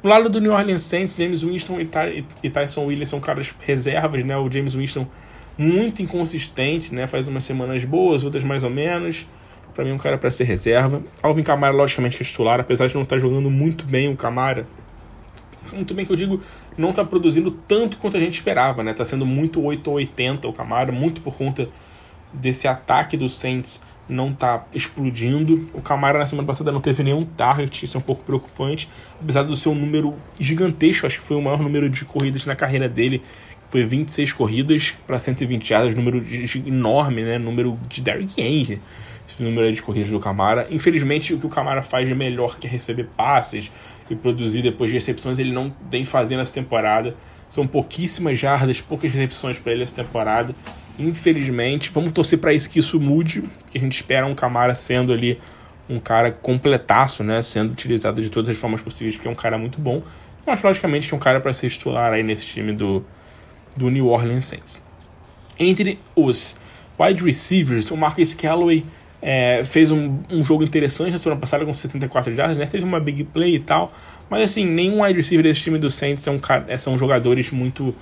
No 0.01 0.09
lado 0.09 0.29
do 0.29 0.39
New 0.39 0.53
Orleans 0.53 0.83
Saints, 0.83 1.15
James 1.15 1.41
Winston 1.41 1.79
e, 1.79 1.85
Ty 1.85 2.49
Tyson 2.49 2.85
Williams 2.85 3.09
são 3.09 3.19
caras 3.19 3.53
reservas, 3.59 4.23
né? 4.23 4.37
O 4.37 4.49
James 4.49 4.73
Winston 4.73 5.07
muito 5.57 6.01
inconsistente, 6.01 6.95
né? 6.95 7.05
Faz 7.05 7.27
umas 7.27 7.43
semanas 7.43 7.83
boas, 7.83 8.23
outras 8.23 8.43
mais 8.43 8.63
ou 8.63 8.69
menos. 8.69 9.27
Para 9.79 9.85
mim, 9.85 9.91
é 9.91 9.93
um 9.93 9.97
cara 9.97 10.17
para 10.17 10.29
ser 10.29 10.43
reserva. 10.43 11.01
Alvin 11.23 11.41
Camara, 11.41 11.73
logicamente, 11.73 12.21
é 12.21 12.25
titular, 12.25 12.59
apesar 12.59 12.87
de 12.87 12.95
não 12.95 13.03
estar 13.03 13.15
tá 13.15 13.19
jogando 13.21 13.49
muito 13.49 13.85
bem 13.85 14.11
o 14.11 14.17
Camara. 14.17 14.67
Muito 15.71 15.93
bem 15.93 16.05
que 16.05 16.11
eu 16.11 16.17
digo, 16.17 16.41
não 16.77 16.89
está 16.89 17.05
produzindo 17.05 17.49
tanto 17.49 17.95
quanto 17.95 18.17
a 18.17 18.19
gente 18.19 18.33
esperava, 18.33 18.83
né? 18.83 18.91
Tá 18.91 19.05
sendo 19.05 19.25
muito 19.25 19.63
8 19.63 19.89
ou 19.89 19.95
80 19.95 20.49
o 20.49 20.51
Camara, 20.51 20.91
muito 20.91 21.21
por 21.21 21.33
conta 21.33 21.69
desse 22.33 22.67
ataque 22.67 23.15
do 23.15 23.29
Saints 23.29 23.81
não 24.09 24.33
tá 24.33 24.65
explodindo. 24.75 25.65
O 25.73 25.81
Camara 25.81 26.19
na 26.19 26.25
semana 26.25 26.45
passada 26.45 26.73
não 26.73 26.81
teve 26.81 27.01
nenhum 27.01 27.23
target, 27.23 27.85
isso 27.85 27.95
é 27.95 27.99
um 27.99 28.03
pouco 28.03 28.21
preocupante, 28.25 28.89
apesar 29.21 29.43
do 29.43 29.55
seu 29.55 29.73
número 29.73 30.13
gigantesco, 30.37 31.07
acho 31.07 31.19
que 31.19 31.25
foi 31.25 31.37
o 31.37 31.41
maior 31.41 31.61
número 31.61 31.89
de 31.89 32.03
corridas 32.03 32.45
na 32.45 32.53
carreira 32.53 32.89
dele, 32.89 33.23
foi 33.69 33.85
26 33.85 34.33
corridas 34.33 34.93
para 35.07 35.17
120 35.17 35.69
yardas, 35.69 35.95
número 35.95 36.21
enorme, 36.65 37.23
né? 37.23 37.37
Número 37.37 37.79
de 37.87 38.01
Derrick 38.01 38.41
Henry 38.41 38.81
esse 39.29 39.43
número 39.43 39.71
de 39.71 39.81
corridas 39.81 40.09
do 40.09 40.19
Camara. 40.19 40.67
Infelizmente, 40.71 41.33
o 41.33 41.39
que 41.39 41.45
o 41.45 41.49
Camara 41.49 41.83
faz 41.83 42.07
de 42.07 42.15
melhor 42.15 42.57
que 42.57 42.67
receber 42.67 43.07
passes 43.15 43.71
e 44.09 44.15
produzir 44.15 44.63
depois 44.63 44.89
de 44.89 44.95
recepções, 44.95 45.37
ele 45.37 45.51
não 45.51 45.73
vem 45.89 46.03
fazendo 46.03 46.41
essa 46.41 46.53
temporada. 46.53 47.15
São 47.47 47.67
pouquíssimas 47.67 48.39
jardas, 48.39 48.81
poucas 48.81 49.11
recepções 49.11 49.59
para 49.59 49.71
ele 49.71 49.83
essa 49.83 49.95
temporada. 49.95 50.55
Infelizmente, 50.97 51.91
vamos 51.91 52.11
torcer 52.11 52.39
para 52.39 52.53
isso 52.53 52.69
que 52.69 52.79
isso 52.79 52.99
mude, 52.99 53.41
porque 53.41 53.77
a 53.77 53.81
gente 53.81 53.93
espera 53.93 54.25
um 54.25 54.33
Camara 54.33 54.73
sendo 54.73 55.13
ali 55.13 55.39
um 55.87 55.99
cara 55.99 56.31
completaço, 56.31 57.23
né, 57.23 57.41
sendo 57.41 57.71
utilizado 57.71 58.21
de 58.21 58.29
todas 58.29 58.49
as 58.49 58.57
formas 58.57 58.81
possíveis, 58.81 59.15
porque 59.15 59.27
é 59.27 59.31
um 59.31 59.35
cara 59.35 59.57
muito 59.57 59.79
bom. 59.79 60.03
Mas 60.45 60.61
logicamente 60.61 61.07
que 61.07 61.13
é 61.13 61.17
um 61.17 61.19
cara 61.19 61.39
para 61.39 61.53
ser 61.53 61.69
titular 61.69 62.11
aí 62.11 62.23
nesse 62.23 62.45
time 62.45 62.73
do, 62.73 63.03
do 63.75 63.89
New 63.89 64.07
Orleans 64.07 64.45
Saints. 64.45 64.81
Entre 65.57 65.99
os 66.15 66.57
wide 66.99 67.23
receivers, 67.23 67.91
o 67.91 67.97
Marcus 67.97 68.33
Callaway 68.33 68.85
é, 69.21 69.63
fez 69.63 69.91
um, 69.91 70.19
um, 70.29 70.43
jogo 70.43 70.63
interessante 70.63 71.11
na 71.11 71.17
semana 71.17 71.39
passada 71.39 71.65
com 71.65 71.73
74 71.73 72.33
jardas, 72.33 72.57
né? 72.57 72.65
Teve 72.65 72.83
uma 72.83 72.99
big 72.99 73.23
play 73.25 73.55
e 73.55 73.59
tal. 73.59 73.91
Mas 74.29 74.43
assim, 74.43 74.65
nenhum 74.65 75.03
wide 75.03 75.17
receiver 75.17 75.43
desse 75.43 75.61
time 75.61 75.77
do 75.77 75.89
Saints 75.89 76.23
são, 76.23 76.39
é, 76.67 76.77
são 76.77 76.97
jogadores 76.97 77.51
muito, 77.51 77.93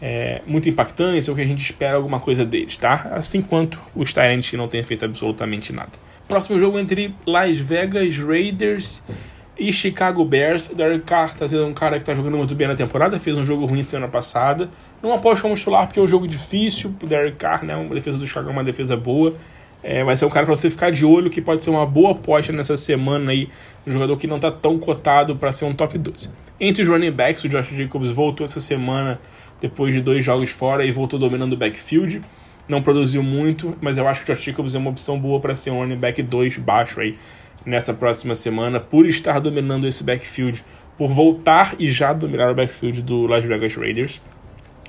é, 0.00 0.42
muito 0.46 0.68
impactantes 0.68 1.28
ou 1.28 1.34
que 1.34 1.40
a 1.40 1.46
gente 1.46 1.62
espera 1.62 1.96
alguma 1.96 2.20
coisa 2.20 2.44
deles, 2.44 2.76
tá? 2.76 3.10
Assim 3.12 3.40
quanto 3.42 3.78
os 3.94 4.12
Tyrants 4.12 4.50
que 4.50 4.56
não 4.56 4.68
têm 4.68 4.82
feito 4.82 5.04
absolutamente 5.04 5.72
nada. 5.72 5.90
Próximo 6.28 6.58
jogo 6.60 6.78
entre 6.78 7.14
Las 7.26 7.58
Vegas 7.58 8.16
Raiders 8.16 9.02
e 9.58 9.72
Chicago 9.72 10.24
Bears. 10.24 10.68
Derek 10.68 11.04
Carr 11.04 11.36
tá 11.36 11.46
sendo 11.46 11.66
um 11.66 11.74
cara 11.74 11.98
que 11.98 12.04
tá 12.04 12.14
jogando 12.14 12.36
muito 12.36 12.54
bem 12.54 12.68
na 12.68 12.74
temporada, 12.74 13.18
fez 13.18 13.36
um 13.36 13.44
jogo 13.44 13.66
ruim 13.66 13.82
semana 13.82 14.10
passada. 14.10 14.70
Não 15.02 15.12
aposto 15.12 15.42
como 15.42 15.54
titular 15.54 15.86
porque 15.86 15.98
é 15.98 16.02
um 16.02 16.08
jogo 16.08 16.26
difícil. 16.26 16.94
O 17.02 17.06
Derek 17.06 17.36
Carr, 17.36 17.64
né? 17.64 17.74
Uma 17.76 17.94
defesa 17.94 18.18
do 18.18 18.26
Chicago 18.26 18.48
é 18.48 18.52
uma 18.52 18.64
defesa 18.64 18.96
boa. 18.96 19.34
É, 19.82 20.04
vai 20.04 20.16
ser 20.16 20.24
um 20.24 20.28
cara 20.28 20.46
para 20.46 20.54
você 20.54 20.70
ficar 20.70 20.90
de 20.90 21.04
olho 21.04 21.28
que 21.28 21.40
pode 21.40 21.64
ser 21.64 21.70
uma 21.70 21.84
boa 21.84 22.12
aposta 22.12 22.52
nessa 22.52 22.76
semana 22.76 23.32
aí, 23.32 23.48
um 23.86 23.92
jogador 23.92 24.16
que 24.16 24.26
não 24.26 24.36
está 24.36 24.50
tão 24.50 24.78
cotado 24.78 25.34
para 25.36 25.50
ser 25.50 25.64
um 25.64 25.74
top 25.74 25.98
12. 25.98 26.30
Entre 26.60 26.82
os 26.82 26.88
running 26.88 27.10
backs, 27.10 27.42
o 27.42 27.48
Josh 27.48 27.70
Jacobs 27.70 28.10
voltou 28.10 28.44
essa 28.44 28.60
semana 28.60 29.20
depois 29.60 29.92
de 29.92 30.00
dois 30.00 30.24
jogos 30.24 30.50
fora 30.50 30.84
e 30.84 30.92
voltou 30.92 31.18
dominando 31.18 31.54
o 31.54 31.56
backfield. 31.56 32.22
Não 32.68 32.80
produziu 32.80 33.22
muito, 33.22 33.76
mas 33.80 33.98
eu 33.98 34.06
acho 34.06 34.24
que 34.24 34.30
o 34.30 34.34
Josh 34.34 34.44
Jacobs 34.44 34.74
é 34.74 34.78
uma 34.78 34.90
opção 34.90 35.18
boa 35.18 35.40
para 35.40 35.56
ser 35.56 35.70
um 35.70 35.78
running 35.78 35.98
back 35.98 36.22
2 36.22 36.58
baixo 36.58 37.00
aí 37.00 37.16
nessa 37.66 37.92
próxima 37.94 38.34
semana, 38.34 38.80
por 38.80 39.06
estar 39.06 39.40
dominando 39.40 39.86
esse 39.86 40.02
backfield 40.02 40.64
por 40.96 41.08
voltar 41.08 41.74
e 41.78 41.90
já 41.90 42.12
dominar 42.12 42.50
o 42.50 42.54
backfield 42.54 43.02
do 43.02 43.26
Las 43.26 43.44
Vegas 43.44 43.74
Raiders. 43.74 44.20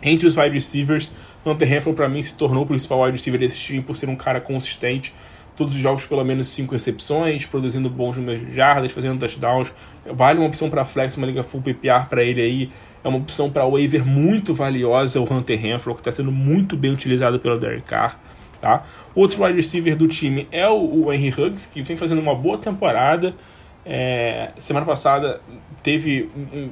Entre 0.01 0.27
os 0.27 0.37
wide 0.37 0.53
receivers, 0.53 1.11
Hunter 1.45 1.67
Renfro 1.67 1.93
para 1.93 2.07
mim 2.07 2.21
se 2.21 2.35
tornou 2.35 2.63
o 2.63 2.65
principal 2.65 3.01
wide 3.01 3.17
receiver 3.17 3.39
desse 3.39 3.59
time 3.59 3.81
por 3.81 3.95
ser 3.95 4.09
um 4.09 4.15
cara 4.15 4.39
consistente. 4.39 5.13
Todos 5.55 5.75
os 5.75 5.79
jogos 5.79 6.05
pelo 6.05 6.23
menos 6.23 6.47
5 6.47 6.71
recepções, 6.71 7.45
produzindo 7.45 7.87
bons 7.87 8.17
números 8.17 8.41
de 8.41 8.55
jardas, 8.55 8.91
fazendo 8.91 9.19
touchdowns. 9.19 9.71
Vale 10.05 10.39
uma 10.39 10.47
opção 10.47 10.67
para 10.69 10.83
flex, 10.83 11.15
uma 11.15 11.27
liga 11.27 11.43
full 11.43 11.61
PPR 11.61 12.07
para 12.09 12.23
ele 12.23 12.41
aí. 12.41 12.69
É 13.03 13.07
uma 13.07 13.19
opção 13.19 13.51
para 13.51 13.67
waiver 13.67 14.03
muito 14.03 14.53
valiosa, 14.53 15.19
o 15.19 15.31
Hunter 15.31 15.59
Renfro, 15.59 15.93
que 15.93 16.01
está 16.01 16.11
sendo 16.11 16.31
muito 16.31 16.75
bem 16.75 16.91
utilizado 16.91 17.39
pelo 17.39 17.59
Derek 17.59 17.83
Carr. 17.83 18.19
Tá? 18.59 18.83
Outro 19.13 19.43
wide 19.43 19.57
receiver 19.57 19.95
do 19.95 20.07
time 20.07 20.47
é 20.49 20.67
o, 20.67 21.05
o 21.05 21.13
Henry 21.13 21.29
Huggs, 21.29 21.67
que 21.67 21.83
vem 21.83 21.97
fazendo 21.97 22.21
uma 22.21 22.33
boa 22.33 22.57
temporada. 22.57 23.35
É, 23.85 24.51
semana 24.57 24.85
passada 24.85 25.41
teve 25.83 26.29
um, 26.35 26.69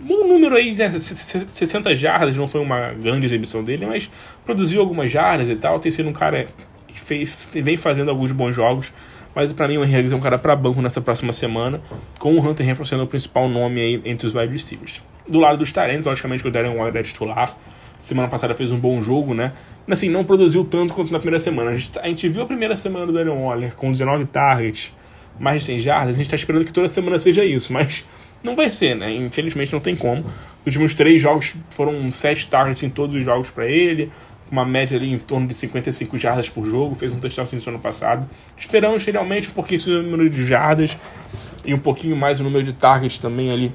um 0.00 0.26
número 0.26 0.56
aí, 0.56 0.74
né, 0.74 0.90
60 0.90 1.94
jardas, 1.94 2.36
não 2.36 2.48
foi 2.48 2.60
uma 2.60 2.92
grande 2.92 3.26
exibição 3.26 3.62
dele, 3.62 3.86
mas 3.86 4.10
produziu 4.44 4.80
algumas 4.80 5.10
jardas 5.10 5.48
e 5.48 5.56
tal. 5.56 5.78
Tem 5.78 5.90
sido 5.90 6.08
um 6.08 6.12
cara 6.12 6.46
que 6.86 6.98
fez, 6.98 7.48
vem 7.52 7.76
fazendo 7.76 8.10
alguns 8.10 8.32
bons 8.32 8.54
jogos. 8.54 8.92
Mas 9.34 9.52
para 9.52 9.68
mim 9.68 9.76
o 9.76 9.84
Henry 9.84 10.12
é 10.12 10.16
um 10.16 10.20
cara 10.20 10.36
para 10.36 10.56
banco 10.56 10.82
nessa 10.82 11.00
próxima 11.00 11.32
semana, 11.32 11.80
com 12.18 12.34
o 12.34 12.40
Hunter 12.40 12.66
Renfro 12.66 12.84
sendo 12.84 13.04
o 13.04 13.06
principal 13.06 13.48
nome 13.48 13.80
aí 13.80 14.02
entre 14.04 14.26
os 14.26 14.34
wide 14.34 14.52
receivers. 14.52 15.00
Do 15.28 15.38
lado 15.38 15.58
dos 15.58 15.70
Tyrants, 15.70 16.06
logicamente 16.06 16.42
que 16.42 16.48
o 16.48 16.52
Darren 16.52 16.76
Waller 16.76 16.96
é 16.96 17.02
titular. 17.02 17.54
Semana 17.98 18.28
passada 18.28 18.54
fez 18.54 18.72
um 18.72 18.78
bom 18.78 19.00
jogo, 19.00 19.34
né? 19.34 19.52
Mas 19.86 20.00
assim, 20.00 20.08
não 20.08 20.24
produziu 20.24 20.64
tanto 20.64 20.94
quanto 20.94 21.12
na 21.12 21.18
primeira 21.18 21.38
semana. 21.38 21.70
A 21.70 21.76
gente, 21.76 21.98
a 21.98 22.08
gente 22.08 22.28
viu 22.28 22.42
a 22.42 22.46
primeira 22.46 22.74
semana 22.74 23.06
do 23.06 23.12
Darren 23.12 23.32
Waller 23.32 23.76
com 23.76 23.92
19 23.92 24.24
targets, 24.26 24.92
mais 25.38 25.62
de 25.62 25.66
100 25.66 25.78
jardas. 25.80 26.14
A 26.14 26.16
gente 26.16 26.26
está 26.26 26.36
esperando 26.36 26.64
que 26.64 26.72
toda 26.72 26.88
semana 26.88 27.18
seja 27.18 27.44
isso, 27.44 27.72
mas 27.72 28.04
não 28.42 28.54
vai 28.54 28.70
ser, 28.70 28.94
né? 28.94 29.12
Infelizmente 29.12 29.72
não 29.72 29.80
tem 29.80 29.96
como. 29.96 30.24
Os 30.60 30.66
últimos 30.66 30.94
três 30.94 31.20
jogos 31.20 31.54
foram 31.70 32.10
7 32.10 32.46
targets 32.46 32.82
em 32.82 32.90
todos 32.90 33.16
os 33.16 33.24
jogos 33.24 33.50
para 33.50 33.66
ele, 33.66 34.10
uma 34.50 34.64
média 34.64 34.96
ali 34.96 35.12
em 35.12 35.18
torno 35.18 35.46
de 35.46 35.54
55 35.54 36.16
jardas 36.16 36.48
por 36.48 36.64
jogo. 36.64 36.94
Fez 36.94 37.12
um 37.12 37.18
touchdown 37.18 37.46
no 37.52 37.68
ano 37.68 37.78
passado. 37.78 38.28
Esperamos 38.56 39.04
realmente 39.04 39.48
um 39.48 39.52
pouquinho 39.52 40.00
o 40.00 40.02
número 40.02 40.30
de 40.30 40.44
jardas 40.46 40.96
e 41.64 41.74
um 41.74 41.78
pouquinho 41.78 42.16
mais 42.16 42.40
o 42.40 42.44
número 42.44 42.64
de 42.64 42.72
targets 42.72 43.18
também 43.18 43.50
ali 43.50 43.72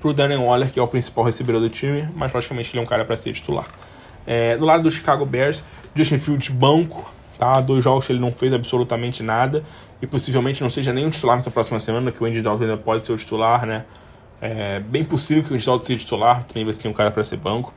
pro 0.00 0.12
Darren 0.12 0.38
Waller, 0.38 0.70
que 0.70 0.78
é 0.78 0.82
o 0.82 0.88
principal 0.88 1.24
recebedor 1.24 1.60
do 1.60 1.70
time, 1.70 2.08
mas 2.14 2.32
logicamente 2.32 2.70
ele 2.72 2.80
é 2.80 2.82
um 2.82 2.86
cara 2.86 3.04
para 3.04 3.16
ser 3.16 3.32
titular. 3.32 3.66
É, 4.26 4.56
do 4.56 4.66
lado 4.66 4.82
do 4.82 4.90
Chicago 4.90 5.24
Bears, 5.24 5.64
Justin 5.94 6.18
Fields 6.18 6.48
banco, 6.48 7.12
tá? 7.38 7.60
Dois 7.60 7.82
jogos 7.82 8.08
ele 8.10 8.18
não 8.18 8.32
fez 8.32 8.52
absolutamente 8.52 9.22
nada 9.22 9.64
e 10.00 10.06
possivelmente 10.06 10.62
não 10.62 10.70
seja 10.70 10.92
nem 10.92 11.06
um 11.06 11.10
titular 11.10 11.36
nessa 11.36 11.50
próxima 11.50 11.80
semana, 11.80 12.12
que 12.12 12.22
o 12.22 12.26
Andy 12.26 12.42
Dalton 12.42 12.64
ainda 12.64 12.76
pode 12.76 13.02
ser 13.02 13.12
o 13.12 13.16
titular, 13.16 13.66
né? 13.66 13.84
É 14.40 14.80
bem 14.80 15.04
possível 15.04 15.42
que 15.42 15.52
o 15.52 15.54
Andy 15.54 15.64
Dalton 15.64 15.84
seja 15.84 16.00
titular, 16.00 16.44
também 16.44 16.64
vai 16.64 16.72
ser 16.72 16.88
um 16.88 16.92
cara 16.92 17.10
para 17.10 17.24
ser 17.24 17.36
banco. 17.36 17.72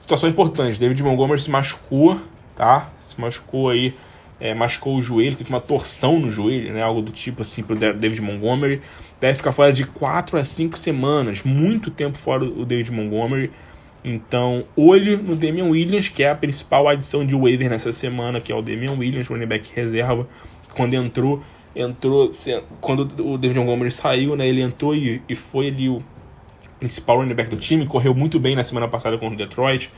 Situação 0.00 0.28
importante, 0.28 0.78
David 0.78 1.02
Montgomery 1.02 1.40
se 1.40 1.50
machucou, 1.50 2.20
tá? 2.54 2.90
Se 2.98 3.20
machucou 3.20 3.70
aí 3.70 3.94
é, 4.38 4.54
machucou 4.54 4.96
o 4.96 5.02
joelho, 5.02 5.34
teve 5.34 5.50
uma 5.50 5.60
torção 5.60 6.18
no 6.18 6.30
joelho, 6.30 6.72
né? 6.72 6.82
Algo 6.82 7.00
do 7.00 7.10
tipo 7.10 7.42
assim 7.42 7.62
pro 7.62 7.76
David 7.76 8.20
Montgomery. 8.20 8.82
Deve 9.20 9.34
ficar 9.34 9.52
fora 9.52 9.72
de 9.72 9.84
4 9.84 10.38
a 10.38 10.44
5 10.44 10.78
semanas, 10.78 11.42
muito 11.42 11.90
tempo 11.90 12.18
fora 12.18 12.44
o 12.44 12.64
David 12.64 12.92
Montgomery. 12.92 13.50
Então, 14.04 14.64
olho 14.76 15.20
no 15.22 15.34
Damian 15.34 15.64
Williams, 15.64 16.08
que 16.08 16.22
é 16.22 16.30
a 16.30 16.34
principal 16.34 16.86
adição 16.86 17.26
de 17.26 17.34
waiver 17.34 17.68
nessa 17.68 17.90
semana, 17.90 18.40
que 18.40 18.52
é 18.52 18.54
o 18.54 18.62
Damian 18.62 18.92
Williams, 18.92 19.26
running 19.28 19.46
back 19.46 19.70
reserva. 19.74 20.28
Quando 20.76 20.94
entrou, 20.94 21.42
entrou 21.74 22.28
quando 22.80 23.00
o 23.24 23.38
David 23.38 23.58
Montgomery 23.58 23.90
saiu, 23.90 24.36
né? 24.36 24.46
Ele 24.46 24.60
entrou 24.60 24.94
e, 24.94 25.22
e 25.26 25.34
foi 25.34 25.68
ali 25.68 25.88
o 25.88 26.02
principal 26.78 27.18
running 27.18 27.34
back 27.34 27.48
do 27.48 27.56
time, 27.56 27.86
correu 27.86 28.14
muito 28.14 28.38
bem 28.38 28.54
na 28.54 28.62
semana 28.62 28.86
passada 28.86 29.16
contra 29.16 29.34
o 29.34 29.36
Detroit. 29.36 29.90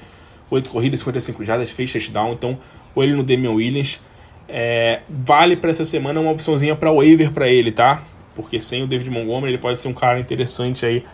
8 0.51 0.71
corridas, 0.71 1.01
55 1.01 1.45
jardas, 1.45 1.71
fez 1.71 1.93
touchdown. 1.93 2.33
Então, 2.33 2.59
olho 2.95 3.17
no 3.17 3.23
Damian 3.23 3.51
Williams. 3.51 4.01
É, 4.49 5.01
vale 5.09 5.57
para 5.57 5.71
essa 5.71 5.85
semana 5.85 6.21
uma 6.21 6.31
opçãozinha 6.31 6.75
para 6.75 6.91
waiver 6.91 7.33
para 7.33 7.49
ele, 7.49 7.71
tá? 7.71 8.03
Porque 8.35 8.61
sem 8.61 8.83
o 8.83 8.87
David 8.87 9.11
Montgomery 9.11 9.53
ele 9.53 9.59
pode 9.59 9.79
ser 9.79 9.89
um 9.89 9.93
cara 9.93 10.19
interessante 10.19 10.87
aí 10.87 11.05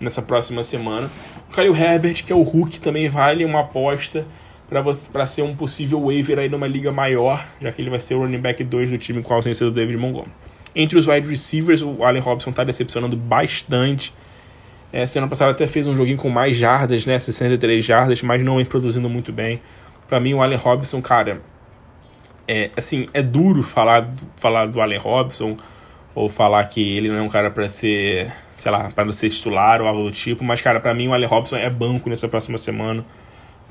nessa 0.00 0.20
próxima 0.20 0.62
semana. 0.62 1.10
O 1.48 1.54
Kyle 1.54 1.74
Herbert, 1.74 2.24
que 2.24 2.32
é 2.32 2.36
o 2.36 2.42
Hulk, 2.42 2.80
também 2.80 3.08
vale 3.08 3.44
uma 3.44 3.60
aposta 3.60 4.26
para 5.12 5.26
ser 5.26 5.42
um 5.42 5.54
possível 5.54 6.00
waiver 6.00 6.38
aí 6.38 6.48
numa 6.48 6.66
liga 6.66 6.90
maior, 6.90 7.44
já 7.60 7.70
que 7.72 7.82
ele 7.82 7.90
vai 7.90 8.00
ser 8.00 8.14
o 8.14 8.20
running 8.20 8.38
back 8.38 8.62
2 8.62 8.90
do 8.90 8.98
time 8.98 9.22
com 9.22 9.32
a 9.32 9.36
ausência 9.36 9.66
do 9.66 9.72
David 9.72 9.98
Montgomery. 9.98 10.30
Entre 10.74 10.98
os 10.98 11.06
wide 11.06 11.28
receivers, 11.28 11.82
o 11.82 12.02
Allen 12.02 12.22
Robson 12.22 12.50
está 12.50 12.64
decepcionando 12.64 13.16
bastante. 13.16 14.14
É, 14.92 15.06
semana 15.06 15.28
passada 15.28 15.50
até 15.50 15.66
fez 15.66 15.86
um 15.86 15.94
joguinho 15.94 16.16
com 16.16 16.30
mais 16.30 16.56
jardas, 16.56 17.04
né? 17.04 17.18
63 17.18 17.84
jardas, 17.84 18.22
mas 18.22 18.42
não 18.42 18.56
vem 18.56 18.64
produzindo 18.64 19.08
muito 19.08 19.32
bem. 19.32 19.60
Para 20.08 20.18
mim, 20.20 20.34
o 20.34 20.42
Allen 20.42 20.58
Robson, 20.58 21.02
cara, 21.02 21.42
é, 22.46 22.70
assim, 22.76 23.06
é 23.12 23.22
duro 23.22 23.62
falar, 23.62 24.10
falar 24.36 24.66
do 24.66 24.80
Allen 24.80 24.98
Robson 24.98 25.56
ou 26.14 26.28
falar 26.28 26.64
que 26.66 26.96
ele 26.96 27.08
não 27.08 27.16
é 27.16 27.22
um 27.22 27.28
cara 27.28 27.50
para 27.50 27.68
ser, 27.68 28.32
sei 28.52 28.70
lá, 28.70 28.90
para 28.90 29.10
ser 29.12 29.30
titular 29.30 29.80
ou 29.80 29.88
algo 29.88 30.04
do 30.04 30.10
tipo, 30.10 30.44
mas 30.44 30.60
cara, 30.60 30.80
para 30.80 30.92
mim 30.92 31.08
o 31.08 31.14
Allen 31.14 31.28
Robson 31.28 31.56
é 31.56 31.70
banco 31.70 32.10
nessa 32.10 32.28
próxima 32.28 32.58
semana. 32.58 33.04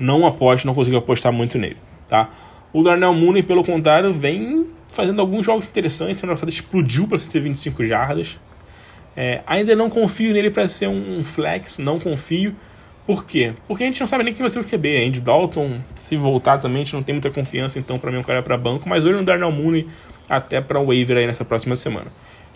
Não 0.02 0.26
aposto, 0.26 0.66
não 0.66 0.74
consigo 0.74 0.96
apostar 0.96 1.32
muito 1.32 1.56
nele, 1.56 1.76
tá? 2.08 2.28
O 2.72 2.82
Darnell 2.82 3.14
Mooney, 3.14 3.40
pelo 3.40 3.62
contrário, 3.62 4.12
vem 4.12 4.66
fazendo 4.88 5.20
alguns 5.20 5.46
jogos 5.46 5.68
interessantes. 5.68 6.18
Semana 6.18 6.34
passada 6.34 6.50
explodiu 6.50 7.06
para 7.06 7.20
125 7.20 7.84
jardas. 7.84 8.40
É, 9.16 9.42
ainda 9.46 9.76
não 9.76 9.88
confio 9.88 10.32
nele 10.32 10.50
para 10.50 10.66
ser 10.66 10.88
um 10.88 11.22
flex, 11.22 11.78
não 11.78 12.00
confio. 12.00 12.56
Por 13.06 13.24
quê? 13.24 13.52
Porque 13.68 13.84
a 13.84 13.86
gente 13.86 14.00
não 14.00 14.06
sabe 14.08 14.24
nem 14.24 14.34
quem 14.34 14.40
vai 14.42 14.50
ser 14.50 14.58
o 14.58 14.64
QB. 14.64 15.06
Andy 15.06 15.20
Dalton, 15.20 15.80
se 15.94 16.16
voltar 16.16 16.58
também, 16.58 16.82
a 16.82 16.84
gente 16.84 16.94
não 16.94 17.02
tem 17.04 17.14
muita 17.14 17.30
confiança, 17.30 17.78
então 17.78 17.96
para 17.96 18.10
mim 18.10 18.18
o 18.18 18.24
cara 18.24 18.40
é 18.40 18.42
para 18.42 18.56
banco. 18.56 18.88
Mas 18.88 19.04
olho 19.04 19.18
no 19.18 19.24
Darnell 19.24 19.52
Mooney 19.52 19.86
até 20.28 20.60
para 20.60 20.80
o 20.80 20.86
waiver 20.86 21.16
aí 21.16 21.28
nessa 21.28 21.44
próxima 21.44 21.76
semana. 21.76 22.06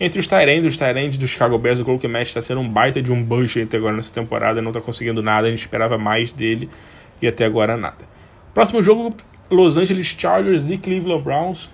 Entre 0.01 0.19
os 0.19 0.27
Tyrands, 0.27 0.67
os 0.67 0.77
Tyrands 0.77 1.17
do 1.17 1.29
Chicago 1.29 1.57
Bears, 1.59 1.79
o 1.79 1.85
Cole 1.85 2.09
Match 2.09 2.29
está 2.29 2.41
sendo 2.41 2.61
um 2.61 2.69
baita 2.69 3.01
de 3.01 3.13
um 3.13 3.23
bush 3.23 3.57
até 3.59 3.77
agora 3.77 3.95
nessa 3.95 4.13
temporada, 4.13 4.61
não 4.61 4.71
está 4.71 4.81
conseguindo 4.81 5.23
nada, 5.23 5.47
a 5.47 5.51
gente 5.51 5.61
esperava 5.61 5.97
mais 5.97 6.33
dele 6.33 6.69
e 7.21 7.27
até 7.27 7.45
agora 7.45 7.77
nada. 7.77 8.05
Próximo 8.53 8.83
jogo, 8.83 9.15
Los 9.51 9.77
Angeles 9.77 10.07
Chargers 10.07 10.71
e 10.71 10.79
Cleveland 10.79 11.23
Browns. 11.23 11.71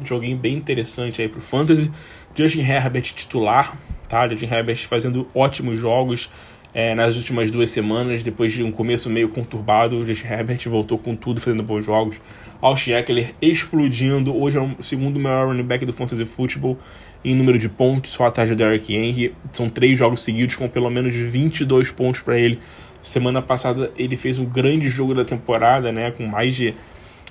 Um 0.00 0.04
joguinho 0.04 0.36
bem 0.36 0.54
interessante 0.54 1.20
aí 1.20 1.28
pro 1.28 1.40
Fantasy. 1.40 1.90
Justin 2.34 2.60
Herbert 2.60 3.02
titular, 3.02 3.76
tá? 4.08 4.28
Justin 4.28 4.46
Herbert 4.46 4.86
fazendo 4.86 5.28
ótimos 5.34 5.78
jogos, 5.78 6.30
é, 6.74 6.94
nas 6.94 7.18
últimas 7.18 7.50
duas 7.50 7.68
semanas, 7.68 8.22
depois 8.22 8.50
de 8.52 8.62
um 8.62 8.72
começo 8.72 9.10
meio 9.10 9.28
conturbado, 9.28 10.06
Justin 10.06 10.28
Herbert 10.28 10.60
voltou 10.70 10.96
com 10.96 11.14
tudo, 11.14 11.38
fazendo 11.38 11.62
bons 11.62 11.84
jogos. 11.84 12.18
Austin 12.62 12.92
Eckler 12.92 13.34
explodindo, 13.42 14.34
hoje 14.34 14.56
é 14.56 14.60
o 14.60 14.82
segundo 14.82 15.20
maior 15.20 15.48
running 15.48 15.64
back 15.64 15.84
do 15.84 15.92
Fantasy 15.92 16.24
Football 16.24 16.78
em 17.22 17.36
número 17.36 17.58
de 17.58 17.68
pontos, 17.68 18.12
só 18.12 18.26
atrás 18.26 18.48
do 18.48 18.56
Derrick 18.56 18.94
Henry. 18.94 19.34
São 19.50 19.68
três 19.68 19.98
jogos 19.98 20.22
seguidos 20.22 20.56
com 20.56 20.66
pelo 20.66 20.88
menos 20.88 21.14
22 21.14 21.90
pontos 21.90 22.22
para 22.22 22.38
ele. 22.38 22.58
Semana 23.02 23.42
passada 23.42 23.92
ele 23.96 24.16
fez 24.16 24.38
um 24.38 24.44
grande 24.44 24.88
jogo 24.88 25.12
da 25.12 25.24
temporada, 25.24 25.90
né, 25.90 26.12
com 26.12 26.24
mais 26.24 26.54
de 26.54 26.72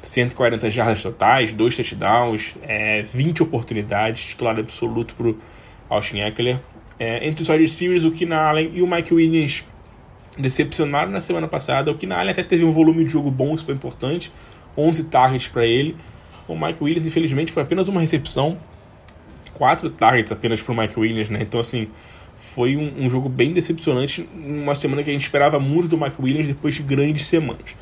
140 0.03 0.69
jardas 0.69 1.01
totais, 1.01 1.53
dois 1.53 1.75
touchdowns, 1.75 2.55
é, 2.61 3.03
20 3.03 3.41
oportunidades, 3.41 4.25
titular 4.25 4.59
absoluto 4.59 5.15
para 5.15 5.29
o 5.29 5.37
Austin 5.89 6.19
Eckler. 6.19 6.59
É, 6.99 7.25
entre 7.27 7.41
os 7.41 7.49
wide 7.49 7.61
receivers, 7.61 8.03
o 8.03 8.11
Keenan 8.11 8.37
Allen 8.37 8.71
e 8.73 8.81
o 8.81 8.87
Mike 8.87 9.13
Williams 9.13 9.65
decepcionaram 10.37 11.11
na 11.11 11.21
semana 11.21 11.47
passada. 11.47 11.89
O 11.89 11.95
Keenan 11.95 12.17
Allen 12.17 12.31
até 12.31 12.43
teve 12.43 12.63
um 12.63 12.71
volume 12.71 13.05
de 13.05 13.11
jogo 13.11 13.31
bom, 13.31 13.55
isso 13.55 13.65
foi 13.65 13.73
importante. 13.73 14.31
11 14.77 15.05
targets 15.05 15.47
para 15.47 15.65
ele. 15.65 15.95
O 16.47 16.55
Mike 16.55 16.83
Williams, 16.83 17.05
infelizmente, 17.05 17.51
foi 17.51 17.63
apenas 17.63 17.87
uma 17.87 18.01
recepção. 18.01 18.57
Quatro 19.53 19.89
targets 19.89 20.31
apenas 20.31 20.61
para 20.61 20.73
o 20.73 20.77
Mike 20.77 20.99
Williams, 20.99 21.29
né? 21.29 21.39
Então, 21.41 21.59
assim, 21.59 21.87
foi 22.41 22.75
um, 22.75 23.05
um, 23.05 23.09
jogo 23.09 23.29
bem 23.29 23.53
decepcionante. 23.53 24.27
Uma 24.35 24.73
semana 24.73 25.03
que 25.03 25.09
a 25.11 25.13
gente 25.13 25.21
esperava 25.21 25.59
muito 25.59 25.87
do 25.87 25.97
Mike 25.97 26.19
Williams 26.19 26.47
depois 26.47 26.73
de 26.73 26.81
grandes 26.81 27.27
semanas. 27.27 27.75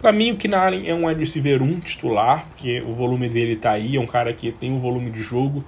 Para 0.00 0.12
mim, 0.12 0.32
o 0.32 0.56
Allen 0.56 0.88
é 0.88 0.94
um 0.94 1.06
wide 1.06 1.20
receiver 1.20 1.62
1 1.62 1.80
titular, 1.80 2.46
porque 2.48 2.80
o 2.80 2.92
volume 2.92 3.28
dele 3.28 3.54
tá 3.54 3.70
aí. 3.70 3.96
É 3.96 4.00
um 4.00 4.06
cara 4.06 4.32
que 4.32 4.50
tem 4.50 4.72
um 4.72 4.78
volume 4.78 5.10
de 5.10 5.22
jogo 5.22 5.64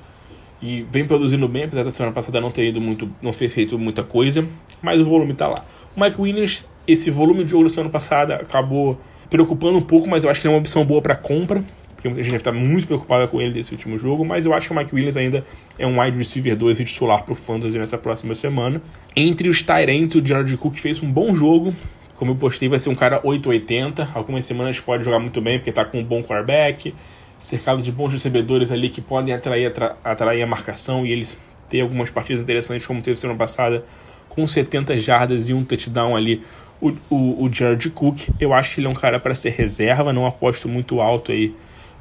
e 0.61 0.86
vem 0.90 1.05
produzindo 1.05 1.47
bem, 1.47 1.64
apesar 1.64 1.84
da 1.84 1.90
semana 1.90 2.14
passada 2.14 2.40
não 2.40 2.51
ter 2.51 2.68
ido 2.68 2.80
muito, 2.80 3.11
não 3.22 3.30
ter 3.30 3.49
feito 3.49 3.78
muita 3.78 4.03
coisa, 4.03 4.47
mas 4.80 5.01
o 5.01 5.05
volume 5.05 5.34
tá 5.34 5.49
lá. 5.49 5.64
O 5.97 6.01
Mike 6.01 6.20
Williams, 6.20 6.66
esse 6.86 7.11
volume 7.11 7.45
de 7.45 7.51
jogo 7.51 7.64
da 7.64 7.70
semana 7.70 7.90
passada 7.90 8.36
acabou 8.36 8.99
preocupando 9.30 9.78
um 9.78 9.82
pouco, 9.82 10.09
mas 10.09 10.24
eu 10.24 10.30
acho 10.30 10.40
que 10.40 10.47
é 10.47 10.51
uma 10.51 10.59
opção 10.59 10.84
boa 10.84 11.01
para 11.01 11.14
compra, 11.14 11.64
muita 12.09 12.22
gente 12.22 12.32
deve 12.32 12.40
estar 12.40 12.53
muito 12.53 12.86
preocupada 12.86 13.26
com 13.28 13.40
ele 13.40 13.53
desse 13.53 13.72
último 13.72 13.98
jogo, 13.98 14.24
mas 14.24 14.44
eu 14.44 14.53
acho 14.53 14.68
que 14.68 14.74
o 14.74 14.76
Mike 14.76 14.94
Williams 14.94 15.16
ainda 15.16 15.44
é 15.78 15.86
um 15.86 16.00
wide 16.00 16.16
receiver 16.16 16.57
2 16.57 16.80
e 16.80 16.84
titular 16.84 17.24
pro 17.24 17.34
Fantasy 17.34 17.78
nessa 17.78 17.98
próxima 17.98 18.34
semana. 18.34 18.82
Entre 19.14 19.48
os 19.48 19.62
Tyrants, 19.62 20.14
o 20.14 20.24
Jared 20.24 20.57
Cook 20.57 20.76
fez 20.76 21.03
um 21.03 21.11
bom 21.11 21.34
jogo, 21.34 21.74
como 22.14 22.32
eu 22.32 22.36
postei, 22.36 22.68
vai 22.68 22.78
ser 22.78 22.88
um 22.88 22.94
cara 22.94 23.20
880. 23.24 24.11
Algumas 24.14 24.44
semanas 24.44 24.78
pode 24.78 25.05
jogar 25.05 25.18
muito 25.18 25.40
bem, 25.40 25.59
porque 25.59 25.72
tá 25.72 25.84
com 25.84 25.98
um 25.98 26.05
bom 26.05 26.22
quarterback 26.22 26.94
cercado 27.42 27.82
de 27.82 27.90
bons 27.90 28.12
recebedores 28.12 28.70
ali 28.70 28.88
que 28.88 29.00
podem 29.00 29.34
atrair, 29.34 29.66
atra, 29.66 29.96
atrair 30.05 30.42
a 30.42 30.46
marcação 30.46 31.05
e 31.05 31.11
eles 31.11 31.36
ter 31.68 31.80
algumas 31.80 32.11
partidas 32.11 32.42
interessantes, 32.42 32.86
como 32.86 33.03
teve 33.03 33.18
semana 33.18 33.38
passada 33.38 33.84
com 34.28 34.46
70 34.46 34.96
jardas 34.96 35.48
e 35.48 35.55
um 35.55 35.64
touchdown 35.64 36.16
ali, 36.16 36.42
o, 36.80 36.90
o, 37.11 37.44
o 37.44 37.53
Jared 37.53 37.90
Cook. 37.90 38.28
Eu 38.40 38.55
acho 38.55 38.74
que 38.74 38.80
ele 38.80 38.86
é 38.86 38.90
um 38.90 38.94
cara 38.94 39.18
para 39.18 39.34
ser 39.34 39.50
reserva, 39.50 40.12
não 40.12 40.24
aposto 40.24 40.68
muito 40.68 41.00
alto 41.00 41.32
aí 41.32 41.55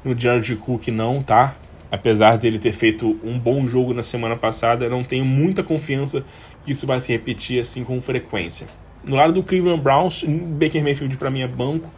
no 0.04 0.18
Jared 0.18 0.56
Cook, 0.56 0.88
não, 0.88 1.22
tá? 1.22 1.56
Apesar 1.90 2.38
dele 2.38 2.58
ter 2.58 2.72
feito 2.72 3.18
um 3.22 3.38
bom 3.38 3.66
jogo 3.66 3.92
na 3.92 4.02
semana 4.02 4.34
passada, 4.34 4.88
não 4.88 5.04
tenho 5.04 5.24
muita 5.24 5.62
confiança 5.62 6.24
que 6.64 6.72
isso 6.72 6.86
vai 6.86 6.98
se 7.00 7.12
repetir 7.12 7.60
assim 7.60 7.84
com 7.84 8.00
frequência. 8.00 8.66
No 9.04 9.16
lado 9.16 9.32
do 9.32 9.42
Cleveland 9.42 9.82
Browns, 9.82 10.24
Baker 10.24 10.82
Mayfield 10.82 11.16
para 11.16 11.30
mim 11.30 11.42
é 11.42 11.48
banco. 11.48 11.90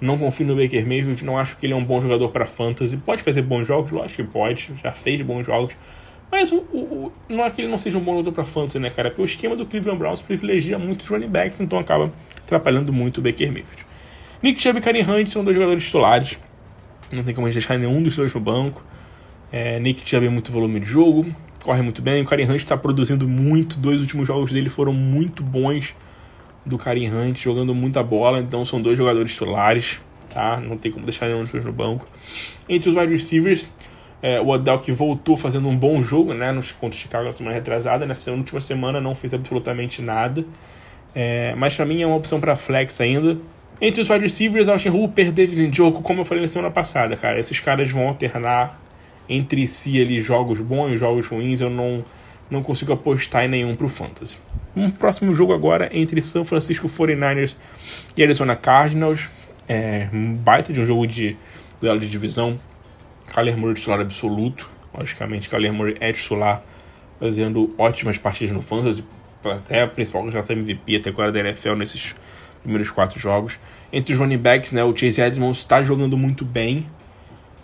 Não 0.00 0.16
confio 0.16 0.46
no 0.46 0.56
Baker 0.56 0.86
Mayfield, 0.86 1.24
não 1.24 1.36
acho 1.36 1.56
que 1.56 1.66
ele 1.66 1.72
é 1.72 1.76
um 1.76 1.84
bom 1.84 2.00
jogador 2.00 2.28
para 2.30 2.46
fantasy. 2.46 2.96
Pode 2.96 3.22
fazer 3.22 3.42
bons 3.42 3.66
jogos, 3.66 3.90
lógico 3.90 4.22
que 4.22 4.28
pode, 4.28 4.72
já 4.82 4.92
fez 4.92 5.20
bons 5.22 5.44
jogos. 5.44 5.74
Mas 6.30 6.52
o, 6.52 6.56
o, 6.56 7.12
não 7.28 7.44
é 7.44 7.50
que 7.50 7.60
ele 7.60 7.68
não 7.68 7.78
seja 7.78 7.98
um 7.98 8.00
bom 8.00 8.12
jogador 8.12 8.32
para 8.32 8.44
fantasy, 8.44 8.78
né, 8.78 8.90
cara? 8.90 9.10
Porque 9.10 9.22
o 9.22 9.24
esquema 9.24 9.56
do 9.56 9.66
Cleveland 9.66 9.98
Browns 9.98 10.22
privilegia 10.22 10.78
muito 10.78 11.02
os 11.02 11.08
running 11.08 11.28
backs, 11.28 11.60
então 11.60 11.78
acaba 11.78 12.12
atrapalhando 12.38 12.92
muito 12.92 13.18
o 13.18 13.22
Baker 13.22 13.52
Mayfield. 13.52 13.86
Nick 14.42 14.62
Chubb 14.62 14.78
e 14.78 14.82
Karim 14.82 15.02
Hunt 15.02 15.28
são 15.28 15.42
dois 15.42 15.56
jogadores 15.56 15.84
titulares. 15.84 16.38
Não 17.10 17.22
tem 17.22 17.34
como 17.34 17.46
a 17.46 17.50
gente 17.50 17.60
deixar 17.60 17.78
nenhum 17.78 18.02
dos 18.02 18.14
dois 18.16 18.32
no 18.32 18.40
banco. 18.40 18.84
É, 19.50 19.78
Nick 19.80 20.08
Chubb 20.08 20.28
muito 20.28 20.52
volume 20.52 20.78
de 20.80 20.86
jogo, 20.86 21.26
corre 21.64 21.80
muito 21.80 22.02
bem. 22.02 22.22
O 22.22 22.26
Karim 22.26 22.44
Hunt 22.44 22.56
está 22.56 22.76
produzindo 22.76 23.26
muito. 23.26 23.78
Dois 23.78 24.00
últimos 24.00 24.26
jogos 24.28 24.52
dele 24.52 24.68
foram 24.68 24.92
muito 24.92 25.42
bons 25.42 25.94
do 26.66 26.76
Karim 26.76 27.10
Hunt, 27.10 27.38
jogando 27.38 27.74
muita 27.74 28.02
bola. 28.02 28.38
Então 28.38 28.64
são 28.64 28.80
dois 28.80 28.98
jogadores 28.98 29.32
titulares, 29.32 30.00
tá? 30.28 30.58
Não 30.60 30.76
tem 30.76 30.92
como 30.92 31.04
deixar 31.04 31.26
nenhum 31.26 31.42
dos 31.42 31.52
dois 31.52 31.64
no 31.64 31.72
banco. 31.72 32.06
Entre 32.68 32.88
os 32.88 32.94
wide 32.94 33.10
receivers, 33.10 33.72
é, 34.22 34.40
o 34.40 34.48
Odell 34.48 34.78
que 34.78 34.92
voltou 34.92 35.36
fazendo 35.36 35.68
um 35.68 35.76
bom 35.76 36.02
jogo, 36.02 36.34
né? 36.34 36.52
Nos 36.52 36.70
contra 36.72 36.96
o 36.96 37.00
Chicago 37.00 37.24
na 37.24 37.32
semana 37.32 37.54
retrasada. 37.54 38.04
Nessa 38.04 38.30
última 38.32 38.60
semana 38.60 39.00
não 39.00 39.14
fez 39.14 39.32
absolutamente 39.32 40.02
nada. 40.02 40.44
É, 41.14 41.54
mas 41.56 41.74
para 41.74 41.86
mim 41.86 42.02
é 42.02 42.06
uma 42.06 42.16
opção 42.16 42.38
para 42.38 42.54
flex 42.54 43.00
ainda. 43.00 43.38
Entre 43.80 44.00
os 44.00 44.10
wide 44.10 44.22
receivers, 44.22 44.68
Austin 44.68 44.88
Hooper, 44.88 45.30
David 45.30 45.68
Njoku, 45.68 46.02
como 46.02 46.22
eu 46.22 46.24
falei 46.24 46.42
na 46.42 46.48
semana 46.48 46.70
passada, 46.70 47.16
cara, 47.16 47.38
esses 47.38 47.60
caras 47.60 47.90
vão 47.90 48.08
alternar 48.08 48.80
entre 49.28 49.68
si 49.68 50.00
ali 50.00 50.20
jogos 50.20 50.60
bons 50.60 50.98
jogos 50.98 51.28
ruins, 51.28 51.60
eu 51.60 51.70
não, 51.70 52.04
não 52.50 52.62
consigo 52.62 52.92
apostar 52.92 53.44
em 53.44 53.48
nenhum 53.48 53.76
pro 53.76 53.88
Fantasy. 53.88 54.38
Um 54.74 54.90
próximo 54.90 55.34
jogo 55.34 55.52
agora 55.52 55.90
entre 55.92 56.20
São 56.22 56.44
Francisco 56.44 56.88
49ers 56.88 57.56
e 58.16 58.22
Arizona 58.22 58.56
Cardinals. 58.56 59.30
É 59.68 60.08
um 60.12 60.34
baita 60.34 60.72
de 60.72 60.80
um 60.80 60.86
jogo 60.86 61.06
de 61.06 61.36
duelo 61.80 62.00
de 62.00 62.08
divisão. 62.08 62.58
Kyler 63.32 63.56
Murray 63.56 63.74
titular 63.74 64.00
absoluto. 64.00 64.70
Logicamente, 64.96 65.48
Kyler 65.48 65.72
Murray 65.72 65.96
é 66.00 66.12
titular, 66.12 66.64
fazendo 67.18 67.74
ótimas 67.76 68.16
partidas 68.18 68.52
no 68.52 68.62
Fantasy. 68.62 69.04
Até 69.44 69.82
a 69.82 69.88
principal 69.88 70.22
candidato 70.22 70.52
MVP 70.52 70.96
até 70.96 71.10
agora 71.10 71.30
da 71.30 71.40
NFL 71.40 71.74
nesses 71.74 72.14
primeiros 72.62 72.90
quatro 72.90 73.18
jogos. 73.18 73.58
Entre 73.92 74.12
os 74.12 74.18
running 74.18 74.38
backs, 74.38 74.72
né, 74.72 74.84
o 74.84 74.96
Chase 74.96 75.20
Edmonds 75.20 75.58
está 75.58 75.82
jogando 75.82 76.16
muito 76.16 76.44
bem 76.44 76.86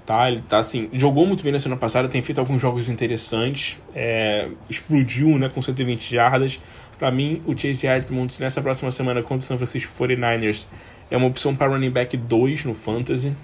tá? 0.05 0.28
Ele 0.28 0.40
tá 0.40 0.59
assim, 0.59 0.88
jogou 0.92 1.26
muito 1.26 1.42
bem 1.42 1.53
na 1.53 1.61
semana 1.61 1.80
passada, 1.80 2.09
tem 2.09 2.22
feito 2.22 2.38
alguns 2.38 2.61
jogos 2.61 2.88
interessantes, 2.88 3.78
é, 3.95 4.49
explodiu, 4.68 5.38
né, 5.38 5.49
com 5.49 5.61
120 5.61 6.14
jardas. 6.14 6.61
Para 6.99 7.11
mim, 7.11 7.42
o 7.47 7.57
Chase 7.57 7.86
Edmonds 7.86 8.38
nessa 8.38 8.62
próxima 8.62 8.90
semana 8.90 9.22
contra 9.22 9.38
o 9.38 9.42
San 9.42 9.57
Francisco 9.57 9.92
49ers 9.99 10.66
é 11.11 11.16
uma 11.16 11.26
opção 11.26 11.55
para 11.55 11.68
running 11.68 11.90
back 11.90 12.16
2 12.16 12.64
no 12.64 12.74
fantasy, 12.74 13.34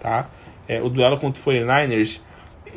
tá? 0.00 0.28
É, 0.68 0.80
o 0.80 0.88
duelo 0.88 1.18
contra 1.18 1.40
o 1.40 1.44
49ers 1.44 2.20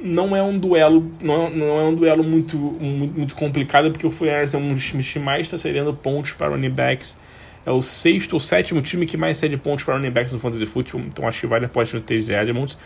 não 0.01 0.36
é 0.36 0.41
um 0.41 0.57
duelo, 0.57 1.11
não, 1.21 1.49
não 1.49 1.79
é 1.79 1.84
um 1.84 1.93
duelo 1.93 2.23
muito, 2.23 2.57
muito, 2.57 3.17
muito 3.17 3.36
complicado, 3.36 3.91
porque 3.91 4.07
o 4.07 4.09
49ers 4.09 4.53
é 4.53 4.57
um 4.57 4.73
dos 4.73 4.86
times 4.86 5.11
que 5.11 5.19
mais 5.19 5.47
está 5.47 5.57
cedendo 5.57 5.93
pontos 5.93 6.34
para 6.34 6.49
running 6.49 6.71
backs 6.71 7.19
é 7.66 7.72
o 7.72 7.82
sexto 7.82 8.34
ou 8.34 8.39
sétimo 8.39 8.82
time 8.82 9.05
que 9.05 9.16
mais 9.16 9.38
cede 9.38 9.57
pontos 9.57 9.86
para 9.86 9.95
running 9.95 10.11
backs 10.11 10.34
no 10.34 10.39
Fantasy 10.39 10.66
Football, 10.66 11.01
então 11.01 11.28
acho 11.28 11.41
que 11.41 11.47
vale 11.47 11.66
a 11.66 11.68
aposta 11.68 11.97
no 11.97 12.03
Taze 12.03 12.34
Edmonds. 12.34 12.78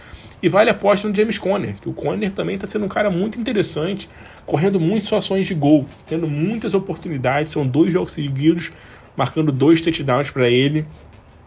E 0.41 0.47
vale 0.47 0.69
a 0.69 0.73
aposta 0.73 1.07
no 1.07 1.15
James 1.15 1.39
Conner, 1.39 1.75
que 1.77 1.89
o 1.89 1.93
Conner 1.93 2.31
também 2.31 2.55
está 2.55 2.67
sendo 2.67 2.85
um 2.85 2.87
cara 2.87 3.09
muito 3.09 3.39
interessante, 3.39 4.07
correndo 4.45 4.79
muitas 4.79 5.03
situações 5.03 5.47
de 5.47 5.55
gol, 5.55 5.87
tendo 6.05 6.27
muitas 6.27 6.75
oportunidades, 6.75 7.51
são 7.51 7.65
dois 7.65 7.91
jogos 7.91 8.13
seguidos, 8.13 8.71
marcando 9.15 9.51
dois 9.51 9.81
touchdowns 9.81 10.29
para 10.29 10.47
ele. 10.47 10.85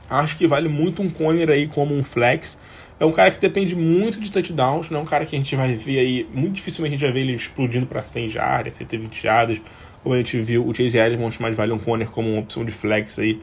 Acho 0.09 0.37
que 0.37 0.45
vale 0.45 0.69
muito 0.69 1.03
um 1.03 1.09
Conner 1.09 1.51
aí 1.51 1.69
como 1.69 1.95
um 1.95 2.03
flex. 2.03 2.59
É 2.99 3.05
um 3.05 3.13
cara 3.13 3.31
que 3.31 3.41
depende 3.41 3.77
muito 3.77 4.21
de 4.21 4.31
touchdowns, 4.31 4.91
não 4.91 5.01
é 5.01 5.03
um 5.03 5.07
cara 5.07 5.25
que 5.25 5.37
a 5.37 5.39
gente 5.39 5.55
vai 5.55 5.73
ver 5.75 6.01
aí, 6.01 6.29
muito 6.35 6.57
dificilmente 6.57 6.97
a 6.97 6.99
gente 6.99 7.07
vai 7.07 7.13
ver 7.13 7.21
ele 7.21 7.35
explodindo 7.35 7.87
para 7.87 8.03
100 8.03 8.29
jardas, 8.29 8.73
120 8.75 9.23
jardas, 9.23 9.63
como 10.03 10.15
a 10.15 10.19
gente 10.19 10.39
viu 10.39 10.67
o 10.67 10.75
Chase 10.75 10.99
Edmonds, 10.99 11.39
mas 11.39 11.57
vale 11.57 11.73
um 11.73 11.79
corner 11.79 12.09
como 12.09 12.31
uma 12.31 12.41
opção 12.41 12.65
de 12.65 12.73
flex 12.73 13.19
aí 13.19 13.41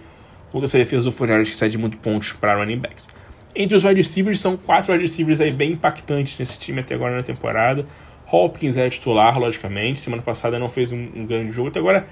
contra 0.51 0.65
essa 0.65 0.77
defesa 0.77 1.05
do 1.05 1.11
Fornelli 1.11 1.45
que 1.45 1.55
cede 1.55 1.77
muito 1.77 1.97
pontos 1.97 2.33
para 2.33 2.55
running 2.55 2.79
backs. 2.79 3.09
Entre 3.55 3.75
os 3.75 3.83
wide 3.83 3.95
receivers, 3.95 4.39
são 4.39 4.55
quatro 4.55 4.91
wide 4.91 5.03
receivers 5.03 5.39
aí 5.39 5.51
bem 5.51 5.71
impactantes 5.71 6.37
nesse 6.37 6.59
time 6.59 6.79
até 6.79 6.95
agora 6.95 7.15
na 7.15 7.23
temporada. 7.23 7.85
Hopkins 8.31 8.77
é 8.77 8.89
titular, 8.89 9.39
logicamente. 9.39 9.99
Semana 9.99 10.21
passada 10.21 10.59
não 10.59 10.69
fez 10.69 10.91
um, 10.91 11.07
um 11.15 11.25
grande 11.25 11.51
jogo, 11.51 11.69
até 11.69 11.79
agora 11.79 12.05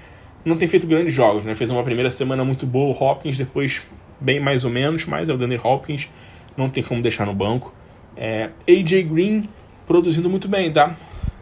não 0.44 0.56
tem 0.56 0.66
feito 0.66 0.86
grandes 0.86 1.12
jogos, 1.12 1.44
né? 1.44 1.54
Fez 1.54 1.70
uma 1.70 1.82
primeira 1.82 2.10
semana 2.10 2.44
muito 2.44 2.66
boa, 2.66 2.96
o 2.96 3.04
Hopkins 3.04 3.36
depois 3.36 3.82
bem 4.20 4.40
mais 4.40 4.64
ou 4.64 4.70
menos, 4.70 5.04
mas 5.04 5.28
é 5.28 5.34
o 5.34 5.36
Danny 5.36 5.58
Hopkins, 5.62 6.08
não 6.56 6.68
tem 6.68 6.82
como 6.82 7.02
deixar 7.02 7.26
no 7.26 7.34
banco. 7.34 7.74
É, 8.16 8.50
AJ 8.68 9.04
Green 9.04 9.42
produzindo 9.86 10.28
muito 10.28 10.48
bem, 10.48 10.72
tá? 10.72 10.96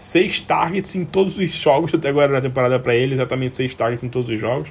Seis 0.04 0.38
targets 0.38 0.94
em 0.94 1.02
todos 1.02 1.38
os 1.38 1.54
jogos 1.54 1.94
até 1.94 2.10
agora 2.10 2.30
na 2.30 2.40
temporada 2.42 2.78
para 2.78 2.94
ele, 2.94 3.14
exatamente 3.14 3.54
seis 3.54 3.74
targets 3.74 4.04
em 4.04 4.08
todos 4.10 4.28
os 4.28 4.38
jogos. 4.38 4.68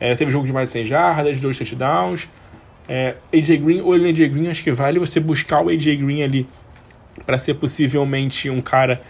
É, 0.00 0.16
teve 0.16 0.32
jogo 0.32 0.44
de 0.44 0.52
mais 0.52 0.66
de 0.66 0.72
100 0.72 0.86
jardas, 0.86 1.38
dois 1.38 1.56
touchdowns. 1.56 2.28
É, 2.88 3.14
AJ 3.32 3.58
Green, 3.58 3.80
ou 3.82 3.92
AJ 3.92 4.28
Green, 4.30 4.48
acho 4.48 4.64
que 4.64 4.72
vale 4.72 4.98
você 4.98 5.20
buscar 5.20 5.64
o 5.64 5.68
AJ 5.68 5.96
Green 5.98 6.24
ali 6.24 6.48
para 7.24 7.38
ser 7.38 7.54
possivelmente 7.54 8.50
um 8.50 8.60
cara 8.60 9.00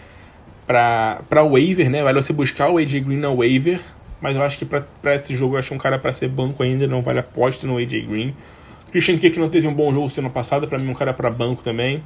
para 0.67 1.43
waiver, 1.43 1.89
né? 1.89 2.03
Vale 2.03 2.21
você 2.21 2.31
buscar 2.31 2.69
o 2.69 2.77
AJ 2.77 2.99
Green 2.99 3.17
na 3.17 3.31
waiver, 3.31 3.81
mas 4.21 4.35
eu 4.35 4.43
acho 4.43 4.59
que 4.59 4.65
para 4.65 5.15
esse 5.15 5.35
jogo 5.35 5.55
eu 5.55 5.59
acho 5.59 5.73
um 5.73 5.79
cara 5.79 5.97
para 5.97 6.13
ser 6.13 6.27
banco 6.27 6.61
ainda, 6.61 6.85
não 6.85 7.01
vale 7.01 7.17
aposta 7.17 7.65
no 7.65 7.79
AJ 7.79 8.05
Green. 8.05 8.35
Christian 8.91 9.17
Kirk 9.17 9.39
não 9.39 9.49
teve 9.49 9.67
um 9.67 9.73
bom 9.73 9.91
jogo 9.91 10.11
semana 10.11 10.31
passada, 10.31 10.67
para 10.67 10.77
mim 10.77 10.89
um 10.89 10.93
cara 10.93 11.11
para 11.11 11.31
banco 11.31 11.63
também. 11.63 12.03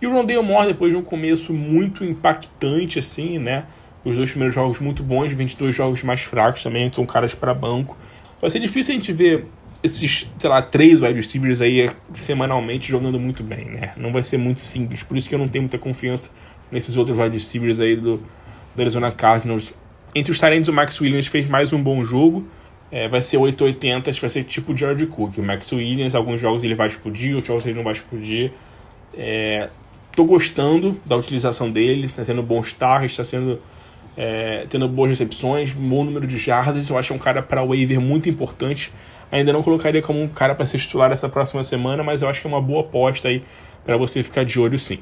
E 0.00 0.06
o 0.06 0.12
Rondale 0.12 0.42
Moore, 0.42 0.68
depois 0.68 0.92
de 0.92 0.98
um 0.98 1.02
começo 1.02 1.52
muito 1.52 2.04
impactante, 2.04 2.98
assim, 2.98 3.38
né? 3.38 3.64
Os 4.04 4.16
dois 4.16 4.30
primeiros 4.30 4.54
jogos 4.54 4.78
muito 4.78 5.02
bons, 5.02 5.32
22 5.32 5.74
jogos 5.74 6.02
mais 6.02 6.22
fracos 6.22 6.62
também, 6.62 6.86
então 6.86 7.04
caras 7.04 7.34
para 7.34 7.52
banco. 7.52 7.96
Vai 8.40 8.48
ser 8.48 8.60
difícil 8.60 8.94
a 8.94 8.98
gente 8.98 9.12
ver 9.12 9.46
esses, 9.82 10.30
sei 10.38 10.50
lá, 10.50 10.62
três 10.62 11.00
wide 11.00 11.14
receivers 11.14 11.60
aí 11.60 11.88
semanalmente 12.12 12.88
jogando 12.88 13.18
muito 13.18 13.42
bem, 13.42 13.66
né? 13.66 13.92
Não 13.96 14.12
vai 14.12 14.22
ser 14.22 14.38
muito 14.38 14.60
simples. 14.60 15.02
Por 15.02 15.16
isso 15.16 15.28
que 15.28 15.34
eu 15.34 15.38
não 15.38 15.48
tenho 15.48 15.62
muita 15.62 15.78
confiança 15.78 16.30
nesses 16.70 16.96
outros 16.96 17.16
wide 17.16 17.34
receivers 17.34 17.80
aí 17.80 17.96
do, 17.96 18.22
do 18.74 18.80
Arizona 18.80 19.10
Cardinals. 19.10 19.74
Entre 20.14 20.32
os 20.32 20.38
talentos, 20.38 20.68
o 20.68 20.72
Max 20.72 21.00
Williams 21.00 21.26
fez 21.26 21.48
mais 21.48 21.72
um 21.72 21.82
bom 21.82 22.04
jogo. 22.04 22.46
É, 22.90 23.06
vai 23.06 23.20
ser 23.20 23.36
880, 23.36 24.12
vai 24.12 24.30
ser 24.30 24.44
tipo 24.44 24.76
George 24.76 25.06
Cook. 25.06 25.38
O 25.38 25.42
Max 25.42 25.70
Williams, 25.72 26.14
alguns 26.14 26.40
jogos 26.40 26.64
ele 26.64 26.74
vai 26.74 26.86
explodir, 26.86 27.34
outros 27.34 27.48
jogos 27.48 27.66
ele 27.66 27.76
não 27.76 27.84
vai 27.84 27.92
explodir. 27.92 28.52
É, 29.14 29.68
Tô 30.18 30.24
gostando 30.24 31.00
da 31.06 31.14
utilização 31.14 31.70
dele, 31.70 32.08
tá 32.08 32.24
tendo 32.24 32.42
bons 32.42 32.72
targets, 32.72 33.16
tá 33.16 33.22
sendo 33.22 33.60
é, 34.16 34.66
tendo 34.68 34.88
boas 34.88 35.10
recepções, 35.10 35.70
bom 35.70 36.02
número 36.02 36.26
de 36.26 36.36
jardas. 36.36 36.88
Eu 36.88 36.98
acho 36.98 37.14
um 37.14 37.18
cara 37.18 37.40
para 37.40 37.64
waiver 37.64 38.00
muito 38.00 38.28
importante. 38.28 38.92
Ainda 39.30 39.52
não 39.52 39.62
colocaria 39.62 40.02
como 40.02 40.20
um 40.20 40.26
cara 40.26 40.56
para 40.56 40.66
ser 40.66 40.78
titular 40.78 41.12
essa 41.12 41.28
próxima 41.28 41.62
semana, 41.62 42.02
mas 42.02 42.20
eu 42.20 42.28
acho 42.28 42.40
que 42.40 42.48
é 42.48 42.50
uma 42.50 42.60
boa 42.60 42.80
aposta 42.80 43.28
aí 43.28 43.44
para 43.84 43.96
você 43.96 44.20
ficar 44.20 44.44
de 44.44 44.58
olho 44.58 44.76
sim. 44.76 44.98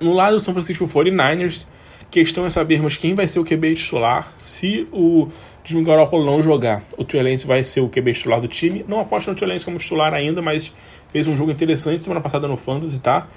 No 0.00 0.12
lado 0.12 0.34
do 0.34 0.40
São 0.40 0.52
Francisco 0.52 0.88
49ers, 0.88 1.64
questão 2.10 2.44
é 2.44 2.50
sabermos 2.50 2.96
quem 2.96 3.14
vai 3.14 3.28
ser 3.28 3.38
o 3.38 3.44
QB 3.44 3.74
titular. 3.74 4.32
Se 4.36 4.88
o 4.90 5.28
Jimmy 5.62 5.84
Garoppolo 5.84 6.26
não 6.26 6.42
jogar, 6.42 6.82
o 6.98 7.04
Trey 7.04 7.22
Lance 7.22 7.46
vai 7.46 7.62
ser 7.62 7.80
o 7.80 7.88
QB 7.88 8.12
titular 8.12 8.40
do 8.40 8.48
time. 8.48 8.84
Não 8.88 8.98
aposto 8.98 9.28
no 9.30 9.36
Trey 9.36 9.52
Lance 9.52 9.64
como 9.64 9.78
titular 9.78 10.12
ainda, 10.12 10.42
mas 10.42 10.74
fez 11.12 11.28
um 11.28 11.36
jogo 11.36 11.52
interessante 11.52 12.02
semana 12.02 12.20
passada 12.20 12.48
no 12.48 12.56
Fantasy, 12.56 12.98
tá? 12.98 13.28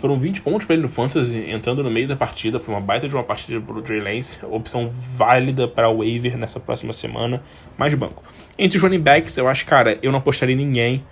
Foram 0.00 0.18
20 0.18 0.40
pontos 0.40 0.66
para 0.66 0.72
ele 0.72 0.82
no 0.82 0.88
Fantasy, 0.88 1.50
entrando 1.50 1.84
no 1.84 1.90
meio 1.90 2.08
da 2.08 2.16
partida. 2.16 2.58
Foi 2.58 2.74
uma 2.74 2.80
baita 2.80 3.06
de 3.06 3.14
uma 3.14 3.22
partida 3.22 3.60
para 3.60 3.76
o 3.76 3.82
Trey 3.82 4.00
Lance. 4.00 4.40
Opção 4.46 4.88
válida 4.88 5.68
para 5.68 5.90
o 5.90 5.98
waiver 5.98 6.38
nessa 6.38 6.58
próxima 6.58 6.94
semana. 6.94 7.42
Mais 7.76 7.92
banco. 7.92 8.24
Entre 8.58 8.78
os 8.78 8.82
running 8.82 8.98
backs, 8.98 9.36
eu 9.36 9.46
acho, 9.46 9.66
cara, 9.66 9.98
eu 10.02 10.10
não 10.10 10.20
apostaria 10.20 10.56
ninguém. 10.56 11.04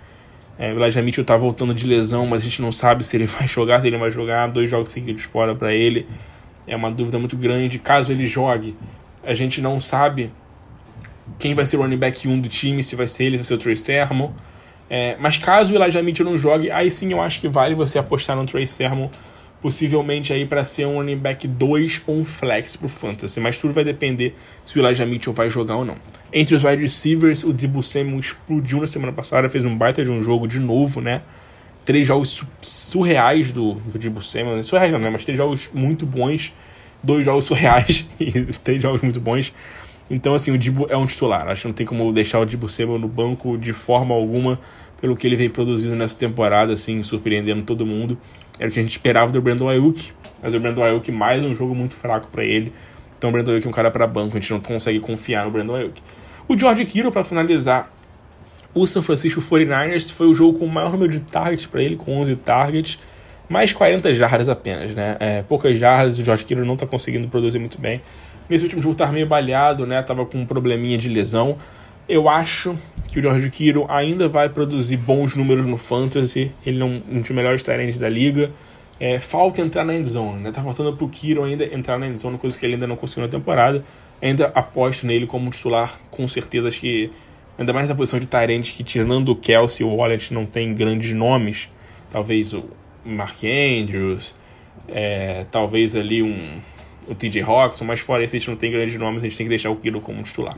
É, 0.57 0.73
o 0.73 0.79
Elijah 0.79 1.03
Mitchell 1.03 1.23
tá 1.23 1.37
voltando 1.37 1.71
de 1.71 1.85
lesão, 1.85 2.25
mas 2.25 2.41
a 2.41 2.45
gente 2.45 2.63
não 2.63 2.71
sabe 2.71 3.05
se 3.05 3.15
ele 3.15 3.27
vai 3.29 3.47
jogar, 3.47 3.79
se 3.79 3.85
ele 3.85 3.97
vai 3.99 4.09
jogar. 4.09 4.47
Dois 4.47 4.67
jogos 4.67 4.89
seguidos 4.89 5.21
fora 5.21 5.53
para 5.53 5.71
ele. 5.71 6.07
É 6.65 6.75
uma 6.75 6.89
dúvida 6.89 7.19
muito 7.19 7.37
grande. 7.37 7.77
Caso 7.77 8.11
ele 8.11 8.25
jogue, 8.25 8.75
a 9.23 9.35
gente 9.35 9.61
não 9.61 9.79
sabe 9.79 10.31
quem 11.37 11.53
vai 11.53 11.67
ser 11.67 11.77
o 11.77 11.81
running 11.81 11.97
back 11.97 12.27
1 12.27 12.39
do 12.41 12.49
time, 12.49 12.81
se 12.81 12.95
vai 12.95 13.07
ser 13.07 13.25
ele, 13.25 13.37
se 13.37 13.43
vai 13.43 13.45
ser 13.49 13.53
o 13.53 13.57
Trey 13.59 13.75
Sermon. 13.75 14.31
É, 14.89 15.15
mas 15.19 15.37
caso 15.37 15.73
o 15.73 15.75
Elijah 15.75 16.01
Mitchell 16.01 16.25
não 16.25 16.37
jogue, 16.37 16.71
aí 16.71 16.89
sim 16.89 17.11
eu 17.11 17.21
acho 17.21 17.39
que 17.39 17.47
vale 17.47 17.75
você 17.75 17.99
apostar 17.99 18.35
no 18.35 18.45
Trey 18.45 18.65
Sermon 18.65 19.09
possivelmente 19.61 20.31
aí 20.31 20.45
para 20.45 20.63
ser 20.63 20.85
um 20.85 20.95
running 20.95 21.17
back 21.17 21.47
2 21.47 22.03
ou 22.07 22.17
um 22.17 22.25
flex 22.25 22.75
pro 22.75 22.87
fantasy, 22.87 23.39
mas 23.39 23.57
tudo 23.57 23.73
vai 23.73 23.83
depender 23.83 24.35
se 24.65 24.79
o 24.79 24.85
Elijah 24.85 25.05
Mitchell 25.05 25.33
vai 25.33 25.49
jogar 25.49 25.75
ou 25.75 25.85
não. 25.85 25.95
Entre 26.31 26.55
os 26.55 26.63
wide 26.63 26.81
receivers, 26.81 27.43
o 27.43 27.51
Debo 27.51 27.83
Samuel 27.83 28.19
explodiu 28.19 28.79
na 28.79 28.87
semana 28.87 29.11
passada, 29.11 29.49
fez 29.49 29.65
um 29.65 29.77
baita 29.77 30.03
de 30.03 30.09
um 30.09 30.21
jogo 30.21 30.47
de 30.47 30.59
novo, 30.59 31.01
né? 31.01 31.21
Três 31.83 32.07
jogos 32.07 32.43
surreais 32.61 33.51
do, 33.51 33.73
do 33.75 33.97
Debo 33.97 34.21
Samuel, 34.21 34.61
surreais 34.63 34.91
não, 34.91 34.99
né? 34.99 35.09
Mas 35.09 35.25
três 35.25 35.37
jogos 35.37 35.69
muito 35.73 36.05
bons, 36.05 36.53
dois 37.03 37.25
jogos 37.25 37.43
surreais 37.45 38.07
e 38.19 38.31
três 38.63 38.81
jogos 38.81 39.01
muito 39.01 39.19
bons. 39.19 39.53
Então, 40.09 40.33
assim, 40.33 40.51
o 40.51 40.57
Dibo 40.57 40.87
é 40.89 40.97
um 40.97 41.05
titular. 41.05 41.47
Acho 41.47 41.61
que 41.61 41.67
não 41.67 41.73
tem 41.73 41.85
como 41.85 42.11
deixar 42.11 42.39
o 42.39 42.45
Dibo 42.45 42.67
Samuel 42.67 42.97
no 42.99 43.07
banco 43.07 43.57
de 43.57 43.73
forma 43.73 44.15
alguma, 44.15 44.59
pelo 44.99 45.15
que 45.15 45.27
ele 45.27 45.35
vem 45.35 45.49
produzindo 45.49 45.95
nessa 45.95 46.17
temporada, 46.17 46.73
assim, 46.73 47.03
surpreendendo 47.03 47.63
todo 47.63 47.85
mundo. 47.85 48.17
Era 48.59 48.69
o 48.69 48.73
que 48.73 48.79
a 48.79 48.83
gente 48.83 48.91
esperava 48.91 49.31
do 49.31 49.41
Brandon 49.41 49.69
Ayuk, 49.69 50.11
mas 50.41 50.53
o 50.53 50.59
Brandon 50.59 50.83
Ayuk 50.83 51.11
mais 51.11 51.43
um 51.43 51.53
jogo 51.53 51.75
muito 51.75 51.93
fraco 51.93 52.27
para 52.27 52.43
ele. 52.43 52.73
Então 53.17 53.29
o 53.29 53.33
Brandon 53.33 53.51
Ayuk 53.51 53.67
é 53.67 53.69
um 53.69 53.73
cara 53.73 53.91
para 53.91 54.07
banco, 54.07 54.35
a 54.35 54.39
gente 54.39 54.51
não 54.51 54.59
consegue 54.59 54.99
confiar 54.99 55.45
no 55.45 55.51
Brandon 55.51 55.75
Ayuk. 55.75 56.01
O 56.47 56.57
George 56.57 56.83
Kittle, 56.85 57.11
para 57.11 57.23
finalizar, 57.23 57.91
o 58.73 58.85
San 58.85 59.01
Francisco 59.01 59.41
49ers 59.41 60.11
foi 60.11 60.27
o 60.27 60.33
jogo 60.33 60.59
com 60.59 60.65
o 60.65 60.69
maior 60.69 60.91
número 60.91 61.11
de 61.11 61.19
targets 61.19 61.65
para 61.65 61.81
ele, 61.81 61.95
com 61.95 62.17
11 62.17 62.35
targets, 62.37 62.99
mais 63.47 63.71
40 63.71 64.11
jardas 64.13 64.49
apenas, 64.49 64.93
né? 64.93 65.15
É, 65.19 65.41
poucas 65.43 65.77
jardas, 65.77 66.19
o 66.19 66.23
George 66.23 66.43
Kittle 66.43 66.65
não 66.65 66.73
está 66.73 66.85
conseguindo 66.85 67.27
produzir 67.27 67.59
muito 67.59 67.79
bem. 67.79 68.01
Nesse 68.49 68.63
último 68.63 68.81
jogo 68.81 68.93
estava 68.93 69.11
meio 69.11 69.27
baleado, 69.27 69.85
né? 69.85 70.01
Tava 70.01 70.25
com 70.25 70.39
um 70.39 70.45
probleminha 70.45 70.97
de 70.97 71.07
lesão. 71.07 71.57
Eu 72.07 72.27
acho 72.27 72.75
que 73.07 73.19
o 73.19 73.21
George 73.21 73.49
Kittle 73.51 73.85
ainda 73.87 74.27
vai 74.27 74.49
produzir 74.49 74.97
bons 74.97 75.35
números 75.35 75.67
no 75.67 75.77
Fantasy. 75.77 76.51
Ele 76.65 76.81
é 76.81 76.85
um 76.85 77.21
dos 77.21 77.29
melhores 77.29 77.61
talentos 77.61 77.99
da 77.99 78.09
liga. 78.09 78.51
É, 78.99 79.19
falta 79.19 79.61
entrar 79.61 79.85
na 79.85 79.93
endzone, 79.93 80.41
né? 80.41 80.51
Tá 80.51 80.63
faltando 80.63 80.97
pro 80.97 81.07
Kittle 81.07 81.45
ainda 81.45 81.63
entrar 81.63 81.99
na 81.99 82.07
endzone, 82.07 82.37
coisa 82.39 82.57
que 82.57 82.65
ele 82.65 82.73
ainda 82.73 82.87
não 82.87 82.95
conseguiu 82.95 83.25
na 83.25 83.29
temporada. 83.29 83.83
Ainda 84.21 84.47
aposto 84.47 85.05
nele 85.05 85.27
como 85.27 85.51
titular, 85.51 85.99
com 86.09 86.27
certeza. 86.27 86.67
Acho 86.67 86.81
que, 86.81 87.11
ainda 87.57 87.71
mais 87.71 87.87
na 87.87 87.93
posição 87.93 88.19
de 88.19 88.25
Tyrant, 88.25 88.71
que 88.71 88.83
tirando 88.83 89.29
o 89.29 89.35
Kelsey 89.35 89.85
e 89.85 89.89
o 89.89 89.93
Wallet 89.95 90.33
não 90.33 90.47
tem 90.47 90.73
grandes 90.73 91.13
nomes. 91.13 91.69
Talvez 92.09 92.53
o 92.53 92.65
Mark 93.05 93.37
Andrews, 93.43 94.35
é, 94.87 95.45
talvez 95.51 95.95
ali 95.95 96.23
um 96.23 96.59
o 97.09 97.15
TJ 97.15 97.41
Roxon, 97.41 97.85
mas 97.85 97.99
fora 97.99 98.23
esse 98.23 98.35
a 98.35 98.39
gente 98.39 98.49
não 98.49 98.57
tem 98.57 98.71
grandes 98.71 98.95
nomes, 98.95 99.23
a 99.23 99.27
gente 99.27 99.37
tem 99.37 99.45
que 99.45 99.49
deixar 99.49 99.69
o 99.69 99.75
Kiro 99.75 99.99
como 99.99 100.21
titular. 100.23 100.55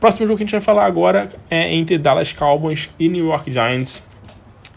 Próximo 0.00 0.26
jogo 0.26 0.36
que 0.36 0.42
a 0.42 0.46
gente 0.46 0.52
vai 0.52 0.60
falar 0.60 0.86
agora 0.86 1.28
é 1.50 1.72
entre 1.72 1.98
Dallas 1.98 2.32
Cowboys 2.32 2.90
e 2.98 3.08
New 3.08 3.26
York 3.26 3.52
Giants. 3.52 4.02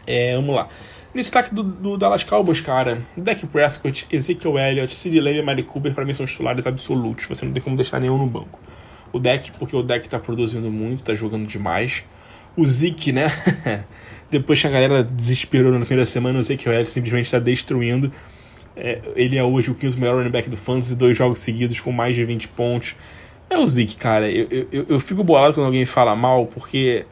É, 0.05 0.35
vamos 0.35 0.55
lá. 0.55 0.67
Nesse 1.13 1.29
ataque 1.29 1.53
do, 1.53 1.63
do, 1.63 1.97
Dallas 1.97 2.23
Cowboys, 2.23 2.61
cara, 2.61 3.01
Dak 3.15 3.45
Prescott, 3.47 4.05
Ezekiel 4.11 4.57
Elliott, 4.59 4.93
Sid 4.93 5.19
Lamb 5.19 5.39
e 5.39 5.41
Mari 5.41 5.63
Cooper, 5.63 5.93
pra 5.93 6.05
mim 6.05 6.13
são 6.13 6.25
titulares 6.25 6.67
absolutos. 6.67 7.25
Você 7.27 7.43
não 7.43 7.51
tem 7.51 7.63
como 7.63 7.75
deixar 7.75 7.99
nenhum 7.99 8.17
no 8.17 8.27
banco. 8.27 8.59
O 9.11 9.19
Dak, 9.19 9.51
porque 9.53 9.75
o 9.75 9.81
Dak 9.81 10.07
tá 10.07 10.19
produzindo 10.19 10.69
muito, 10.69 11.03
tá 11.03 11.15
jogando 11.15 11.47
demais. 11.47 12.03
O 12.55 12.63
Zeke, 12.63 13.11
né? 13.11 13.31
Depois 14.29 14.61
que 14.61 14.67
a 14.67 14.69
galera 14.69 15.03
desesperou 15.03 15.71
na 15.71 15.79
primeira 15.79 16.05
semana, 16.05 16.37
o 16.37 16.41
Ezekiel 16.41 16.73
Elliott 16.73 16.91
simplesmente 16.91 17.31
tá 17.31 17.39
destruindo. 17.39 18.11
É, 18.79 19.01
ele 19.15 19.37
é 19.37 19.43
hoje 19.43 19.71
o 19.71 19.75
quinto 19.75 19.97
melhor 19.99 20.17
running 20.17 20.29
back 20.29 20.49
do 20.49 20.55
Fantasy, 20.55 20.95
dois 20.95 21.17
jogos 21.17 21.39
seguidos 21.39 21.79
com 21.79 21.91
mais 21.91 22.15
de 22.15 22.23
20 22.23 22.47
pontos. 22.49 22.95
É 23.49 23.57
o 23.57 23.67
Zeke, 23.67 23.95
cara. 23.95 24.29
Eu, 24.29 24.67
eu, 24.71 24.85
eu 24.89 24.99
fico 24.99 25.23
bolado 25.23 25.55
quando 25.55 25.65
alguém 25.65 25.85
fala 25.85 26.15
mal, 26.15 26.45
porque 26.45 27.05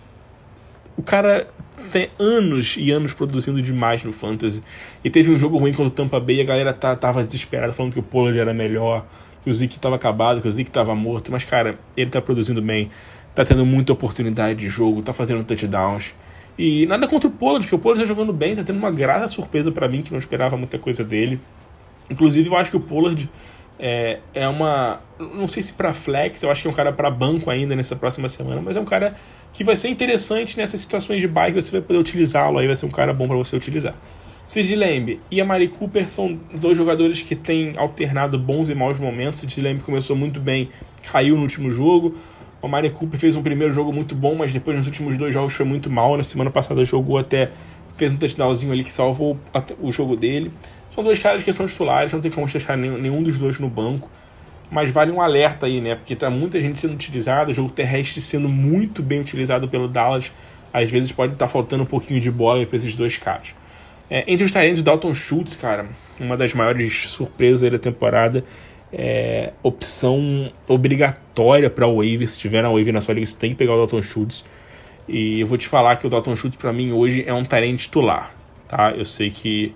o 0.95 1.01
cara 1.01 1.47
tem 1.91 2.09
anos 2.19 2.75
e 2.77 2.91
anos 2.91 3.13
produzindo 3.13 3.61
demais 3.61 4.03
no 4.03 4.11
Fantasy. 4.11 4.61
E 5.03 5.09
teve 5.09 5.31
um 5.31 5.39
jogo 5.39 5.57
ruim 5.57 5.71
contra 5.71 5.87
o 5.87 5.89
Tampa 5.89 6.19
Bay 6.19 6.37
e 6.37 6.41
a 6.41 6.45
galera 6.45 6.73
tá, 6.73 6.95
tava 6.95 7.23
desesperada 7.23 7.73
falando 7.73 7.93
que 7.93 7.99
o 7.99 8.03
Pollard 8.03 8.37
era 8.37 8.53
melhor, 8.53 9.05
que 9.43 9.49
o 9.49 9.53
Zeke 9.53 9.79
tava 9.79 9.95
acabado, 9.95 10.41
que 10.41 10.47
o 10.47 10.51
Zeke 10.51 10.69
tava 10.69 10.93
morto. 10.93 11.31
Mas, 11.31 11.43
cara, 11.43 11.79
ele 11.97 12.09
tá 12.09 12.21
produzindo 12.21 12.61
bem, 12.61 12.89
tá 13.33 13.43
tendo 13.43 13.65
muita 13.65 13.93
oportunidade 13.93 14.59
de 14.59 14.69
jogo, 14.69 15.01
tá 15.01 15.13
fazendo 15.13 15.43
touchdowns. 15.43 16.13
E 16.57 16.85
nada 16.85 17.07
contra 17.07 17.27
o 17.27 17.31
Pollard, 17.31 17.65
porque 17.65 17.75
o 17.75 17.79
Pollard 17.79 18.03
tá 18.03 18.07
jogando 18.07 18.31
bem, 18.31 18.55
tá 18.55 18.63
tendo 18.63 18.77
uma 18.77 18.91
grata 18.91 19.27
surpresa 19.27 19.71
para 19.71 19.87
mim, 19.87 20.01
que 20.01 20.11
não 20.11 20.19
esperava 20.19 20.55
muita 20.55 20.79
coisa 20.79 21.03
dele. 21.03 21.39
Inclusive, 22.09 22.47
eu 22.47 22.55
acho 22.55 22.71
que 22.71 22.77
o 22.77 22.79
Pollard 22.79 23.29
é, 23.77 24.19
é 24.33 24.47
uma. 24.47 25.01
Não 25.19 25.47
sei 25.47 25.61
se 25.61 25.73
para 25.73 25.93
flex, 25.93 26.41
eu 26.43 26.49
acho 26.49 26.61
que 26.61 26.67
é 26.67 26.71
um 26.71 26.73
cara 26.73 26.93
para 26.93 27.09
banco 27.09 27.49
ainda 27.49 27.75
nessa 27.75 27.95
próxima 27.95 28.29
semana, 28.29 28.61
mas 28.61 28.77
é 28.77 28.79
um 28.79 28.85
cara 28.85 29.15
que 29.51 29.63
vai 29.63 29.75
ser 29.75 29.89
interessante 29.89 30.57
nessas 30.57 30.79
situações 30.79 31.21
de 31.21 31.27
bike, 31.27 31.61
você 31.61 31.71
vai 31.71 31.81
poder 31.81 31.99
utilizá-lo, 31.99 32.57
aí 32.57 32.67
vai 32.67 32.75
ser 32.75 32.85
um 32.85 32.91
cara 32.91 33.13
bom 33.13 33.27
para 33.27 33.37
você 33.37 33.55
utilizar. 33.55 33.95
Sid 34.47 34.75
Lamb 34.75 35.19
e 35.31 35.41
a 35.41 35.45
Mari 35.45 35.67
Cooper 35.67 36.09
são 36.09 36.39
dois 36.53 36.77
jogadores 36.77 37.21
que 37.21 37.35
têm 37.35 37.73
alternado 37.77 38.37
bons 38.37 38.69
e 38.69 38.75
maus 38.75 38.97
momentos. 38.99 39.39
Sid 39.39 39.59
Lamb 39.59 39.81
começou 39.81 40.15
muito 40.15 40.39
bem, 40.39 40.69
caiu 41.11 41.35
no 41.35 41.41
último 41.41 41.69
jogo. 41.69 42.15
O 42.61 42.67
Mari 42.67 42.89
Cooper 42.89 43.19
fez 43.19 43.35
um 43.35 43.43
primeiro 43.43 43.73
jogo 43.73 43.93
muito 43.93 44.15
bom, 44.15 44.35
mas 44.35 44.51
depois 44.51 44.77
nos 44.77 44.87
últimos 44.87 45.17
dois 45.17 45.33
jogos 45.33 45.53
foi 45.53 45.65
muito 45.65 45.89
mal. 45.89 46.17
Na 46.17 46.23
semana 46.23 46.49
passada 46.49 46.83
jogou 46.83 47.17
até. 47.17 47.51
fez 47.97 48.11
um 48.11 48.17
touchdownzinho 48.17 48.71
ali 48.71 48.83
que 48.83 48.91
salvou 48.91 49.37
o 49.79 49.91
jogo 49.91 50.15
dele. 50.15 50.51
São 50.93 51.03
dois 51.03 51.19
caras 51.19 51.43
que 51.43 51.51
são 51.51 51.65
titulares, 51.65 52.11
não 52.13 52.21
tem 52.21 52.31
como 52.31 52.47
deixar 52.47 52.77
nenhum 52.77 53.21
dos 53.21 53.37
dois 53.37 53.59
no 53.59 53.69
banco. 53.69 54.09
Mas 54.71 54.89
vale 54.89 55.11
um 55.11 55.21
alerta 55.21 55.65
aí, 55.65 55.79
né? 55.79 55.95
Porque 55.95 56.15
tá 56.15 56.29
muita 56.29 56.59
gente 56.59 56.79
sendo 56.79 56.93
utilizada, 56.93 57.51
o 57.51 57.53
jogo 57.53 57.69
terrestre 57.69 58.19
sendo 58.21 58.49
muito 58.49 59.03
bem 59.03 59.19
utilizado 59.19 59.67
pelo 59.67 59.87
Dallas. 59.87 60.31
Às 60.73 60.89
vezes 60.89 61.11
pode 61.11 61.33
estar 61.33 61.45
tá 61.45 61.51
faltando 61.51 61.83
um 61.83 61.85
pouquinho 61.85 62.19
de 62.19 62.31
bola 62.31 62.65
para 62.65 62.77
esses 62.77 62.95
dois 62.95 63.17
caras. 63.17 63.53
É, 64.09 64.23
entre 64.31 64.45
os 64.45 64.51
talentos, 64.51 64.81
Dalton 64.81 65.13
Schultz, 65.13 65.55
cara, 65.55 65.87
uma 66.19 66.37
das 66.37 66.53
maiores 66.53 67.09
surpresas 67.09 67.69
da 67.69 67.79
temporada 67.79 68.43
é, 68.97 69.51
opção 69.61 70.49
obrigatória 70.67 71.69
para 71.69 71.85
o 71.85 71.97
waiver. 71.97 72.27
Se 72.29 72.39
tiver 72.39 72.63
na 72.63 72.69
waiver 72.69 72.93
na 72.93 73.01
sua 73.01 73.13
liga, 73.13 73.25
você 73.25 73.37
tem 73.37 73.51
que 73.51 73.57
pegar 73.57 73.73
o 73.73 73.77
Dalton 73.77 74.01
Schultz. 74.01 74.45
E 75.07 75.41
eu 75.41 75.47
vou 75.47 75.57
te 75.57 75.67
falar 75.67 75.97
que 75.97 76.07
o 76.07 76.09
Dalton 76.09 76.35
Schultz 76.35 76.57
para 76.57 76.71
mim 76.71 76.93
hoje 76.93 77.23
é 77.27 77.33
um 77.33 77.43
talento 77.43 77.79
titular, 77.79 78.33
tá? 78.67 78.91
Eu 78.91 79.03
sei 79.03 79.29
que 79.29 79.73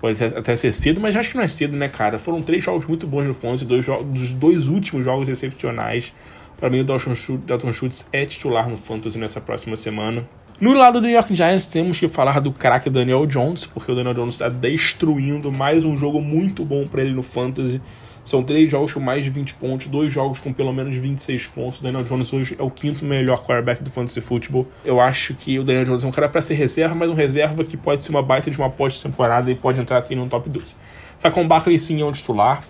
pode 0.00 0.22
até 0.22 0.54
ser 0.54 0.70
cedo, 0.70 1.00
mas 1.00 1.16
acho 1.16 1.30
que 1.30 1.36
não 1.36 1.42
é 1.42 1.48
cedo, 1.48 1.76
né, 1.76 1.88
cara? 1.88 2.18
Foram 2.18 2.42
três 2.42 2.62
jogos 2.62 2.86
muito 2.86 3.06
bons 3.06 3.24
no 3.24 3.34
Fonse, 3.34 3.64
dois 3.64 3.86
dos 3.86 4.34
dois 4.34 4.68
últimos 4.68 5.04
jogos 5.04 5.28
excepcionais. 5.28 6.12
Para 6.58 6.68
mim, 6.68 6.80
o 6.80 6.84
Dalton 6.84 7.14
Schultz, 7.14 7.44
Dalton 7.46 7.72
Schultz 7.72 8.08
é 8.12 8.24
titular 8.26 8.68
no 8.68 8.76
Fantasy 8.76 9.18
nessa 9.18 9.40
próxima 9.40 9.76
semana. 9.76 10.28
No 10.60 10.74
lado 10.74 11.00
do 11.00 11.06
New 11.06 11.14
York 11.14 11.34
Giants, 11.34 11.68
temos 11.68 11.98
que 11.98 12.08
falar 12.08 12.40
do 12.40 12.52
craque 12.52 12.90
Daniel 12.90 13.24
Jones, 13.26 13.64
porque 13.64 13.90
o 13.90 13.94
Daniel 13.94 14.14
Jones 14.14 14.34
está 14.34 14.48
destruindo 14.48 15.52
mais 15.52 15.84
um 15.84 15.96
jogo 15.96 16.20
muito 16.20 16.64
bom 16.64 16.86
para 16.86 17.00
ele 17.00 17.12
no 17.12 17.22
Fantasy. 17.22 17.80
São 18.28 18.42
três 18.42 18.70
jogos 18.70 18.92
com 18.92 19.00
mais 19.00 19.24
de 19.24 19.30
20 19.30 19.54
pontos, 19.54 19.86
dois 19.86 20.12
jogos 20.12 20.38
com 20.38 20.52
pelo 20.52 20.70
menos 20.70 20.94
26 20.94 21.46
pontos. 21.46 21.78
O 21.78 21.82
Daniel 21.82 22.04
Jones 22.04 22.30
hoje 22.30 22.56
é 22.58 22.62
o 22.62 22.70
quinto 22.70 23.02
melhor 23.02 23.38
quarterback 23.38 23.82
do 23.82 23.90
fantasy 23.90 24.20
football. 24.20 24.66
Eu 24.84 25.00
acho 25.00 25.32
que 25.32 25.58
o 25.58 25.64
Daniel 25.64 25.86
Jones 25.86 26.04
é 26.04 26.06
um 26.08 26.10
cara 26.10 26.28
para 26.28 26.42
ser 26.42 26.52
reserva, 26.52 26.94
mas 26.94 27.08
um 27.08 27.14
reserva 27.14 27.64
que 27.64 27.74
pode 27.74 28.02
ser 28.02 28.10
uma 28.10 28.20
baita 28.20 28.50
de 28.50 28.58
uma 28.58 28.68
pós-temporada 28.68 29.50
e 29.50 29.54
pode 29.54 29.80
entrar 29.80 29.96
assim 29.96 30.14
no 30.14 30.28
top 30.28 30.46
12. 30.50 30.76
Saquon 31.16 31.48
Barkley 31.48 31.78
sim 31.78 32.02
é 32.02 32.04
um 32.04 32.12
titular. 32.12 32.62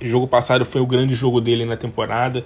O 0.00 0.04
jogo 0.04 0.28
passado 0.28 0.64
foi 0.64 0.80
o 0.80 0.86
grande 0.86 1.16
jogo 1.16 1.40
dele 1.40 1.64
na 1.64 1.76
temporada. 1.76 2.44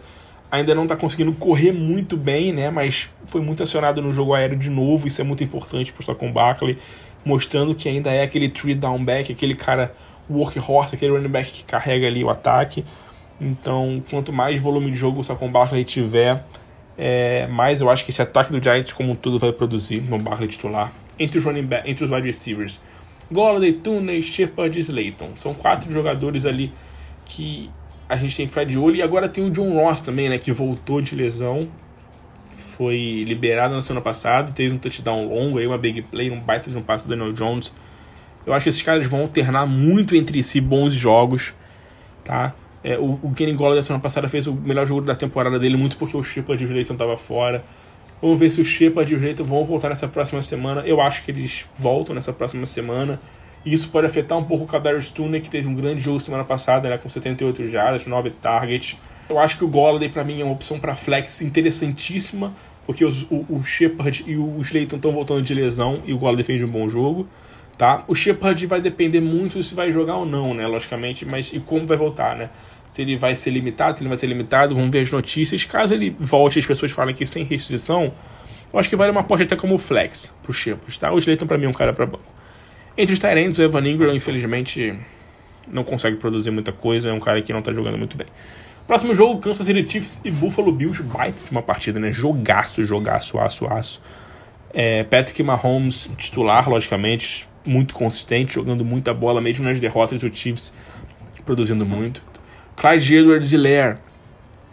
Ainda 0.51 0.74
não 0.74 0.84
está 0.84 0.97
conseguindo 0.97 1.34
correr 1.34 1.72
muito 1.72 2.16
bem, 2.16 2.55
né? 2.55 2.70
Mas 2.70 3.11
foi 3.26 3.43
muito 3.43 3.62
acionado 3.62 4.01
no 4.01 4.14
jogo 4.14 4.32
aéreo 4.32 4.57
de 4.57 4.70
novo. 4.70 5.07
Isso 5.07 5.20
é 5.20 5.24
muito 5.24 5.45
importante 5.45 5.93
para 5.93 6.01
o 6.01 6.05
Saquon 6.07 6.32
Barkley, 6.32 6.78
mostrando 7.22 7.74
que 7.74 7.86
ainda 7.86 8.11
é 8.11 8.22
aquele 8.22 8.49
three 8.49 8.74
down 8.74 9.05
back, 9.05 9.30
aquele 9.30 9.55
cara 9.55 9.93
workhorse, 10.31 10.95
aquele 10.95 11.12
running 11.12 11.28
back 11.28 11.51
que 11.51 11.64
carrega 11.64 12.07
ali 12.07 12.22
o 12.22 12.31
ataque. 12.31 12.85
Então, 13.41 14.03
quanto 14.11 14.33
mais 14.33 14.61
volume 14.61 14.91
de 14.91 14.97
jogo 14.97 15.20
o 15.20 15.24
Saquon 15.24 15.51
Barkley 15.51 15.85
tiver, 15.85 16.45
é, 16.97 17.47
mais 17.47 17.81
eu 17.81 17.89
acho 17.89 18.05
que 18.05 18.11
esse 18.11 18.20
ataque 18.20 18.53
do 18.53 18.62
Giants 18.62 18.93
como 18.93 19.12
um 19.12 19.14
todo 19.14 19.39
vai 19.39 19.53
produzir 19.53 20.01
no 20.03 20.18
Barkley 20.18 20.49
titular. 20.49 20.93
Entre 21.18 21.39
os 21.39 21.45
running 21.45 21.64
back, 21.64 21.91
entre 21.91 22.05
os 22.05 22.11
wide 22.11 22.26
receivers, 22.26 22.81
Golladay, 23.33 23.72
Tooney, 23.72 24.22
Shepard 24.22 24.76
e 24.76 24.81
Slayton. 24.81 25.31
São 25.37 25.55
quatro 25.55 25.91
jogadores 25.93 26.45
ali 26.45 26.72
que 27.24 27.70
a 28.09 28.16
gente 28.16 28.37
tem 28.37 28.47
que 28.47 28.51
ficar 28.51 28.64
de 28.64 28.76
olho. 28.76 28.97
E 28.97 29.03
agora 29.03 29.28
tem 29.28 29.45
o 29.45 29.51
John 29.51 29.72
Ross 29.72 30.01
também, 30.01 30.28
né, 30.28 30.39
que 30.39 30.53
voltou 30.53 31.01
de 31.01 31.14
lesão. 31.14 31.68
Foi 32.57 33.24
liberado 33.26 33.74
na 33.74 33.81
semana 33.81 34.03
passada, 34.03 34.53
teve 34.53 34.74
um 34.74 34.78
touchdown 34.78 35.28
longo, 35.28 35.59
aí 35.59 35.66
uma 35.66 35.78
big 35.78 36.03
play, 36.03 36.31
um 36.31 36.41
baita 36.41 36.70
de 36.70 36.76
um 36.76 36.83
passe 36.83 37.07
do 37.07 37.11
Daniel 37.11 37.33
Jones 37.33 37.72
eu 38.47 38.53
acho 38.53 38.64
que 38.64 38.68
esses 38.68 38.82
caras 38.82 39.07
vão 39.07 39.22
alternar 39.22 39.66
muito 39.66 40.16
entre 40.16 40.43
si 40.43 40.61
bons 40.61 40.93
jogos, 40.93 41.55
tá? 42.24 42.55
É, 42.82 42.99
o, 42.99 43.18
o 43.22 43.32
Kenny 43.34 43.53
Golladay 43.53 43.80
da 43.80 43.82
semana 43.82 44.03
passada 44.03 44.28
fez 44.28 44.47
o 44.47 44.55
melhor 44.55 44.86
jogo 44.86 45.03
da 45.03 45.14
temporada 45.14 45.59
dele, 45.59 45.76
muito 45.76 45.97
porque 45.97 46.16
o 46.16 46.22
Shepard 46.22 46.62
e 46.62 46.66
o 46.66 46.68
Jayton 46.68 46.95
estava 46.95 47.16
fora. 47.16 47.62
Vamos 48.22 48.38
ver 48.38 48.51
se 48.51 48.61
o 48.61 48.64
Shepard 48.64 49.12
e 49.12 49.16
o 49.16 49.20
Jayton 49.20 49.45
vão 49.45 49.64
voltar 49.64 49.88
nessa 49.88 50.09
próxima 50.09 50.43
semana. 50.43 50.82
Eu 50.82 51.01
acho 51.01 51.22
que 51.22 51.30
eles 51.30 51.66
voltam 51.78 52.14
nessa 52.14 52.32
próxima 52.32 52.66
semana. 52.66 53.20
E 53.64 53.74
isso 53.74 53.91
pode 53.91 54.07
afetar 54.07 54.38
um 54.38 54.45
pouco 54.45 54.64
o 54.64 54.66
Kadarius 54.66 55.11
Tooney, 55.11 55.41
que 55.41 55.51
teve 55.51 55.68
um 55.68 55.74
grande 55.74 56.01
jogo 56.01 56.18
semana 56.18 56.45
passada, 56.45 56.88
né, 56.88 56.97
com 56.97 57.09
78 57.09 57.66
jardas, 57.66 58.07
9 58.07 58.30
targets. 58.30 58.99
Eu 59.28 59.38
acho 59.38 59.59
que 59.59 59.64
o 59.64 59.68
Golladay, 59.68 60.09
para 60.09 60.24
mim, 60.24 60.41
é 60.41 60.45
uma 60.45 60.55
opção 60.55 60.80
para 60.80 60.95
flex 60.95 61.43
interessantíssima, 61.43 62.55
porque 62.86 63.05
os, 63.05 63.22
o, 63.30 63.45
o 63.51 63.62
Shepard 63.62 64.24
e 64.26 64.36
o 64.36 64.61
Slayton 64.62 64.97
estão 64.97 65.12
voltando 65.12 65.43
de 65.43 65.55
lesão 65.55 66.03
e 66.07 66.12
o 66.14 66.18
Golladay 66.18 66.45
fez 66.45 66.62
um 66.62 66.68
bom 66.68 66.88
jogo. 66.88 67.28
Tá? 67.81 68.05
O 68.07 68.14
Shepard 68.14 68.66
vai 68.66 68.78
depender 68.78 69.22
muito 69.22 69.62
se 69.62 69.74
vai 69.74 69.91
jogar 69.91 70.16
ou 70.16 70.26
não, 70.26 70.53
né? 70.53 70.66
Logicamente, 70.66 71.24
mas 71.24 71.51
e 71.51 71.59
como 71.59 71.87
vai 71.87 71.97
voltar, 71.97 72.37
né? 72.37 72.51
Se 72.87 73.01
ele 73.01 73.16
vai 73.16 73.35
ser 73.35 73.53
limitado, 73.53 73.97
se 73.97 74.03
ele 74.03 74.09
vai 74.09 74.18
ser 74.18 74.26
limitado, 74.26 74.74
vamos 74.74 74.91
ver 74.91 75.01
as 75.01 75.11
notícias. 75.11 75.64
Caso 75.64 75.95
ele 75.95 76.14
volte, 76.20 76.59
as 76.59 76.66
pessoas 76.66 76.91
falem 76.91 77.14
que 77.14 77.24
sem 77.24 77.43
restrição, 77.43 78.12
eu 78.70 78.78
acho 78.78 78.87
que 78.87 78.95
vale 78.95 79.11
uma 79.11 79.22
aposta 79.22 79.45
até 79.45 79.57
como 79.57 79.78
flex 79.78 80.31
pro 80.43 80.53
Shepard, 80.53 81.01
tá? 81.01 81.11
O 81.11 81.16
Slayton 81.16 81.47
pra 81.47 81.57
mim 81.57 81.64
é 81.64 81.68
um 81.70 81.72
cara 81.72 81.95
para 81.95 82.05
banco. 82.05 82.31
Entre 82.99 83.14
os 83.14 83.18
Tyrants, 83.18 83.59
o 83.59 83.62
Evan 83.62 83.89
Ingram, 83.89 84.14
infelizmente, 84.14 85.01
não 85.66 85.83
consegue 85.83 86.18
produzir 86.18 86.51
muita 86.51 86.72
coisa, 86.72 87.09
é 87.09 87.12
um 87.14 87.20
cara 87.20 87.41
que 87.41 87.51
não 87.51 87.62
tá 87.62 87.72
jogando 87.72 87.97
muito 87.97 88.14
bem. 88.14 88.26
Próximo 88.87 89.14
jogo, 89.14 89.41
Kansas 89.41 89.66
City 89.66 89.91
Chiefs 89.91 90.20
e 90.22 90.31
Buffalo 90.31 90.70
Bills, 90.70 91.03
baita 91.03 91.43
de 91.47 91.51
uma 91.51 91.62
partida, 91.62 91.99
né? 91.99 92.12
Jogaço, 92.12 92.85
jogaço, 92.85 93.39
aço, 93.39 93.66
aço. 93.68 94.03
É, 94.73 95.05
Patrick 95.05 95.43
Mahomes, 95.43 96.11
titular, 96.16 96.68
logicamente, 96.68 97.49
muito 97.66 97.95
consistente, 97.95 98.55
jogando 98.55 98.85
muita 98.85 99.12
bola, 99.12 99.41
mesmo 99.41 99.64
nas 99.64 99.81
derrotas 99.81 100.18
do 100.18 100.35
Chiefs, 100.35 100.73
produzindo 101.45 101.85
muito. 101.85 102.23
Clyde 102.77 103.16
Edwards 103.16 103.53
Lair, 103.53 103.99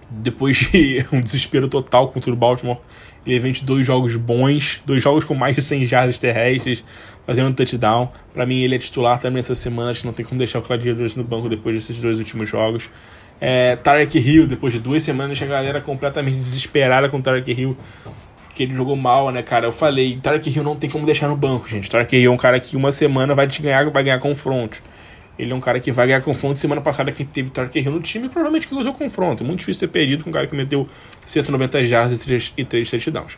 depois 0.10 0.58
de 0.58 1.06
um 1.12 1.20
desespero 1.20 1.68
total 1.68 2.10
contra 2.10 2.32
o 2.32 2.36
Baltimore, 2.36 2.78
ele 3.26 3.39
vende 3.39 3.64
dois 3.64 3.86
jogos 3.86 4.16
bons, 4.16 4.82
dois 4.86 5.04
jogos 5.04 5.26
com 5.26 5.36
mais 5.36 5.56
de 5.56 5.62
100 5.62 5.86
jardas 5.86 6.20
terrestres, 6.20 6.84
fazendo 7.26 7.50
um 7.50 7.54
touchdown. 7.54 8.10
Para 8.34 8.45
mim, 8.45 8.62
ele 8.62 8.76
é 8.76 8.78
titular 8.78 9.20
também 9.20 9.39
essa 9.39 9.54
semana, 9.54 9.91
acho 9.91 10.02
que 10.02 10.06
não 10.06 10.14
tem 10.14 10.26
como 10.26 10.38
deixar 10.38 10.60
o 10.60 10.62
Clyde 10.62 10.89
Edwards 10.89 11.16
no 11.16 11.24
banco 11.24 11.50
depois 11.50 11.76
desses 11.76 11.98
dois 11.98 12.20
últimos 12.20 12.48
jogos. 12.48 12.89
É, 13.39 13.76
Tarek 13.76 14.18
Hill, 14.18 14.48
depois 14.48 14.74
de 14.74 14.80
duas 14.80 15.04
semanas, 15.04 15.41
a 15.41 15.45
galera 15.45 15.82
completamente 15.82 16.38
desesperada 16.38 17.10
com 17.10 17.18
o 17.18 17.22
Tarek 17.22 17.52
Hill, 17.52 17.78
que 18.58 18.64
ele 18.64 18.76
jogou 18.76 18.95
mal, 18.95 19.32
né, 19.32 19.43
cara? 19.43 19.68
Eu 19.68 19.72
falei, 19.72 20.18
Tarek 20.18 20.49
Hill 20.49 20.64
não 20.64 20.76
tem 20.76 20.89
como 20.89 21.05
deixar 21.05 21.28
no 21.28 21.36
banco, 21.36 21.70
gente. 21.70 21.88
Tarek 21.88 22.18
Hill 22.18 22.32
é 22.32 22.34
um 22.34 22.38
cara 22.38 22.60
que 22.60 22.76
uma 22.76 22.91
semana 22.91 23.36
vai 23.36 23.47
te 23.47 23.62
ganhar, 23.62 23.88
vai 23.91 24.03
ganhar 24.03 24.20
confronto. 24.20 24.82
Ele 25.38 25.51
é 25.51 25.55
um 25.55 25.60
cara 25.60 25.80
que 25.80 25.91
vai 25.91 26.08
ganhar 26.08 26.22
confronto. 26.22 26.58
Semana 26.58 26.82
passada, 26.82 27.12
quem 27.12 27.24
teve 27.24 27.51
Tarek 27.51 27.80
Hill 27.80 27.91
no 27.91 28.01
time, 28.01 28.28
provavelmente 28.28 28.68
que 28.68 28.74
usou 28.74 28.91
confronto. 28.93 29.43
Muito 29.43 29.60
difícil 29.60 29.82
ter 29.82 29.89
perdido 29.89 30.24
com 30.24 30.32
um 30.32 30.34
cara 30.34 30.47
que 30.47 30.55
meteu 30.55 30.88
190 31.24 31.84
jardas 31.86 32.26
e 32.58 32.66
3, 32.66 32.89
touchdowns. 32.89 33.38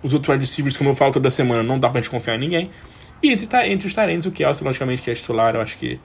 Os 0.00 0.14
outros 0.14 0.38
receivers, 0.38 0.76
como 0.76 0.90
eu 0.90 0.94
falo 0.94 1.12
toda 1.12 1.28
semana, 1.28 1.64
não 1.64 1.76
dá 1.76 1.90
pra 1.90 2.00
gente 2.00 2.10
confiar 2.10 2.36
em 2.36 2.38
ninguém. 2.38 2.70
E 3.20 3.32
entre, 3.32 3.48
entre 3.68 3.88
os 3.88 3.92
Tarentes, 3.92 4.26
o 4.26 4.30
Kelsey, 4.30 4.64
logicamente, 4.64 5.02
que 5.02 5.10
é 5.10 5.14
titular, 5.14 5.56
eu 5.56 5.60
acho 5.60 5.76
que. 5.76 5.98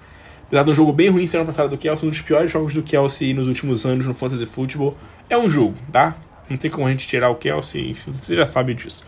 Apesar 0.48 0.64
de 0.64 0.72
um 0.72 0.74
jogo 0.74 0.94
bem 0.94 1.10
ruim 1.10 1.28
semana 1.28 1.46
passada 1.46 1.70
do 1.70 1.78
Kelsey, 1.78 2.08
um 2.08 2.10
dos 2.10 2.22
piores 2.22 2.50
jogos 2.50 2.74
do 2.74 2.82
Kelsey 2.82 3.34
nos 3.34 3.48
últimos 3.48 3.86
anos 3.86 4.08
no 4.08 4.14
Fantasy 4.14 4.46
Football, 4.46 4.98
é 5.30 5.38
um 5.38 5.48
jogo, 5.50 5.76
tá? 5.92 6.16
Não 6.50 6.58
tem 6.58 6.70
como 6.72 6.88
a 6.88 6.90
gente 6.90 7.08
tirar 7.08 7.30
o 7.30 7.36
Kelsey, 7.36 7.94
você 7.94 8.36
já 8.36 8.48
sabe 8.48 8.74
disso. 8.74 9.04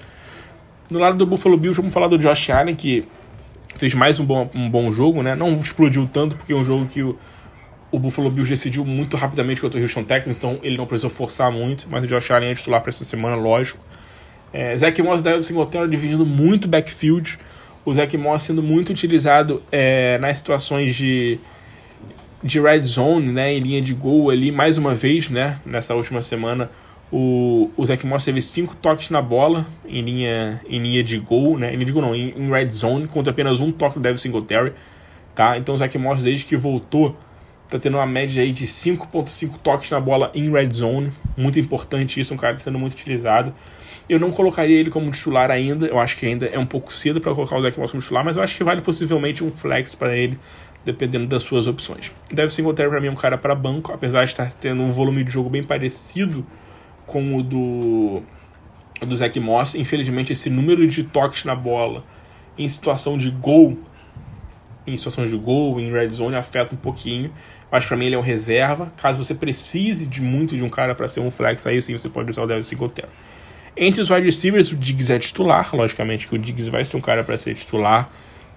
Do 0.90 1.00
lado 1.00 1.18
do 1.18 1.26
Buffalo 1.26 1.58
Bills, 1.58 1.78
vamos 1.78 1.94
falar 1.94 2.08
do 2.08 2.18
Josh 2.18 2.50
Allen, 2.50 2.76
que 2.76 3.06
fez 3.78 3.94
mais 3.94 4.20
um 4.20 4.26
bom, 4.26 4.50
um 4.54 4.70
bom 4.70 4.92
jogo, 4.92 5.22
né? 5.22 5.36
Não 5.36 5.54
explodiu 5.56 6.10
tanto, 6.12 6.36
porque 6.36 6.52
é 6.52 6.56
um 6.56 6.64
jogo 6.64 6.88
que 6.88 7.04
o, 7.04 7.18
o 7.92 8.00
Buffalo 8.00 8.30
Bills 8.30 8.50
decidiu 8.50 8.84
muito 8.84 9.16
rapidamente 9.16 9.62
contra 9.62 9.80
o 9.80 9.84
Houston 9.84 10.04
Texans, 10.04 10.36
então 10.36 10.60
ele 10.64 10.78
não 10.78 10.86
precisou 10.86 11.10
forçar 11.10 11.52
muito, 11.52 11.88
mas 11.90 12.04
o 12.04 12.08
Josh 12.08 12.32
Allen 12.32 12.50
é 12.50 12.56
titular 12.56 12.82
para 12.82 12.90
essa 12.90 13.06
semana, 13.06 13.36
lógico. 13.36 13.84
É, 14.52 14.76
Zach 14.76 15.00
Moss 15.02 15.22
da 15.22 15.42
Singletary 15.42 15.90
dividindo 15.90 16.26
muito 16.26 16.68
backfield, 16.68 17.38
o 17.86 17.94
Zach 17.94 18.16
Moss 18.18 18.44
sendo 18.44 18.62
muito 18.64 18.90
utilizado 18.90 19.62
é, 19.72 20.18
nas 20.18 20.38
situações 20.38 20.96
de, 20.96 21.40
de 22.44 22.60
red 22.60 22.82
zone, 22.82 23.32
né, 23.32 23.54
em 23.54 23.60
linha 23.60 23.82
de 23.82 23.94
gol 23.94 24.30
ali, 24.30 24.52
mais 24.52 24.78
uma 24.78 24.94
vez, 24.94 25.30
né, 25.30 25.60
nessa 25.66 25.94
última 25.94 26.22
semana, 26.22 26.70
o, 27.12 27.72
o 27.76 27.86
Zach 27.86 28.06
Moss 28.06 28.24
teve 28.24 28.42
cinco 28.42 28.76
toques 28.76 29.10
na 29.10 29.22
bola 29.22 29.66
em 29.88 30.02
linha, 30.02 30.62
em 30.68 30.80
linha 30.80 31.04
de 31.04 31.18
gol, 31.18 31.58
né? 31.58 31.70
Em 31.70 31.74
linha 31.74 31.86
de 31.86 31.92
gol 31.92 32.02
não, 32.02 32.16
em, 32.16 32.30
em 32.38 32.50
red 32.50 32.70
zone, 32.70 33.08
contra 33.08 33.32
apenas 33.32 33.60
um 33.60 33.72
toque 33.72 33.96
do 33.96 34.02
Devin 34.02 34.18
Singletary, 34.18 34.74
tá? 35.34 35.58
Então 35.58 35.74
o 35.74 35.78
Zach 35.78 35.98
Moss, 35.98 36.24
desde 36.24 36.46
que 36.46 36.56
voltou, 36.56 37.18
tá 37.68 37.80
tendo 37.80 37.98
uma 37.98 38.06
média 38.06 38.44
aí 38.44 38.52
de 38.52 38.66
5.5 38.66 39.58
toques 39.58 39.90
na 39.90 40.00
bola 40.00 40.32
em 40.36 40.52
red 40.52 40.70
zone. 40.72 41.12
Muito 41.36 41.60
importante 41.60 42.20
isso, 42.20 42.32
um 42.32 42.38
cara 42.38 42.54
que 42.54 42.60
tá 42.60 42.66
sendo 42.66 42.78
muito 42.78 42.94
utilizado. 42.94 43.54
Eu 44.08 44.20
não 44.20 44.30
colocaria 44.30 44.80
ele 44.80 44.92
como 44.92 45.10
titular 45.10 45.50
ainda, 45.50 45.88
eu 45.88 46.00
acho 46.00 46.16
que 46.16 46.28
ainda 46.28 46.46
é 46.46 46.60
um 46.60 46.66
pouco 46.66 46.94
cedo 46.94 47.20
para 47.20 47.34
colocar 47.34 47.58
o 47.58 47.62
Zach 47.62 47.80
Moss 47.80 47.90
como 47.90 48.04
titular, 48.04 48.24
mas 48.24 48.38
eu 48.38 48.44
acho 48.44 48.56
que 48.56 48.64
vale 48.64 48.82
possivelmente 48.82 49.44
um 49.44 49.52
flex 49.52 49.96
para 49.96 50.16
ele, 50.16 50.38
dependendo 50.86 51.26
das 51.26 51.42
suas 51.42 51.66
opções. 51.66 52.12
Devin 52.32 52.50
Singletary 52.50 52.90
para 52.90 53.02
mim 53.02 53.08
é 53.08 53.12
um 53.12 53.16
cara 53.16 53.38
para 53.38 53.56
banco, 53.56 53.92
apesar 53.92 54.26
de 54.26 54.32
estar 54.32 54.54
tendo 54.54 54.84
um 54.84 54.92
volume 54.92 55.24
de 55.24 55.32
jogo 55.32 55.50
bem 55.50 55.64
parecido 55.64 56.46
com 57.10 57.36
o 57.36 57.44
do, 57.44 58.22
do 59.02 59.18
Zach 59.18 59.38
Moss. 59.40 59.76
Infelizmente, 59.76 60.32
esse 60.32 60.50
número 60.50 60.88
de 60.88 61.04
toques 61.04 61.44
na 61.44 61.56
bola 61.56 62.04
em 62.58 62.68
situação 62.68 63.18
de 63.18 63.32
gol, 63.32 63.78
em 64.86 64.96
situação 64.96 65.26
de 65.26 65.36
gol, 65.36 65.80
em 65.80 65.92
red 65.92 66.10
zone, 66.10 66.36
afeta 66.36 66.76
um 66.76 66.78
pouquinho. 66.78 67.32
Mas 67.72 67.86
para 67.86 67.98
mim 67.98 68.06
ele 68.06 68.16
é 68.16 68.18
um 68.18 68.22
reserva. 68.22 68.92
Caso 68.98 69.24
você 69.24 69.34
precise 69.34 70.08
de 70.08 70.22
muito 70.22 70.56
de 70.56 70.64
um 70.64 70.70
cara 70.70 70.94
para 70.94 71.08
ser 71.08 71.20
um 71.20 71.32
flex, 71.32 71.66
aí 71.66 71.82
sim 71.82 71.98
você 71.98 72.10
pode 72.10 72.30
usar 72.30 72.44
o 72.44 72.48
Devin 72.48 72.64
Singletary. 72.64 73.10
Entre 73.78 74.02
os 74.02 74.10
wide 74.10 74.26
receivers, 74.26 74.72
o 74.72 74.76
Diggs 74.76 75.12
é 75.12 75.18
titular. 75.18 75.70
Logicamente 75.74 76.28
que 76.28 76.36
o 76.36 76.38
Diggs 76.38 76.70
vai 76.70 76.84
ser 76.84 76.98
um 76.98 77.02
cara 77.02 77.24
para 77.24 77.38
ser 77.38 77.56
titular. 77.56 78.10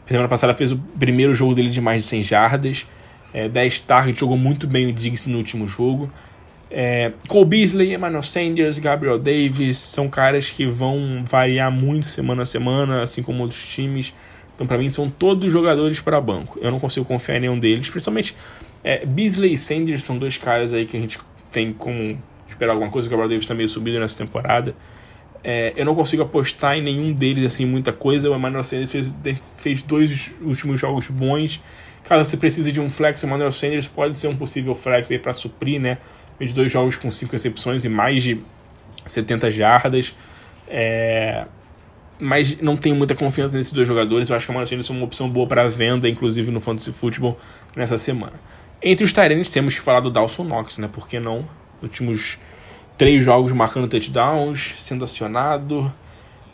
Semana 0.06 0.28
passada 0.28 0.54
fez 0.54 0.72
o 0.72 0.78
primeiro 0.98 1.32
jogo 1.32 1.54
dele 1.54 1.70
de 1.70 1.80
mais 1.80 2.02
de 2.02 2.08
100 2.08 2.22
jardas. 2.22 2.86
É, 3.32 3.48
10 3.48 3.80
targets, 3.80 4.18
jogou 4.18 4.36
muito 4.36 4.66
bem 4.66 4.88
o 4.88 4.92
Diggs 4.92 5.28
no 5.30 5.38
último 5.38 5.66
jogo. 5.66 6.12
É, 6.74 7.12
Cole 7.28 7.44
Beasley, 7.44 7.94
Emmanuel 7.94 8.22
Sanders, 8.22 8.78
Gabriel 8.78 9.18
Davis 9.18 9.76
são 9.76 10.08
caras 10.08 10.48
que 10.48 10.66
vão 10.66 11.22
variar 11.22 11.70
muito 11.70 12.06
semana 12.06 12.42
a 12.42 12.46
semana, 12.46 13.02
assim 13.02 13.22
como 13.22 13.42
outros 13.42 13.62
times. 13.62 14.14
Então, 14.54 14.66
para 14.66 14.78
mim, 14.78 14.88
são 14.88 15.10
todos 15.10 15.52
jogadores 15.52 16.00
para 16.00 16.18
banco. 16.18 16.58
Eu 16.62 16.70
não 16.70 16.80
consigo 16.80 17.04
confiar 17.04 17.36
em 17.36 17.40
nenhum 17.40 17.58
deles, 17.58 17.90
principalmente 17.90 18.34
é, 18.84 19.04
Beasley 19.06 19.54
e 19.54 19.58
Sanders 19.58 20.02
são 20.02 20.18
dois 20.18 20.36
caras 20.36 20.72
aí 20.72 20.84
que 20.84 20.96
a 20.96 21.00
gente 21.00 21.18
tem 21.50 21.72
como 21.72 22.20
esperar 22.48 22.72
alguma 22.72 22.90
coisa. 22.90 23.06
O 23.06 23.10
Gabriel 23.10 23.28
Davis 23.28 23.44
está 23.44 23.54
meio 23.54 23.68
subido 23.68 23.98
nessa 24.00 24.24
temporada. 24.24 24.74
É, 25.44 25.72
eu 25.76 25.84
não 25.84 25.94
consigo 25.94 26.22
apostar 26.22 26.76
em 26.76 26.82
nenhum 26.82 27.12
deles 27.12 27.44
assim 27.44 27.64
muita 27.64 27.92
coisa. 27.92 28.30
O 28.30 28.34
Emmanuel 28.34 28.64
Sanders 28.64 28.90
fez, 28.90 29.12
fez 29.56 29.82
dois 29.82 30.32
últimos 30.40 30.80
jogos 30.80 31.08
bons. 31.08 31.62
Caso 32.04 32.28
você 32.28 32.36
precise 32.36 32.72
de 32.72 32.80
um 32.80 32.90
flex, 32.90 33.22
o 33.22 33.26
Emmanuel 33.26 33.52
Sanders 33.52 33.86
pode 33.86 34.18
ser 34.18 34.26
um 34.26 34.36
possível 34.36 34.74
flex 34.74 35.10
aí 35.10 35.20
para 35.20 35.32
suprir, 35.32 35.80
né? 35.80 35.98
Fez 36.42 36.52
dois 36.52 36.72
jogos 36.72 36.96
com 36.96 37.08
cinco 37.08 37.32
recepções 37.32 37.84
e 37.84 37.88
mais 37.88 38.20
de 38.22 38.40
70 39.06 39.48
jardas. 39.52 40.12
É... 40.66 41.44
Mas 42.18 42.60
não 42.60 42.76
tenho 42.76 42.96
muita 42.96 43.14
confiança 43.14 43.56
nesses 43.56 43.72
dois 43.72 43.86
jogadores. 43.86 44.28
Eu 44.28 44.34
acho 44.34 44.46
que 44.46 44.52
a 44.52 44.54
Maravilha 44.54 44.80
é 44.80 44.92
uma 44.92 45.04
opção 45.04 45.28
boa 45.30 45.46
para 45.46 45.68
venda, 45.68 46.08
inclusive 46.08 46.50
no 46.50 46.60
Fantasy 46.60 46.92
Football, 46.92 47.38
nessa 47.76 47.96
semana. 47.96 48.34
Entre 48.82 49.04
os 49.04 49.12
Tyrants 49.12 49.50
temos 49.50 49.74
que 49.74 49.80
falar 49.80 50.00
do 50.00 50.10
Dawson 50.10 50.42
Knox, 50.42 50.78
né? 50.78 50.88
Por 50.92 51.06
que 51.06 51.20
não? 51.20 51.48
Últimos 51.80 52.38
três 52.98 53.24
jogos 53.24 53.52
marcando 53.52 53.88
touchdowns, 53.88 54.74
sendo 54.76 55.04
acionado, 55.04 55.92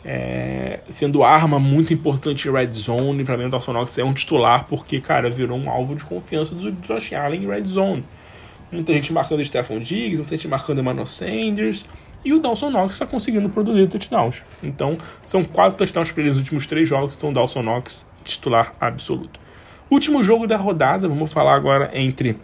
é... 0.05 0.81
sendo 0.87 1.23
arma 1.23 1.59
muito 1.59 1.93
importante 1.93 2.47
em 2.47 2.51
red 2.51 2.71
zone. 2.71 3.23
Para 3.23 3.37
mim, 3.37 3.45
o 3.45 3.49
Dawson 3.49 3.73
Knox 3.73 3.97
é 3.97 4.03
um 4.03 4.13
titular 4.13 4.65
porque, 4.65 5.01
cara, 5.01 5.31
virou 5.31 5.57
um 5.57 5.67
alvo 5.67 5.95
de 5.95 6.03
confiança 6.03 6.53
do 6.53 6.71
Josh 6.73 7.13
Allen 7.13 7.43
em 7.43 7.47
red 7.47 7.63
zone. 7.63 8.03
Muita 8.71 8.93
gente 8.93 9.11
marcando 9.11 9.43
Stephon 9.43 9.79
Diggs, 9.79 10.17
muita 10.17 10.35
gente 10.35 10.47
marcando 10.47 10.79
Emmanuel 10.79 11.05
Sanders. 11.05 11.85
E 12.23 12.33
o 12.33 12.39
Dawson 12.39 12.69
Knox 12.69 12.93
está 12.93 13.05
conseguindo 13.05 13.49
produzir 13.49 13.87
touchdowns. 13.87 14.43
Então, 14.61 14.97
são 15.25 15.43
quatro 15.43 15.77
touchdowns 15.77 16.11
para 16.11 16.21
ele 16.21 16.29
nos 16.29 16.37
últimos 16.37 16.65
três 16.65 16.87
jogos. 16.87 17.15
Então, 17.15 17.29
o 17.29 17.33
Dawson 17.33 17.63
Knox, 17.63 18.05
titular 18.23 18.75
absoluto. 18.79 19.39
Último 19.89 20.21
jogo 20.21 20.45
da 20.45 20.55
rodada, 20.55 21.07
vamos 21.07 21.33
falar 21.33 21.55
agora 21.55 21.89
entre 21.93 22.37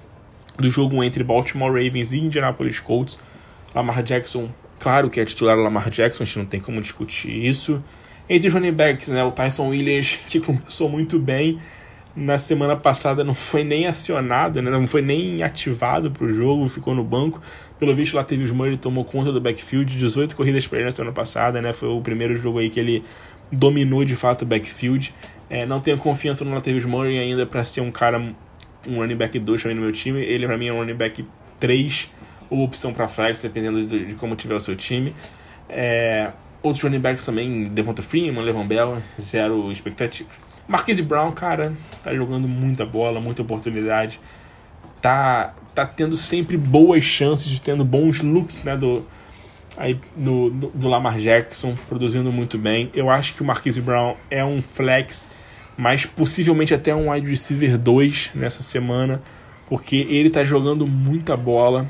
do 0.57 0.69
jogo 0.69 1.03
entre 1.03 1.23
Baltimore 1.23 1.71
Ravens 1.71 2.13
e 2.13 2.19
Indianapolis 2.19 2.79
Colts. 2.79 3.19
Lamar 3.73 4.01
Jackson, 4.01 4.49
claro 4.79 5.09
que 5.09 5.19
é 5.19 5.25
titular 5.25 5.57
Lamar 5.57 5.89
Jackson, 5.89 6.23
a 6.23 6.25
gente 6.25 6.39
não 6.39 6.45
tem 6.45 6.59
como 6.59 6.81
discutir 6.81 7.31
isso. 7.31 7.83
Entre 8.27 8.47
os 8.47 8.53
running 8.53 8.71
backs, 8.71 9.09
né, 9.09 9.23
o 9.23 9.31
Tyson 9.31 9.67
Williams, 9.67 10.19
que 10.27 10.39
começou 10.39 10.89
muito 10.89 11.19
bem, 11.19 11.59
na 12.15 12.37
semana 12.37 12.77
passada 12.77 13.23
não 13.23 13.33
foi 13.33 13.63
nem 13.63 13.87
acionado, 13.87 14.61
né? 14.61 14.71
não 14.71 14.87
foi 14.87 15.01
nem 15.01 15.43
ativado 15.43 16.09
para 16.09 16.25
o 16.25 16.31
jogo, 16.31 16.67
ficou 16.69 16.95
no 16.95 17.03
banco. 17.03 17.41
Pelo 17.77 17.93
visto, 17.93 18.15
lá 18.15 18.23
teve 18.23 18.49
o 18.49 18.55
Murray 18.55 18.77
tomou 18.77 19.03
conta 19.03 19.31
do 19.31 19.41
backfield, 19.41 19.97
18 19.97 20.35
corridas 20.35 20.65
para 20.65 20.77
ele 20.77 20.85
na 20.85 20.91
semana 20.91 21.13
passada, 21.13 21.61
né? 21.61 21.73
Foi 21.73 21.89
o 21.89 21.99
primeiro 21.99 22.37
jogo 22.37 22.59
aí 22.59 22.69
que 22.69 22.79
ele 22.79 23.03
dominou 23.51 24.05
de 24.05 24.15
fato 24.15 24.43
o 24.43 24.45
backfield. 24.45 25.13
É, 25.49 25.65
não 25.65 25.81
tenho 25.81 25.97
confiança 25.97 26.45
no 26.45 26.53
Latavius 26.53 26.85
Murray 26.85 27.19
ainda 27.19 27.45
para 27.45 27.65
ser 27.65 27.81
um 27.81 27.91
cara, 27.91 28.17
um 28.87 28.95
running 28.95 29.17
back 29.17 29.37
2 29.37 29.61
também 29.61 29.75
no 29.75 29.81
meu 29.81 29.91
time. 29.91 30.21
Ele 30.21 30.47
para 30.47 30.57
mim 30.57 30.67
é 30.67 30.73
um 30.73 30.77
running 30.77 30.95
back 30.95 31.25
3 31.59 32.09
ou 32.49 32.63
opção 32.63 32.93
para 32.93 33.07
flex, 33.09 33.41
dependendo 33.41 33.85
de, 33.85 34.05
de, 34.05 34.15
como 34.15 34.37
tiver 34.37 34.55
o 34.55 34.59
seu 34.59 34.75
time. 34.75 35.13
É, 35.67 36.31
outros 36.63 36.81
running 36.81 36.99
backs 36.99 37.25
também, 37.25 37.63
Devonta 37.63 38.01
Freeman, 38.01 38.43
Levan 38.43 38.65
Bell, 38.65 39.01
zero 39.19 39.69
expectativa. 39.69 40.29
Marquise 40.67 41.01
Brown, 41.01 41.31
cara, 41.31 41.73
tá 42.03 42.13
jogando 42.13 42.47
muita 42.47 42.85
bola, 42.85 43.19
muita 43.19 43.41
oportunidade. 43.41 44.19
Tá, 45.01 45.53
tá 45.73 45.85
tendo 45.85 46.17
sempre 46.17 46.57
boas 46.57 47.03
chances, 47.03 47.59
tendo 47.59 47.85
bons 47.85 48.21
looks, 48.21 48.63
né, 48.63 48.75
do, 48.75 49.05
aí, 49.77 49.99
do, 50.15 50.49
do, 50.49 50.67
do 50.73 50.87
Lamar 50.87 51.17
Jackson, 51.19 51.75
produzindo 51.87 52.31
muito 52.31 52.57
bem. 52.57 52.89
Eu 52.93 53.09
acho 53.09 53.35
que 53.35 53.41
o 53.41 53.45
Marquise 53.45 53.81
Brown 53.81 54.15
é 54.31 54.43
um 54.43 54.61
flex 54.61 55.29
mas 55.77 56.05
possivelmente 56.05 56.73
até 56.73 56.95
um 56.95 57.11
wide 57.11 57.27
receiver 57.27 57.77
2 57.77 58.31
nessa 58.33 58.61
semana, 58.61 59.21
porque 59.67 59.97
ele 59.97 60.29
tá 60.29 60.43
jogando 60.43 60.87
muita 60.87 61.35
bola, 61.35 61.89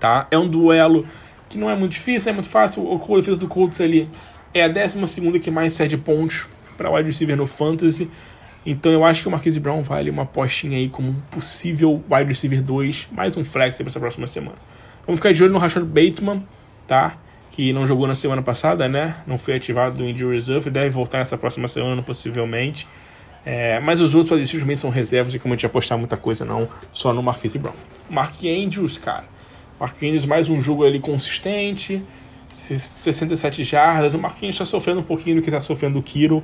tá? 0.00 0.26
É 0.30 0.38
um 0.38 0.48
duelo 0.48 1.06
que 1.48 1.56
não 1.56 1.70
é 1.70 1.76
muito 1.76 1.92
difícil, 1.92 2.30
é 2.30 2.32
muito 2.32 2.48
fácil. 2.48 2.84
O 2.84 3.16
defesa 3.16 3.38
do 3.38 3.46
Colts 3.46 3.80
ali 3.80 4.08
é 4.52 4.64
a 4.64 4.68
12 4.68 5.38
que 5.38 5.50
mais 5.50 5.72
cede 5.72 5.96
pontos 5.96 6.48
para 6.76 6.90
wide 6.90 7.08
receiver 7.08 7.36
no 7.36 7.46
Fantasy. 7.46 8.10
Então 8.64 8.90
eu 8.90 9.04
acho 9.04 9.22
que 9.22 9.28
o 9.28 9.30
Marquise 9.30 9.60
Brown 9.60 9.82
vale 9.82 10.10
uma 10.10 10.26
postinha 10.26 10.76
aí 10.76 10.88
como 10.88 11.10
um 11.10 11.20
possível 11.30 12.02
wide 12.10 12.28
receiver 12.28 12.60
2, 12.62 13.08
mais 13.12 13.36
um 13.36 13.44
flex 13.44 13.76
para 13.76 13.86
essa 13.86 14.00
próxima 14.00 14.26
semana. 14.26 14.56
Vamos 15.06 15.20
ficar 15.20 15.32
de 15.32 15.42
olho 15.44 15.52
no 15.52 15.58
Rashad 15.58 15.84
Bateman, 15.84 16.44
tá? 16.86 17.16
Que 17.52 17.72
não 17.72 17.86
jogou 17.86 18.08
na 18.08 18.14
semana 18.14 18.42
passada, 18.42 18.88
né? 18.88 19.16
Não 19.24 19.38
foi 19.38 19.54
ativado 19.54 19.98
do 19.98 20.04
Injury 20.04 20.34
Reserve, 20.34 20.68
deve 20.68 20.90
voltar 20.90 21.18
nessa 21.18 21.38
próxima 21.38 21.68
semana, 21.68 22.02
possivelmente. 22.02 22.88
É, 23.44 23.78
mas 23.78 24.00
os 24.00 24.16
outros 24.16 24.32
wide 24.32 24.58
também 24.58 24.74
são 24.74 24.90
reservas 24.90 25.32
e 25.32 25.38
como 25.38 25.54
a 25.54 25.56
gente 25.56 25.64
apostar 25.64 25.96
muita 25.96 26.16
coisa 26.16 26.44
não, 26.44 26.68
só 26.90 27.12
no 27.12 27.22
Marquise 27.22 27.56
Brown. 27.56 27.74
Mark 28.10 28.34
Andrews, 28.44 28.98
cara. 28.98 29.24
Mark 29.78 29.96
Andrews 30.02 30.26
mais 30.26 30.48
um 30.48 30.60
jogo 30.60 30.84
ali 30.84 30.98
consistente, 30.98 32.02
67 32.50 33.64
jardas. 33.64 34.14
O 34.14 34.18
Marquinhos 34.18 34.54
está 34.54 34.64
sofrendo 34.64 35.00
um 35.00 35.04
pouquinho 35.04 35.36
do 35.36 35.42
que 35.42 35.48
está 35.48 35.60
sofrendo 35.60 35.98
o 35.98 36.02
Kiro. 36.02 36.42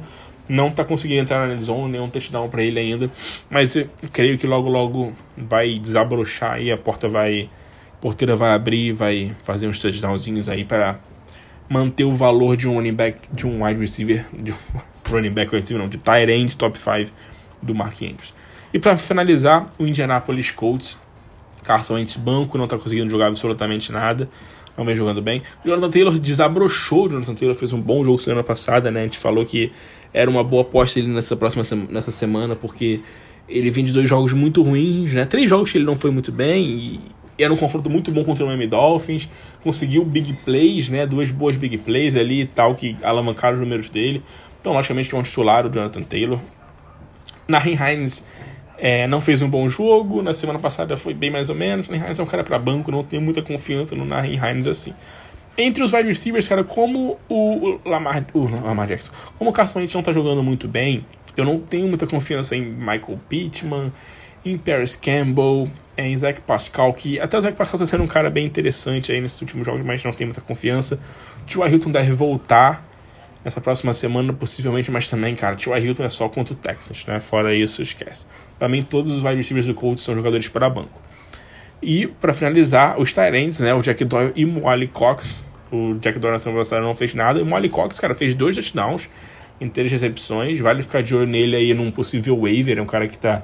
Não 0.49 0.69
está 0.69 0.85
conseguindo 0.85 1.21
entrar 1.21 1.47
na 1.47 1.57
zone, 1.57 1.93
nenhum 1.93 2.09
touchdown 2.09 2.49
para 2.49 2.63
ele 2.63 2.79
ainda. 2.79 3.11
Mas 3.49 3.77
creio 4.13 4.37
que 4.37 4.47
logo, 4.47 4.69
logo 4.69 5.13
vai 5.37 5.79
desabrochar 5.79 6.61
e 6.61 6.71
a 6.71 6.77
porta 6.77 7.09
vai. 7.09 7.49
A 7.95 8.03
porteira 8.03 8.35
vai 8.35 8.53
abrir 8.53 8.93
vai 8.93 9.33
fazer 9.45 9.69
uns 9.69 9.79
touchdownzinhos 9.79 10.49
aí 10.49 10.65
para 10.65 10.99
manter 11.69 12.03
o 12.03 12.11
valor 12.11 12.57
de 12.57 12.69
um 12.69 12.75
running 12.75 12.93
back, 12.93 13.29
de 13.33 13.47
um 13.47 13.65
wide 13.65 13.79
receiver, 13.79 14.27
de 14.33 14.51
um 14.53 14.57
running 15.09 15.31
back, 15.31 15.55
receiver, 15.55 15.81
não, 15.81 15.89
de 15.89 15.99
tight 15.99 16.29
end 16.29 16.57
top 16.57 16.77
5 16.77 17.13
do 17.63 17.73
Mark 17.75 17.95
Andrews. 18.03 18.35
E 18.75 18.79
para 18.79 18.97
finalizar, 18.97 19.67
o 19.79 19.87
Indianapolis 19.87 20.51
Colts. 20.51 20.99
Carson 21.63 21.95
Wentz 21.95 22.17
banco, 22.17 22.59
não 22.59 22.65
está 22.65 22.77
conseguindo 22.77 23.09
jogar 23.09 23.29
absolutamente 23.29 23.93
nada 23.93 24.29
vem 24.79 24.97
jogando 24.97 25.21
bem. 25.21 25.43
O 25.65 25.69
Jonathan 25.69 25.91
Taylor 25.91 26.19
desabrochou. 26.19 27.07
O 27.07 27.11
Jonathan 27.11 27.35
Taylor 27.35 27.55
fez 27.55 27.73
um 27.73 27.81
bom 27.81 28.05
jogo 28.05 28.19
semana 28.21 28.43
passada, 28.43 28.91
né? 28.91 29.01
A 29.01 29.05
gente 29.05 29.19
falou 29.19 29.45
que 29.45 29.71
era 30.13 30.31
uma 30.31 30.43
boa 30.43 30.63
aposta 30.63 30.99
ele 30.99 31.09
nessa 31.09 31.37
próxima 31.37 31.63
nessa 31.91 32.11
semana, 32.11 32.57
porque 32.57 33.01
ele 33.49 33.71
vem 33.71 33.85
de 33.85 33.93
dois 33.93 34.09
jogos 34.09 34.33
muito 34.33 34.63
ruins, 34.63 35.13
né? 35.15 35.25
Três 35.25 35.49
jogos 35.49 35.71
que 35.71 35.79
ele 35.79 35.85
não 35.85 35.97
foi 35.97 36.11
muito 36.11 36.33
bem 36.33 36.65
e 36.65 37.01
era 37.39 37.53
um 37.53 37.57
confronto 37.57 37.89
muito 37.91 38.11
bom 38.11 38.25
contra 38.25 38.45
o 38.45 38.47
Miami 38.47 38.67
Dolphins. 38.67 39.29
Conseguiu 39.63 40.05
big 40.05 40.33
plays, 40.45 40.89
né? 40.89 41.07
Duas 41.07 41.31
boas 41.31 41.57
big 41.57 41.79
plays 41.79 42.17
ali 42.17 42.43
e 42.43 42.47
tal 42.47 42.75
que 42.75 42.97
alavancaram 43.03 43.55
os 43.55 43.61
números 43.61 43.91
dele. 43.91 44.23
Então, 44.61 44.73
logicamente, 44.73 45.09
que 45.09 45.15
é 45.15 45.19
um 45.19 45.23
titular 45.23 45.67
o 45.67 45.71
Jonathan 45.71 46.03
Taylor. 46.03 46.39
Nahin 47.49 47.77
Hines 47.77 48.27
é, 48.85 49.07
não 49.07 49.21
fez 49.21 49.41
um 49.43 49.49
bom 49.49 49.69
jogo, 49.69 50.23
na 50.23 50.35
semana 50.35 50.59
passada 50.59 50.97
foi 50.97 51.15
bem 51.15 51.31
mais 51.31 51.49
ou 51.49 51.55
menos. 51.55 51.89
O 51.89 51.95
Hines 51.95 52.19
é 52.19 52.23
um 52.23 52.27
cara 52.27 52.43
para 52.43 52.59
banco, 52.59 52.91
não 52.91 53.05
tenho 53.05 53.23
muita 53.23 53.41
confiança 53.41 53.95
no 53.95 54.05
Nahin 54.05 54.41
Hines 54.45 54.67
assim. 54.67 54.93
Entre 55.57 55.85
os 55.85 55.93
wide 55.93 56.09
receivers, 56.09 56.49
cara, 56.49 56.65
como 56.65 57.17
o 57.29 57.79
Lamar, 57.85 58.27
o 58.35 58.41
Lamar 58.43 58.89
Jackson, 58.89 59.13
como 59.39 59.51
o 59.51 59.53
Carson 59.53 59.79
Wentz 59.79 59.95
não 59.95 60.03
tá 60.03 60.13
jogando 60.13 60.43
muito 60.43 60.67
bem, 60.67 61.07
eu 61.37 61.45
não 61.45 61.61
tenho 61.61 61.87
muita 61.87 62.09
confiança 62.09 62.57
em 62.57 62.63
Michael 62.63 63.21
Pittman, 63.29 63.93
em 64.45 64.59
Paris 64.59 64.97
Campbell, 64.97 65.71
em 65.97 66.19
Zach 66.19 66.41
Pascal, 66.41 66.93
que 66.93 67.21
até 67.21 67.39
o 67.39 67.41
Zach 67.41 67.57
Pascal 67.57 67.79
tá 67.79 67.87
sendo 67.87 68.03
um 68.03 68.09
cara 68.09 68.31
bem 68.31 68.45
interessante 68.45 69.13
aí 69.13 69.21
nesses 69.21 69.41
últimos 69.41 69.65
jogos, 69.65 69.87
mas 69.87 70.03
não 70.03 70.13
tem 70.13 70.27
muita 70.27 70.41
confiança. 70.41 70.99
O 71.43 71.45
T.Y. 71.45 71.69
Hilton 71.69 71.93
deve 71.93 72.11
voltar 72.11 72.85
nessa 73.45 73.61
próxima 73.61 73.93
semana, 73.93 74.33
possivelmente, 74.33 74.91
mas 74.91 75.09
também, 75.09 75.35
cara, 75.35 75.57
T.Y. 75.57 75.79
Hilton 75.87 76.05
é 76.05 76.09
só 76.09 76.29
contra 76.29 76.55
o 76.55 76.57
Texans, 76.57 77.05
né? 77.07 77.21
Fora 77.21 77.55
isso, 77.55 77.83
esquece. 77.83 78.27
Mim, 78.69 78.83
todos 78.83 79.11
os 79.11 79.25
wide 79.25 79.37
receivers 79.37 79.67
do 79.67 79.75
Colts 79.75 80.05
são 80.05 80.15
jogadores 80.15 80.49
para 80.49 80.71
banco. 80.71 81.01
E, 81.83 82.07
para 82.07 82.33
finalizar, 82.33 83.01
os 83.01 83.13
Tyrants, 83.13 83.59
né? 83.59 83.75
O 83.75 83.83
Jack 83.83 84.05
Doyle 84.05 84.33
e 84.37 84.45
Molly 84.45 84.87
Cox. 84.87 85.43
O 85.71 85.95
Jack 85.95 86.19
Doyle 86.19 86.35
na 86.35 86.39
semana 86.39 86.61
passada 86.61 86.81
não 86.81 86.95
fez 86.95 87.13
nada. 87.13 87.41
E 87.41 87.43
o 87.43 87.47
Molly 87.47 87.69
Cox, 87.69 87.99
cara, 87.99 88.15
fez 88.15 88.35
dois 88.35 88.55
touchdowns 88.55 89.09
em 89.61 89.69
três 89.69 89.91
recepções. 89.91 90.61
Vale 90.61 90.83
ficar 90.83 91.03
de 91.03 91.15
olho 91.15 91.27
nele 91.27 91.57
aí 91.57 91.75
num 91.75 91.91
possível 91.91 92.39
waiver. 92.39 92.79
É 92.79 92.83
um 92.83 92.87
cara 92.87 93.09
que 93.09 93.19
tá 93.19 93.43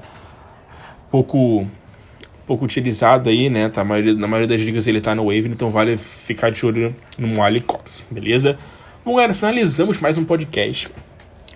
pouco 1.11 1.67
pouco 2.47 2.65
utilizado 2.65 3.29
aí, 3.29 3.47
né? 3.47 3.69
Tá, 3.69 3.83
maioria, 3.83 4.13
na 4.15 4.27
maioria 4.27 4.47
das 4.47 4.61
ligas 4.61 4.87
ele 4.87 4.99
tá 4.99 5.13
no 5.13 5.27
waiver, 5.27 5.51
então 5.51 5.69
vale 5.69 5.97
ficar 5.97 6.49
de 6.49 6.65
olho 6.65 6.95
no 7.15 7.27
Molly 7.27 7.59
Cox, 7.59 8.03
beleza? 8.09 8.57
Bom, 9.05 9.15
galera, 9.15 9.33
finalizamos 9.33 9.97
mais 10.01 10.17
um 10.17 10.25
podcast. 10.25 10.89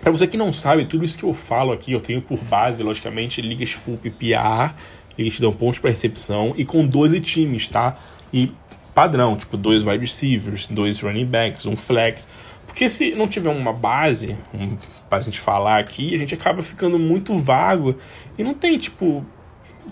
Para 0.00 0.10
você 0.10 0.26
que 0.26 0.36
não 0.36 0.50
sabe, 0.50 0.86
tudo 0.86 1.04
isso 1.04 1.18
que 1.18 1.24
eu 1.24 1.34
falo 1.34 1.72
aqui, 1.72 1.92
eu 1.92 2.00
tenho 2.00 2.22
por 2.22 2.38
base, 2.38 2.82
logicamente, 2.82 3.42
ligas 3.42 3.70
full 3.70 3.98
PPR, 3.98 4.74
ligas 5.16 5.34
que 5.34 5.42
dão 5.42 5.52
pontos 5.52 5.78
para 5.78 5.90
recepção 5.90 6.54
e 6.56 6.64
com 6.64 6.86
12 6.86 7.20
times, 7.20 7.68
tá? 7.68 7.98
E 8.32 8.50
padrão, 8.94 9.36
tipo 9.36 9.58
dois 9.58 9.84
wide 9.84 9.98
receivers, 9.98 10.68
dois 10.68 10.98
running 11.00 11.26
backs, 11.26 11.66
um 11.66 11.76
flex. 11.76 12.26
Porque 12.66 12.88
se 12.88 13.14
não 13.14 13.28
tiver 13.28 13.50
uma 13.50 13.74
base 13.74 14.38
um, 14.54 14.78
pra 15.10 15.20
gente 15.20 15.38
falar 15.38 15.78
aqui, 15.78 16.14
a 16.14 16.18
gente 16.18 16.32
acaba 16.32 16.62
ficando 16.62 16.98
muito 16.98 17.34
vago 17.38 17.94
e 18.38 18.42
não 18.42 18.54
tem, 18.54 18.78
tipo, 18.78 19.22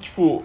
tipo, 0.01 0.43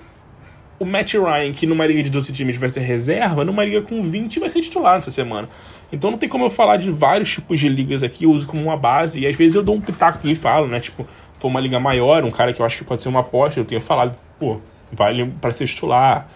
o 0.79 0.85
Matt 0.85 1.13
Ryan, 1.13 1.51
que 1.51 1.65
numa 1.65 1.85
liga 1.85 2.03
de 2.03 2.09
12 2.09 2.31
times 2.31 2.55
vai 2.57 2.69
ser 2.69 2.81
reserva, 2.81 3.43
numa 3.43 3.63
liga 3.65 3.81
com 3.81 4.01
20 4.01 4.39
vai 4.39 4.49
ser 4.49 4.61
titular 4.61 4.95
nessa 4.95 5.09
semana. 5.09 5.49
Então 5.91 6.11
não 6.11 6.17
tem 6.17 6.29
como 6.29 6.45
eu 6.45 6.49
falar 6.49 6.77
de 6.77 6.91
vários 6.91 7.31
tipos 7.31 7.59
de 7.59 7.67
ligas 7.67 8.03
aqui, 8.03 8.25
eu 8.25 8.31
uso 8.31 8.45
como 8.45 8.61
uma 8.61 8.77
base, 8.77 9.21
e 9.21 9.27
às 9.27 9.35
vezes 9.35 9.55
eu 9.55 9.63
dou 9.63 9.75
um 9.75 9.81
pitaco 9.81 10.19
aqui 10.19 10.31
e 10.31 10.35
falo, 10.35 10.67
né? 10.67 10.79
Tipo, 10.79 11.07
for 11.39 11.47
uma 11.47 11.59
liga 11.59 11.79
maior, 11.79 12.23
um 12.23 12.31
cara 12.31 12.53
que 12.53 12.61
eu 12.61 12.65
acho 12.65 12.77
que 12.77 12.83
pode 12.83 13.01
ser 13.01 13.09
uma 13.09 13.21
aposta, 13.21 13.59
eu 13.59 13.65
tenho 13.65 13.81
falado, 13.81 14.17
pô, 14.39 14.59
vale 14.91 15.25
para 15.41 15.51
ser 15.51 15.65
titular. 15.65 16.27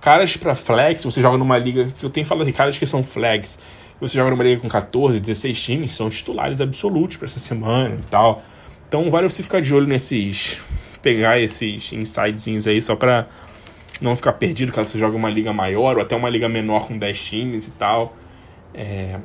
Caras 0.00 0.34
para 0.36 0.54
flex, 0.54 1.04
você 1.04 1.20
joga 1.20 1.36
numa 1.36 1.58
liga 1.58 1.92
que 1.98 2.04
eu 2.04 2.08
tenho 2.08 2.24
falado 2.24 2.46
de 2.46 2.52
caras 2.52 2.78
que 2.78 2.86
são 2.86 3.04
flex, 3.04 3.58
você 4.00 4.16
joga 4.16 4.30
numa 4.30 4.42
liga 4.42 4.62
com 4.62 4.68
14, 4.68 5.20
16 5.20 5.62
times, 5.62 5.92
são 5.92 6.08
titulares 6.08 6.60
absolutos 6.62 7.18
para 7.18 7.26
essa 7.26 7.38
semana 7.38 7.96
e 7.96 8.06
tal. 8.06 8.42
Então 8.88 9.10
vale 9.10 9.28
você 9.28 9.42
ficar 9.42 9.60
de 9.60 9.74
olho 9.74 9.86
nesses. 9.86 10.58
pegar 11.02 11.38
esses 11.38 11.92
insightzinhos 11.92 12.66
aí 12.66 12.80
só 12.80 12.96
pra 12.96 13.26
não 14.00 14.16
ficar 14.16 14.32
perdido 14.34 14.72
caso 14.72 14.90
você 14.90 14.98
jogue 14.98 15.16
uma 15.16 15.30
liga 15.30 15.52
maior 15.52 15.96
ou 15.96 16.02
até 16.02 16.16
uma 16.16 16.28
liga 16.28 16.48
menor 16.48 16.86
com 16.86 16.96
10 16.96 17.20
times 17.20 17.68
e 17.68 17.70
tal. 17.72 18.16
É, 18.74 19.18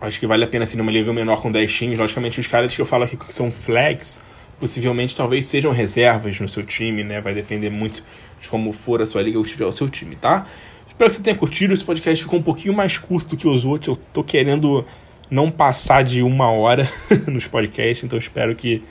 acho 0.00 0.20
que 0.20 0.26
vale 0.26 0.44
a 0.44 0.46
pena 0.46 0.64
assim 0.64 0.76
numa 0.76 0.90
liga 0.90 1.12
menor 1.12 1.40
com 1.40 1.50
10 1.50 1.72
times. 1.72 1.98
Logicamente, 1.98 2.40
os 2.40 2.46
caras 2.46 2.74
que 2.74 2.80
eu 2.80 2.86
falo 2.86 3.04
aqui 3.04 3.16
que 3.16 3.32
são 3.32 3.50
flags, 3.50 4.20
possivelmente 4.60 5.16
talvez 5.16 5.46
sejam 5.46 5.72
reservas 5.72 6.38
no 6.40 6.48
seu 6.48 6.64
time, 6.64 7.02
né? 7.02 7.20
Vai 7.20 7.34
depender 7.34 7.70
muito 7.70 8.02
de 8.38 8.48
como 8.48 8.72
for 8.72 9.00
a 9.02 9.06
sua 9.06 9.22
liga 9.22 9.38
ou 9.38 9.44
estiver 9.44 9.66
o 9.66 9.72
seu 9.72 9.88
time, 9.88 10.16
tá? 10.16 10.46
Espero 10.86 11.10
que 11.10 11.16
você 11.16 11.22
tenha 11.22 11.36
curtido. 11.36 11.72
Esse 11.72 11.84
podcast 11.84 12.24
ficou 12.24 12.38
um 12.38 12.42
pouquinho 12.42 12.74
mais 12.74 12.98
curto 12.98 13.30
do 13.30 13.36
que 13.36 13.48
os 13.48 13.64
outros. 13.64 13.96
Eu 13.96 14.02
tô 14.12 14.22
querendo 14.24 14.84
não 15.30 15.50
passar 15.50 16.04
de 16.04 16.22
uma 16.22 16.50
hora 16.50 16.88
nos 17.26 17.46
podcasts, 17.46 18.04
então 18.04 18.18
espero 18.18 18.54
que 18.54 18.82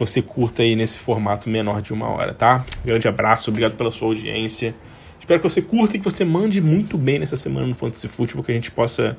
você 0.00 0.22
curta 0.22 0.62
aí 0.62 0.74
nesse 0.74 0.98
formato 0.98 1.48
menor 1.48 1.82
de 1.82 1.92
uma 1.92 2.08
hora, 2.08 2.32
tá? 2.32 2.64
grande 2.84 3.06
abraço, 3.06 3.50
obrigado 3.50 3.76
pela 3.76 3.90
sua 3.90 4.08
audiência. 4.08 4.74
Espero 5.20 5.40
que 5.40 5.48
você 5.48 5.62
curta 5.62 5.96
e 5.96 5.98
que 5.98 6.04
você 6.04 6.24
mande 6.24 6.60
muito 6.60 6.98
bem 6.98 7.18
nessa 7.18 7.36
semana 7.36 7.66
no 7.66 7.74
Fantasy 7.74 8.08
Football, 8.08 8.42
que 8.42 8.50
a 8.50 8.54
gente 8.54 8.70
possa 8.70 9.16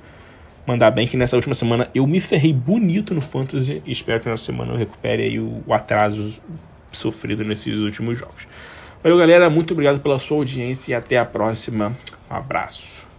mandar 0.65 0.91
bem, 0.91 1.07
que 1.07 1.15
nessa 1.15 1.35
última 1.35 1.53
semana 1.53 1.89
eu 1.93 2.05
me 2.05 2.19
ferrei 2.19 2.51
bonito 2.51 3.13
no 3.13 3.21
Fantasy 3.21 3.81
e 3.85 3.91
espero 3.91 4.19
que 4.19 4.27
nessa 4.27 4.43
semana 4.43 4.73
eu 4.73 4.77
recupere 4.77 5.23
aí 5.23 5.39
o, 5.39 5.63
o 5.65 5.73
atraso 5.73 6.41
sofrido 6.91 7.45
nesses 7.45 7.79
últimos 7.79 8.17
jogos. 8.17 8.47
Valeu, 9.03 9.17
galera, 9.17 9.49
muito 9.49 9.73
obrigado 9.73 9.99
pela 9.99 10.19
sua 10.19 10.37
audiência 10.37 10.91
e 10.91 10.95
até 10.95 11.17
a 11.17 11.25
próxima. 11.25 11.95
Um 12.29 12.35
abraço. 12.35 13.10